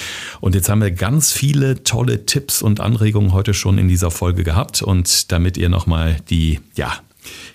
Und 0.42 0.56
jetzt 0.56 0.70
haben 0.70 0.82
wir 0.82 0.92
ganz 0.92 1.32
viele 1.32 1.84
tolle 1.84 2.26
Tipps 2.26 2.62
und 2.62 2.80
Anregungen 2.80 3.34
heute 3.34 3.54
schon 3.54 3.78
in 3.78 3.88
dieser 3.88 4.12
Folge 4.12 4.44
gehabt. 4.44 4.82
Und 4.82 5.32
damit 5.32 5.58
ihr 5.58 5.70
nochmal 5.70 6.18
die, 6.30 6.60
ja, 6.76 6.94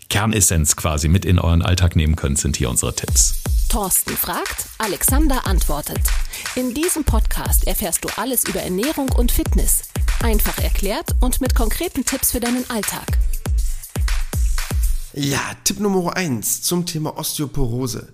Kernessenz 0.09 0.77
quasi 0.77 1.09
mit 1.09 1.25
in 1.25 1.39
euren 1.39 1.63
Alltag 1.63 1.97
nehmen 1.97 2.17
könnt, 2.17 2.39
sind 2.39 2.57
hier 2.57 2.71
unsere 2.71 2.95
Tipps. 2.95 3.44
Thorsten 3.69 4.17
fragt, 4.17 4.67
Alexander 4.79 5.47
antwortet. 5.47 6.01
In 6.55 6.75
diesem 6.75 7.05
Podcast 7.05 7.67
erfährst 7.67 8.05
du 8.05 8.09
alles 8.17 8.45
über 8.45 8.61
Ernährung 8.61 9.11
und 9.11 9.33
Fitness. 9.33 9.83
Einfach 10.23 10.59
erklärt 10.59 11.15
und 11.21 11.41
mit 11.41 11.55
konkreten 11.55 12.05
Tipps 12.05 12.31
für 12.33 12.41
deinen 12.41 12.69
Alltag. 12.71 13.07
Ja, 15.13 15.41
Tipp 15.65 15.81
Nummer 15.81 16.17
eins 16.17 16.63
zum 16.63 16.87
Thema 16.87 17.17
Osteoporose. 17.19 18.13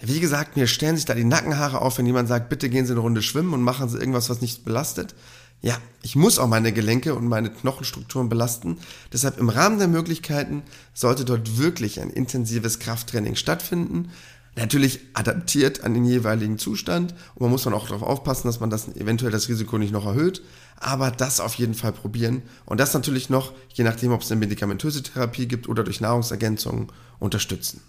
Wie 0.00 0.20
gesagt, 0.20 0.56
mir 0.56 0.66
stellen 0.66 0.96
sich 0.96 1.04
da 1.04 1.14
die 1.14 1.24
Nackenhaare 1.24 1.82
auf, 1.82 1.98
wenn 1.98 2.06
jemand 2.06 2.28
sagt, 2.28 2.48
bitte 2.48 2.70
gehen 2.70 2.86
Sie 2.86 2.92
eine 2.92 3.00
Runde 3.00 3.22
schwimmen 3.22 3.52
und 3.52 3.62
machen 3.62 3.88
Sie 3.88 3.98
irgendwas, 3.98 4.30
was 4.30 4.40
nicht 4.40 4.64
belastet. 4.64 5.14
Ja, 5.62 5.76
ich 6.02 6.16
muss 6.16 6.38
auch 6.38 6.46
meine 6.46 6.72
Gelenke 6.72 7.14
und 7.14 7.28
meine 7.28 7.50
Knochenstrukturen 7.50 8.30
belasten. 8.30 8.78
Deshalb 9.12 9.38
im 9.38 9.50
Rahmen 9.50 9.78
der 9.78 9.88
Möglichkeiten 9.88 10.62
sollte 10.94 11.26
dort 11.26 11.58
wirklich 11.58 12.00
ein 12.00 12.08
intensives 12.08 12.78
Krafttraining 12.78 13.36
stattfinden. 13.36 14.10
Natürlich 14.56 15.00
adaptiert 15.14 15.84
an 15.84 15.94
den 15.94 16.04
jeweiligen 16.04 16.58
Zustand. 16.58 17.14
Und 17.34 17.42
man 17.42 17.50
muss 17.50 17.62
dann 17.62 17.74
auch 17.74 17.86
darauf 17.86 18.02
aufpassen, 18.02 18.48
dass 18.48 18.60
man 18.60 18.70
das 18.70 18.88
eventuell 18.88 19.30
das 19.30 19.48
Risiko 19.48 19.78
nicht 19.78 19.92
noch 19.92 20.06
erhöht, 20.06 20.42
aber 20.76 21.10
das 21.10 21.40
auf 21.40 21.54
jeden 21.54 21.74
Fall 21.74 21.92
probieren. 21.92 22.42
Und 22.66 22.80
das 22.80 22.94
natürlich 22.94 23.30
noch, 23.30 23.52
je 23.72 23.84
nachdem, 23.84 24.12
ob 24.12 24.22
es 24.22 24.30
eine 24.30 24.40
medikamentöse 24.40 25.02
Therapie 25.02 25.46
gibt 25.46 25.68
oder 25.68 25.84
durch 25.84 26.00
Nahrungsergänzungen, 26.00 26.88
unterstützen. 27.18 27.82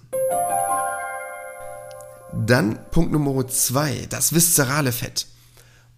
Dann 2.34 2.80
Punkt 2.92 3.12
Nummer 3.12 3.48
zwei, 3.48 4.06
das 4.10 4.34
viszerale 4.34 4.92
Fett. 4.92 5.28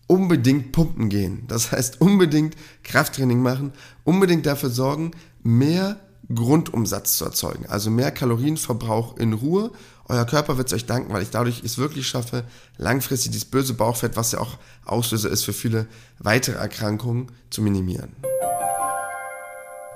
Unbedingt 0.08 0.72
pumpen 0.72 1.10
gehen, 1.10 1.46
das 1.48 1.72
heißt 1.72 2.02
unbedingt 2.02 2.56
Krafttraining 2.84 3.42
machen, 3.42 3.72
unbedingt 4.04 4.46
dafür 4.46 4.70
sorgen, 4.70 5.12
mehr 5.44 6.00
Grundumsatz 6.34 7.18
zu 7.18 7.26
erzeugen, 7.26 7.66
also 7.68 7.90
mehr 7.90 8.12
Kalorienverbrauch 8.12 9.18
in 9.18 9.34
Ruhe 9.34 9.72
euer 10.14 10.26
Körper 10.26 10.58
wird 10.58 10.68
es 10.68 10.74
euch 10.74 10.86
danken, 10.86 11.14
weil 11.14 11.24
ich 11.24 11.30
dadurch 11.30 11.64
es 11.64 11.78
wirklich 11.78 12.08
schaffe, 12.08 12.44
langfristig 12.78 13.32
dieses 13.32 13.46
böse 13.46 13.74
Bauchfett, 13.74 14.16
was 14.16 14.32
ja 14.32 14.40
auch 14.40 14.58
Auslöser 14.86 15.30
ist 15.30 15.44
für 15.44 15.54
viele 15.54 15.88
weitere 16.20 16.58
Erkrankungen, 16.58 17.32
zu 17.50 17.62
minimieren. 17.62 18.16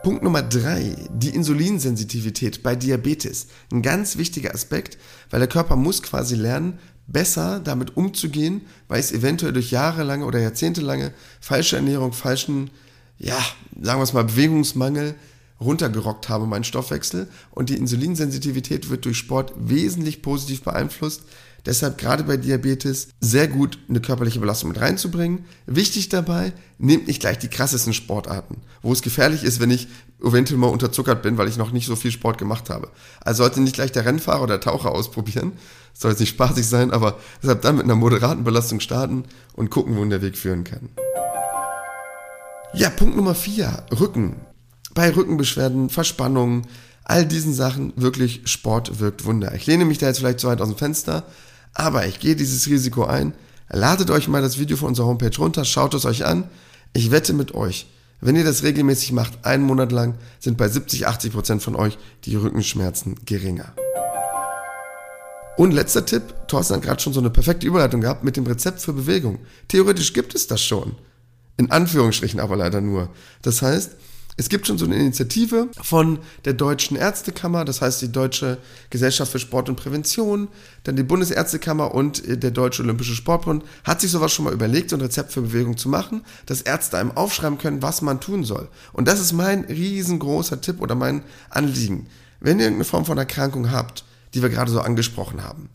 Punkt 0.04 0.24
Nummer 0.24 0.42
drei, 0.42 0.96
die 1.12 1.30
Insulinsensitivität 1.30 2.64
bei 2.64 2.76
Diabetes. 2.76 3.48
Ein 3.72 3.82
ganz 3.82 4.18
wichtiger 4.18 4.54
Aspekt, 4.54 4.98
weil 5.30 5.40
der 5.40 5.50
Körper 5.50 5.76
muss 5.76 6.02
quasi 6.02 6.36
lernen, 6.36 6.80
besser 7.08 7.60
damit 7.60 7.98
umzugehen, 7.98 8.62
weil 8.88 9.00
es 9.00 9.12
eventuell 9.12 9.54
durch 9.54 9.72
jahrelange 9.72 10.26
oder 10.26 10.40
jahrzehntelange 10.40 11.14
falsche 11.42 11.78
Ernährung, 11.78 12.14
falschen, 12.14 12.70
ja, 13.18 13.38
sagen 13.82 14.00
wir 14.00 14.04
es 14.04 14.14
mal, 14.14 14.24
Bewegungsmangel 14.24 15.16
runtergerockt 15.60 16.30
habe, 16.30 16.46
meinen 16.46 16.64
Stoffwechsel. 16.64 17.28
Und 17.52 17.70
die 17.70 17.78
Insulinsensitivität 17.78 18.90
wird 18.90 19.06
durch 19.06 19.18
Sport 19.18 19.54
wesentlich 19.58 20.22
positiv 20.22 20.64
beeinflusst. 20.64 21.24
Deshalb 21.66 21.98
gerade 21.98 22.24
bei 22.24 22.38
Diabetes 22.38 23.10
sehr 23.20 23.50
gut 23.50 23.78
eine 23.90 24.00
körperliche 24.00 24.40
Belastung 24.40 24.70
mit 24.70 24.80
reinzubringen. 24.80 25.46
Wichtig 25.66 26.08
dabei, 26.08 26.54
nehmt 26.78 27.08
nicht 27.08 27.20
gleich 27.20 27.40
die 27.40 27.50
krassesten 27.50 27.94
Sportarten, 27.94 28.62
wo 28.82 28.94
es 28.94 29.02
gefährlich 29.02 29.44
ist, 29.44 29.60
wenn 29.60 29.72
ich 29.72 29.90
eventuell 30.24 30.60
mal 30.60 30.68
unterzuckert 30.68 31.22
bin, 31.22 31.38
weil 31.38 31.50
ich 31.50 31.58
noch 31.58 31.72
nicht 31.72 31.86
so 31.86 31.98
viel 31.98 32.12
Sport 32.12 32.38
gemacht 32.38 32.70
habe. 32.70 32.90
Also 33.20 33.44
sollte 33.44 33.60
nicht 33.60 33.76
gleich 33.76 33.92
der 33.92 34.06
Rennfahrer 34.06 34.44
oder 34.44 34.62
Taucher 34.62 34.92
ausprobieren. 34.92 35.54
Soll 35.94 36.12
jetzt 36.12 36.20
nicht 36.22 36.30
spaßig 36.30 36.66
sein, 36.66 36.92
aber 36.92 37.20
deshalb 37.42 37.64
dann 37.64 37.76
mit 37.76 37.84
einer 37.84 37.96
moderaten 37.96 38.46
Belastung 38.46 38.80
starten 38.80 39.26
und 39.54 39.70
gucken, 39.70 39.98
wohin 39.98 40.10
der 40.10 40.22
Weg 40.22 40.38
führen 40.38 40.64
kann. 40.64 40.90
Ja, 42.74 42.90
Punkt 42.92 43.18
Nummer 43.18 43.36
vier, 43.36 43.84
Rücken. 44.00 44.38
Bei 44.98 45.16
Rückenbeschwerden, 45.16 45.92
Verspannungen, 45.92 46.66
all 47.04 47.24
diesen 47.24 47.54
Sachen 47.54 47.94
wirklich 47.98 48.42
Sport 48.46 49.00
wirkt 49.00 49.26
Wunder. 49.26 49.54
Ich 49.54 49.68
lehne 49.68 49.86
mich 49.86 50.00
da 50.00 50.08
jetzt 50.08 50.18
vielleicht 50.18 50.40
zu 50.40 50.48
weit 50.48 50.60
aus 50.60 50.70
dem 50.70 50.76
Fenster, 50.76 51.24
aber 51.76 52.08
ich 52.08 52.20
gehe 52.20 52.36
dieses 52.36 52.66
Risiko 52.66 53.06
ein. 53.06 53.36
Ladet 53.70 54.10
euch 54.10 54.28
mal 54.28 54.42
das 54.42 54.58
Video 54.58 54.76
von 54.76 54.88
unserer 54.88 55.06
Homepage 55.06 55.38
runter, 55.38 55.66
schaut 55.66 55.94
es 55.94 56.06
euch 56.06 56.26
an. 56.26 56.50
Ich 56.94 57.12
wette 57.12 57.34
mit 57.34 57.54
euch, 57.54 57.86
wenn 58.22 58.36
ihr 58.36 58.44
das 58.44 58.64
regelmäßig 58.64 59.12
macht, 59.12 59.46
einen 59.46 59.66
Monat 59.66 59.92
lang, 59.92 60.16
sind 60.40 60.58
bei 60.58 60.68
70, 60.68 61.06
80 61.06 61.32
Prozent 61.32 61.62
von 61.62 61.76
euch 61.76 61.96
die 62.26 62.36
Rückenschmerzen 62.36 63.18
geringer. 63.24 63.74
Und 65.58 65.74
letzter 65.74 66.08
Tipp, 66.08 66.24
Thorsten 66.48 66.78
hat 66.78 66.82
gerade 66.82 67.04
schon 67.04 67.14
so 67.14 67.20
eine 67.20 67.30
perfekte 67.30 67.68
Überleitung 67.68 68.02
gehabt 68.02 68.24
mit 68.24 68.36
dem 68.36 68.48
Rezept 68.48 68.82
für 68.82 68.94
Bewegung. 68.94 69.38
Theoretisch 69.68 70.14
gibt 70.14 70.34
es 70.34 70.48
das 70.48 70.64
schon. 70.64 70.96
In 71.56 71.70
Anführungsstrichen 71.70 72.40
aber 72.40 72.56
leider 72.56 72.82
nur. 72.82 73.10
Das 73.44 73.62
heißt, 73.62 73.92
es 74.40 74.50
gibt 74.50 74.68
schon 74.68 74.78
so 74.78 74.86
eine 74.86 74.96
Initiative 74.96 75.68
von 75.82 76.20
der 76.46 76.54
Deutschen 76.54 76.96
Ärztekammer, 76.96 77.66
das 77.66 77.82
heißt 77.82 78.04
die 78.04 78.12
Deutsche 78.12 78.60
Gesellschaft 78.92 79.32
für 79.32 79.40
Sport 79.40 79.68
und 79.68 79.78
Prävention, 79.78 80.48
dann 80.84 80.96
die 80.96 81.04
Bundesärztekammer 81.04 81.94
und 81.94 82.24
äh, 82.26 82.38
der 82.38 82.52
Deutsche 82.52 82.84
Olympische 82.84 83.16
Sportbund 83.16 83.64
hat 83.84 84.00
sich 84.00 84.12
sowas 84.12 84.32
schon 84.32 84.46
mal 84.46 84.54
überlegt, 84.54 84.92
so 84.92 84.96
ein 84.96 85.02
Rezept 85.02 85.32
für 85.32 85.42
Bewegung 85.42 85.76
zu 85.76 85.90
machen, 85.90 86.24
dass 86.46 86.62
Ärzte 86.62 87.00
einem 87.00 87.18
aufschreiben 87.18 87.58
können, 87.58 87.82
was 87.82 88.04
man 88.04 88.20
tun 88.20 88.44
soll. 88.44 88.70
Und 88.94 89.08
das 89.08 89.20
ist 89.20 89.34
mein 89.34 89.66
riesengroßer 89.66 90.62
Tipp 90.62 90.82
oder 90.82 90.94
mein 90.94 91.24
Anliegen. 91.50 92.06
Wenn 92.40 92.60
ihr 92.60 92.66
irgendeine 92.66 92.86
Form 92.86 93.06
von 93.06 93.18
Erkrankung 93.18 93.72
habt, 93.72 94.06
die 94.36 94.44
wir 94.44 94.50
gerade 94.50 94.70
so 94.70 94.82
angesprochen 94.82 95.44
haben, 95.44 95.70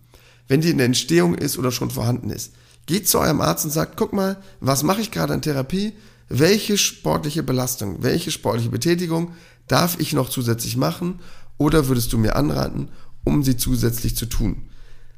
wenn 0.47 0.61
die 0.61 0.71
in 0.71 0.79
der 0.79 0.87
Entstehung 0.87 1.35
ist 1.35 1.59
oder 1.59 1.73
schon 1.73 1.91
vorhanden 1.91 2.31
ist, 2.31 2.53
geht 2.87 3.09
zu 3.09 3.19
eurem 3.19 3.41
Arzt 3.41 3.65
und 3.65 3.73
sagt, 3.73 3.97
guck 3.97 4.13
mal, 4.13 4.37
was 4.61 4.85
mache 4.85 5.01
ich 5.01 5.11
gerade 5.11 5.35
an 5.35 5.43
Therapie? 5.43 5.95
Welche 6.33 6.79
sportliche 6.79 7.43
Belastung, 7.43 8.03
welche 8.03 8.31
sportliche 8.31 8.71
Betätigung 8.71 9.33
darf 9.69 10.01
ich 10.01 10.13
noch 10.13 10.29
zusätzlich 10.29 10.77
machen 10.77 11.21
oder 11.59 11.89
würdest 11.89 12.13
du 12.13 12.19
mir 12.19 12.37
anraten, 12.37 12.89
um 13.25 13.43
sie 13.43 13.57
zusätzlich 13.57 14.17
zu 14.17 14.27
tun? 14.27 14.69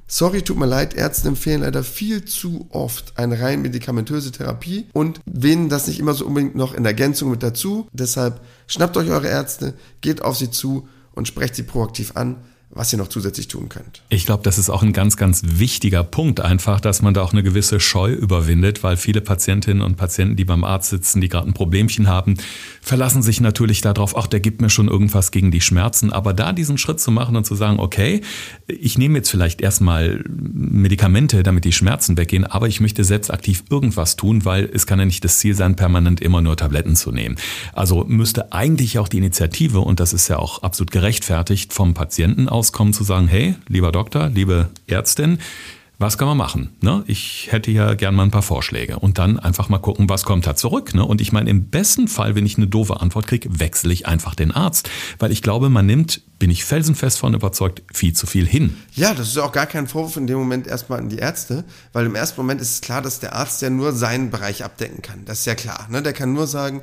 Sorry, 0.07 0.43
tut 0.43 0.59
mir 0.59 0.67
leid, 0.67 0.93
Ärzte 0.95 1.29
empfehlen 1.29 1.63
leider 1.63 1.83
viel 1.83 2.25
zu 2.25 2.67
oft 2.71 3.17
eine 3.17 3.41
rein 3.41 3.63
medikamentöse 3.63 4.33
Therapie 4.33 4.87
und 4.93 5.21
wählen 5.25 5.71
das 5.71 5.87
nicht 5.87 5.99
immer 5.99 6.13
so 6.13 6.27
unbedingt 6.27 6.57
noch 6.57 6.75
in 6.75 6.85
Ergänzung 6.85 7.31
mit 7.31 7.43
dazu. 7.43 7.89
Deshalb 7.93 8.41
schnappt 8.67 8.97
euch 8.99 9.09
eure 9.09 9.29
Ärzte, 9.29 9.73
geht 10.03 10.21
auf 10.21 10.37
sie 10.37 10.51
zu 10.51 10.89
und 11.13 11.27
sprecht 11.27 11.55
sie 11.55 11.63
proaktiv 11.63 12.17
an, 12.17 12.37
was 12.75 12.93
ihr 12.93 12.99
noch 12.99 13.09
zusätzlich 13.09 13.49
tun 13.49 13.69
könnt. 13.69 14.03
Ich 14.09 14.27
glaube, 14.27 14.43
das 14.43 14.59
ist 14.59 14.69
auch 14.69 14.83
ein 14.83 14.93
ganz, 14.93 15.17
ganz 15.17 15.43
wichtiger 15.45 16.03
Punkt 16.03 16.41
einfach, 16.41 16.81
dass 16.81 17.03
man 17.03 17.15
da 17.15 17.23
auch 17.23 17.33
eine 17.33 17.43
gewisse 17.43 17.81
Scheu 17.81 18.13
überwindet, 18.13 18.83
weil 18.83 18.97
viele 18.97 19.21
Patientinnen 19.21 19.83
und 19.83 19.97
Patienten, 19.97 20.37
die 20.37 20.45
beim 20.45 20.65
Arzt 20.65 20.91
sitzen, 20.91 21.21
die 21.21 21.29
gerade 21.29 21.49
ein 21.49 21.55
Problemchen 21.55 22.09
haben, 22.09 22.37
verlassen 22.85 23.23
sich 23.23 23.41
natürlich 23.41 23.81
darauf, 23.81 24.17
ach, 24.17 24.27
der 24.27 24.41
gibt 24.41 24.61
mir 24.61 24.71
schon 24.71 24.89
irgendwas 24.89 25.31
gegen 25.31 25.51
die 25.51 25.61
Schmerzen. 25.61 26.13
Aber 26.13 26.35
da 26.35 26.53
diesen 26.53 26.79
Schritt 26.79 27.01
zu 27.01 27.11
machen 27.11 27.37
und 27.37 27.45
zu 27.47 27.55
sagen, 27.55 27.81
okay, 27.81 28.21
ich 28.67 28.99
nehme 28.99 29.19
jetzt 29.19 29.31
vielleicht 29.31 29.61
erstmal 29.61 30.23
Medikamente, 30.29 31.43
damit 31.43 31.65
die 31.65 31.73
Schmerzen 31.73 32.17
weggehen, 32.17 32.45
aber 32.45 32.69
ich 32.69 32.81
möchte 32.81 33.05
selbst 33.05 33.33
aktiv 33.33 33.65
irgendwas 33.71 34.17
tun, 34.17 34.45
weil 34.45 34.69
es 34.73 34.87
kann 34.87 34.99
ja 34.99 35.05
nicht 35.05 35.25
das 35.25 35.39
Ziel 35.39 35.55
sein, 35.55 35.77
permanent 35.77 36.21
immer 36.21 36.43
nur 36.43 36.57
Tabletten 36.57 36.97
zu 36.97 37.13
nehmen. 37.13 37.37
Also 37.73 38.05
müsste 38.05 38.53
eigentlich 38.53 38.99
auch 38.99 39.09
die 39.09 39.19
Initiative, 39.19 39.81
und 39.81 40.01
das 40.01 40.13
ist 40.13 40.29
ja 40.29 40.39
auch 40.39 40.63
absolut 40.63 40.91
gerechtfertigt, 40.91 41.73
vom 41.73 41.95
Patienten 41.95 42.49
aus 42.49 42.65
rauskommen 42.65 42.95
zu 42.95 43.05
sagen, 43.05 43.29
hey, 43.29 43.55
lieber 43.69 43.93
Doktor, 43.93 44.31
liebe 44.31 44.71
Ärztin, 44.87 45.39
was 45.99 46.19
kann 46.19 46.27
man 46.27 46.37
machen? 46.37 46.77
Ne? 46.81 47.05
Ich 47.07 47.49
hätte 47.51 47.71
ja 47.71 47.95
gern 47.95 48.15
mal 48.15 48.25
ein 48.25 48.31
paar 48.31 48.43
Vorschläge 48.43 48.99
und 48.99 49.19
dann 49.19 49.39
einfach 49.39 49.69
mal 49.69 49.79
gucken, 49.79 50.09
was 50.09 50.25
kommt 50.25 50.47
da 50.47 50.57
zurück. 50.57 50.95
Ne? 50.95 51.05
Und 51.05 51.21
ich 51.21 51.33
meine, 51.33 51.49
im 51.51 51.71
besten 51.71 52.09
Fall, 52.09 52.35
wenn 52.35 52.45
ich 52.45 52.57
eine 52.57 52.67
doofe 52.67 53.01
Antwort 53.01 53.27
kriege, 53.27 53.61
wechsle 53.61 53.93
ich 53.93 54.07
einfach 54.07 54.35
den 54.35 54.51
Arzt, 54.51 54.91
weil 55.19 55.31
ich 55.31 55.41
glaube, 55.41 55.69
man 55.71 55.87
nimmt, 55.87 56.23
bin 56.39 56.51
ich 56.51 56.65
felsenfest 56.65 57.19
von 57.19 57.35
überzeugt, 57.35 57.83
viel 57.93 58.13
zu 58.13 58.27
viel 58.27 58.47
hin. 58.47 58.77
Ja, 58.95 59.15
das 59.15 59.29
ist 59.29 59.39
auch 59.39 59.53
gar 59.53 59.67
kein 59.67 59.87
Vorwurf 59.87 60.17
in 60.17 60.27
dem 60.27 60.39
Moment 60.39 60.67
erstmal 60.67 60.99
an 60.99 61.09
die 61.09 61.19
Ärzte, 61.19 61.65
weil 61.93 62.07
im 62.07 62.17
ersten 62.17 62.41
Moment 62.41 62.61
ist 62.61 62.73
es 62.73 62.81
klar, 62.81 63.01
dass 63.01 63.21
der 63.21 63.35
Arzt 63.35 63.63
ja 63.63 63.71
nur 63.71 63.93
seinen 63.93 64.31
Bereich 64.31 64.65
abdecken 64.65 65.01
kann. 65.01 65.25
Das 65.25 65.41
ist 65.41 65.47
ja 65.47 65.55
klar. 65.55 65.87
Ne? 65.91 66.03
Der 66.03 66.13
kann 66.13 66.33
nur 66.33 66.49
sagen, 66.49 66.83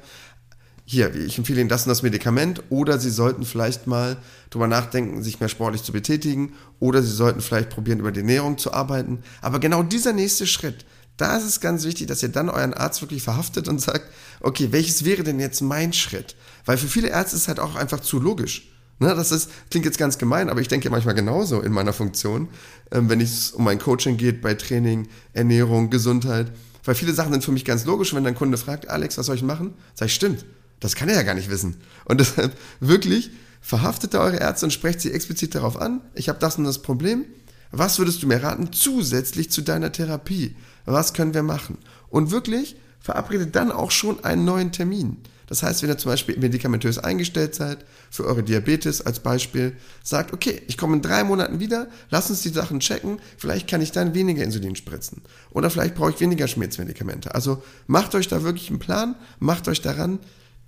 hier, 0.92 1.16
ich 1.16 1.38
empfehle 1.38 1.62
Ihnen 1.62 1.70
das 1.70 1.84
und 1.84 1.90
das 1.90 2.04
Medikament 2.04 2.64
oder 2.70 3.00
Sie 3.00 3.10
sollten 3.10 3.46
vielleicht 3.46 3.88
mal 3.88 4.18
drüber 4.50 4.68
nachdenken, 4.68 5.24
sich 5.24 5.40
mehr 5.40 5.48
sportlich 5.48 5.84
zu 5.84 5.94
betätigen 5.94 6.54
oder 6.82 7.02
Sie 7.02 7.14
sollten 7.14 7.40
vielleicht 7.40 7.70
probieren, 7.70 8.00
über 8.00 8.12
die 8.12 8.20
Ernährung 8.20 8.58
zu 8.58 8.74
arbeiten. 8.74 9.20
Aber 9.42 9.60
genau 9.60 9.84
dieser 9.84 10.12
nächste 10.12 10.46
Schritt, 10.46 10.86
da 11.16 11.38
ist 11.38 11.46
es 11.46 11.62
ganz 11.62 11.86
wichtig, 11.86 12.08
dass 12.08 12.22
ihr 12.24 12.30
dann 12.30 12.50
euren 12.50 12.74
Arzt 12.74 13.02
wirklich 13.02 13.24
verhaftet 13.24 13.70
und 13.70 13.80
sagt, 13.80 14.12
okay, 14.42 14.68
welches 14.72 15.06
wäre 15.06 15.24
denn 15.24 15.40
jetzt 15.40 15.62
mein 15.62 15.94
Schritt? 15.94 16.36
Weil 16.66 16.78
für 16.78 16.88
viele 16.88 17.08
Ärzte 17.08 17.38
ist 17.38 17.44
es 17.44 17.48
halt 17.48 17.62
auch 17.62 17.76
einfach 17.76 18.02
zu 18.02 18.20
logisch. 18.20 18.68
Ne, 19.00 19.16
das 19.16 19.32
ist, 19.32 19.50
klingt 19.70 19.86
jetzt 19.86 19.98
ganz 19.98 20.18
gemein, 20.18 20.50
aber 20.50 20.60
ich 20.60 20.68
denke 20.68 20.90
manchmal 20.90 21.16
genauso 21.16 21.62
in 21.62 21.72
meiner 21.72 21.94
Funktion, 21.94 22.50
ähm, 22.92 23.10
wenn 23.10 23.22
es 23.22 23.52
um 23.52 23.64
mein 23.64 23.80
Coaching 23.80 24.18
geht, 24.18 24.42
bei 24.42 24.56
Training, 24.56 25.08
Ernährung, 25.32 25.90
Gesundheit. 25.90 26.52
Weil 26.84 26.96
viele 26.96 27.14
Sachen 27.14 27.32
sind 27.32 27.46
für 27.46 27.54
mich 27.54 27.64
ganz 27.64 27.86
logisch. 27.86 28.14
wenn 28.14 28.26
dein 28.26 28.36
Kunde 28.36 28.58
fragt, 28.58 28.90
Alex, 28.90 29.18
was 29.18 29.28
soll 29.28 29.38
ich 29.38 29.44
machen? 29.44 29.74
Sag 29.96 30.08
ich, 30.08 30.16
stimmt. 30.16 30.44
Das 30.82 30.96
kann 30.96 31.08
er 31.08 31.16
ja 31.16 31.24
gar 31.24 31.36
nicht 31.36 31.50
wissen. 31.50 31.78
Und 32.04 32.20
deshalb 32.20 32.58
wirklich 32.82 33.32
verhaftet 33.62 34.16
eure 34.16 34.38
Ärzte 34.38 34.66
und 34.66 34.72
sprecht 34.72 35.00
sie 35.00 35.14
explizit 35.14 35.56
darauf 35.56 35.80
an. 35.80 36.02
Ich 36.16 36.28
habe 36.28 36.40
das 36.40 36.58
und 36.58 36.66
das 36.66 36.82
Problem. 36.82 37.26
Was 37.72 38.00
würdest 38.00 38.22
du 38.22 38.28
mir 38.28 38.44
raten 38.44 38.74
zusätzlich 38.74 39.50
zu 39.50 39.62
deiner 39.62 39.94
Therapie? 39.94 40.56
Was 40.86 41.14
können 41.14 41.34
wir 41.34 41.44
machen? 41.44 41.78
Und 42.10 42.32
wirklich 42.32 42.76
verabredet 43.00 43.56
dann 43.56 43.72
auch 43.72 43.92
schon 43.92 44.24
einen 44.26 44.44
neuen 44.44 44.74
Termin. 44.74 45.18
Das 45.48 45.64
heißt, 45.64 45.82
wenn 45.82 45.90
ihr 45.90 45.98
zum 45.98 46.12
Beispiel 46.12 46.38
medikamentös 46.38 46.98
eingestellt 46.98 47.56
seid, 47.56 47.84
für 48.10 48.26
eure 48.26 48.42
Diabetes 48.42 49.06
als 49.06 49.20
Beispiel, 49.20 49.76
sagt, 50.02 50.32
okay, 50.32 50.62
ich 50.68 50.78
komme 50.78 50.96
in 50.96 51.02
drei 51.02 51.26
Monaten 51.26 51.60
wieder, 51.60 51.88
lass 52.10 52.30
uns 52.30 52.42
die 52.42 52.50
Sachen 52.50 52.80
checken, 52.80 53.20
vielleicht 53.38 53.70
kann 53.70 53.82
ich 53.82 53.92
dann 53.92 54.14
weniger 54.14 54.44
Insulin 54.44 54.78
spritzen. 54.78 55.22
Oder 55.50 55.70
vielleicht 55.70 55.96
brauche 55.96 56.12
ich 56.12 56.22
weniger 56.22 56.48
Schmerzmedikamente. 56.48 57.36
Also 57.36 57.62
macht 57.86 58.16
euch 58.16 58.30
da 58.30 58.44
wirklich 58.44 58.70
einen 58.70 58.80
Plan, 58.80 59.16
macht 59.40 59.68
euch 59.68 59.82
daran, 59.82 60.20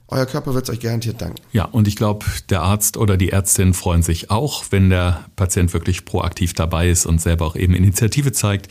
euer 0.08 0.26
Körper 0.26 0.54
wird 0.54 0.66
es 0.66 0.70
euch 0.70 0.80
garantiert 0.80 1.22
danken. 1.22 1.42
Ja, 1.52 1.66
und 1.66 1.88
ich 1.88 1.96
glaube, 1.96 2.26
der 2.50 2.62
Arzt 2.62 2.98
oder 2.98 3.18
die 3.18 3.32
Ärztin 3.32 3.74
freuen 3.74 4.04
sich 4.04 4.30
auch, 4.30 4.66
wenn 4.70 4.90
der 4.90 5.26
Patient 5.36 5.74
wirklich 5.74 6.06
proaktiv 6.06 6.54
dabei 6.54 6.90
ist 6.90 7.06
und 7.06 7.22
selber 7.22 7.46
auch 7.46 7.56
eben 7.56 7.74
Initiative 7.74 8.32
zeigt 8.32 8.68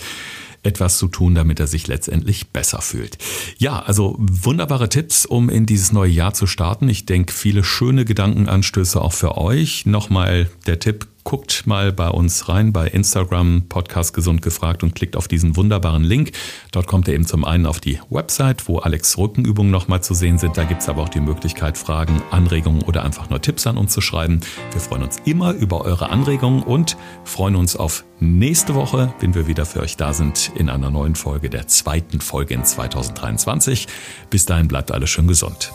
etwas 0.63 0.99
zu 0.99 1.09
tun, 1.09 1.35
damit 1.35 1.59
er 1.61 1.67
sich 1.67 1.89
letztendlich 1.89 2.51
besser 2.51 2.81
fühlt. 2.81 3.19
Ja, 3.59 3.81
also 3.81 4.17
wunderbare 4.19 4.89
Tipps, 4.89 5.27
um 5.27 5.49
in 5.49 5.67
dieses 5.67 5.93
neue 5.93 6.11
Jahr 6.11 6.35
zu 6.35 6.47
starten. 6.47 6.89
Ich 6.89 7.05
denke, 7.05 7.33
viele 7.33 7.65
schöne 7.65 8.05
Gedankenanstöße 8.05 9.01
auch 9.01 9.13
für 9.13 9.37
euch. 9.37 9.87
Nochmal 9.87 10.49
der 10.67 10.79
Tipp, 10.79 11.09
guckt 11.25 11.67
mal 11.67 11.93
bei 11.93 12.09
uns 12.09 12.49
rein 12.49 12.73
bei 12.73 12.87
Instagram 12.89 13.69
Podcast 13.69 14.15
Gesund 14.15 14.43
gefragt 14.43 14.83
und 14.83 14.95
klickt 14.95 15.17
auf 15.17 15.29
diesen 15.29 15.57
wunderbaren 15.57 16.05
Link. 16.05 16.33
Dort 16.73 16.87
kommt 16.87 17.09
ihr 17.09 17.15
eben 17.15 17.27
zum 17.27 17.45
einen 17.45 17.67
auf 17.67 17.81
die 17.81 18.01
Website, 18.11 18.69
wo 18.69 18.79
Alex 18.79 19.19
Rückenübungen 19.19 19.71
nochmal 19.71 20.03
zu 20.03 20.15
sehen 20.15 20.39
sind. 20.39 20.57
Da 20.57 20.65
gibt 20.65 20.83
es 20.83 20.89
aber 20.89 21.03
auch 21.03 21.09
die 21.09 21.21
Möglichkeit, 21.21 21.79
Fragen, 21.79 22.23
Anregungen 22.31 22.83
oder 22.83 23.05
einfach 23.05 23.31
nur 23.31 23.41
Tipps 23.41 23.67
an 23.67 23.77
uns 23.77 23.93
zu 23.93 24.01
schreiben. 24.01 24.41
Wir 24.73 24.81
freuen 24.81 25.03
uns 25.03 25.19
immer 25.25 25.53
über 25.53 25.83
eure 25.83 26.11
Anregungen 26.11 26.63
und 26.63 26.97
freuen 27.25 27.57
uns 27.57 27.77
auf 27.77 28.05
nächste 28.21 28.75
Woche, 28.75 29.13
wenn 29.21 29.35
wir 29.35 29.47
wieder 29.47 29.67
für 29.67 29.81
euch 29.81 29.97
da 29.97 30.13
sind 30.13 30.53
in 30.55 30.69
einer 30.69 30.91
neuen 30.91 31.15
Folge, 31.15 31.51
der 31.51 31.67
zweiten 31.69 32.21
Folge 32.21 32.55
in 32.55 32.65
2023. 32.65 33.87
Bis 34.31 34.47
dahin 34.47 34.69
bleibt 34.69 34.93
alles 34.93 35.11
schön 35.11 35.27
gesund. 35.29 35.73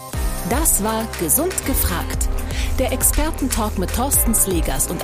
Das 0.49 0.81
war 0.81 1.05
Gesund 1.19 1.53
gefragt. 1.65 2.29
Der 2.79 2.93
Expertentalk 2.93 3.77
mit 3.79 3.93
Thorsten 3.93 4.33
Slegers 4.33 4.87
und 4.87 5.03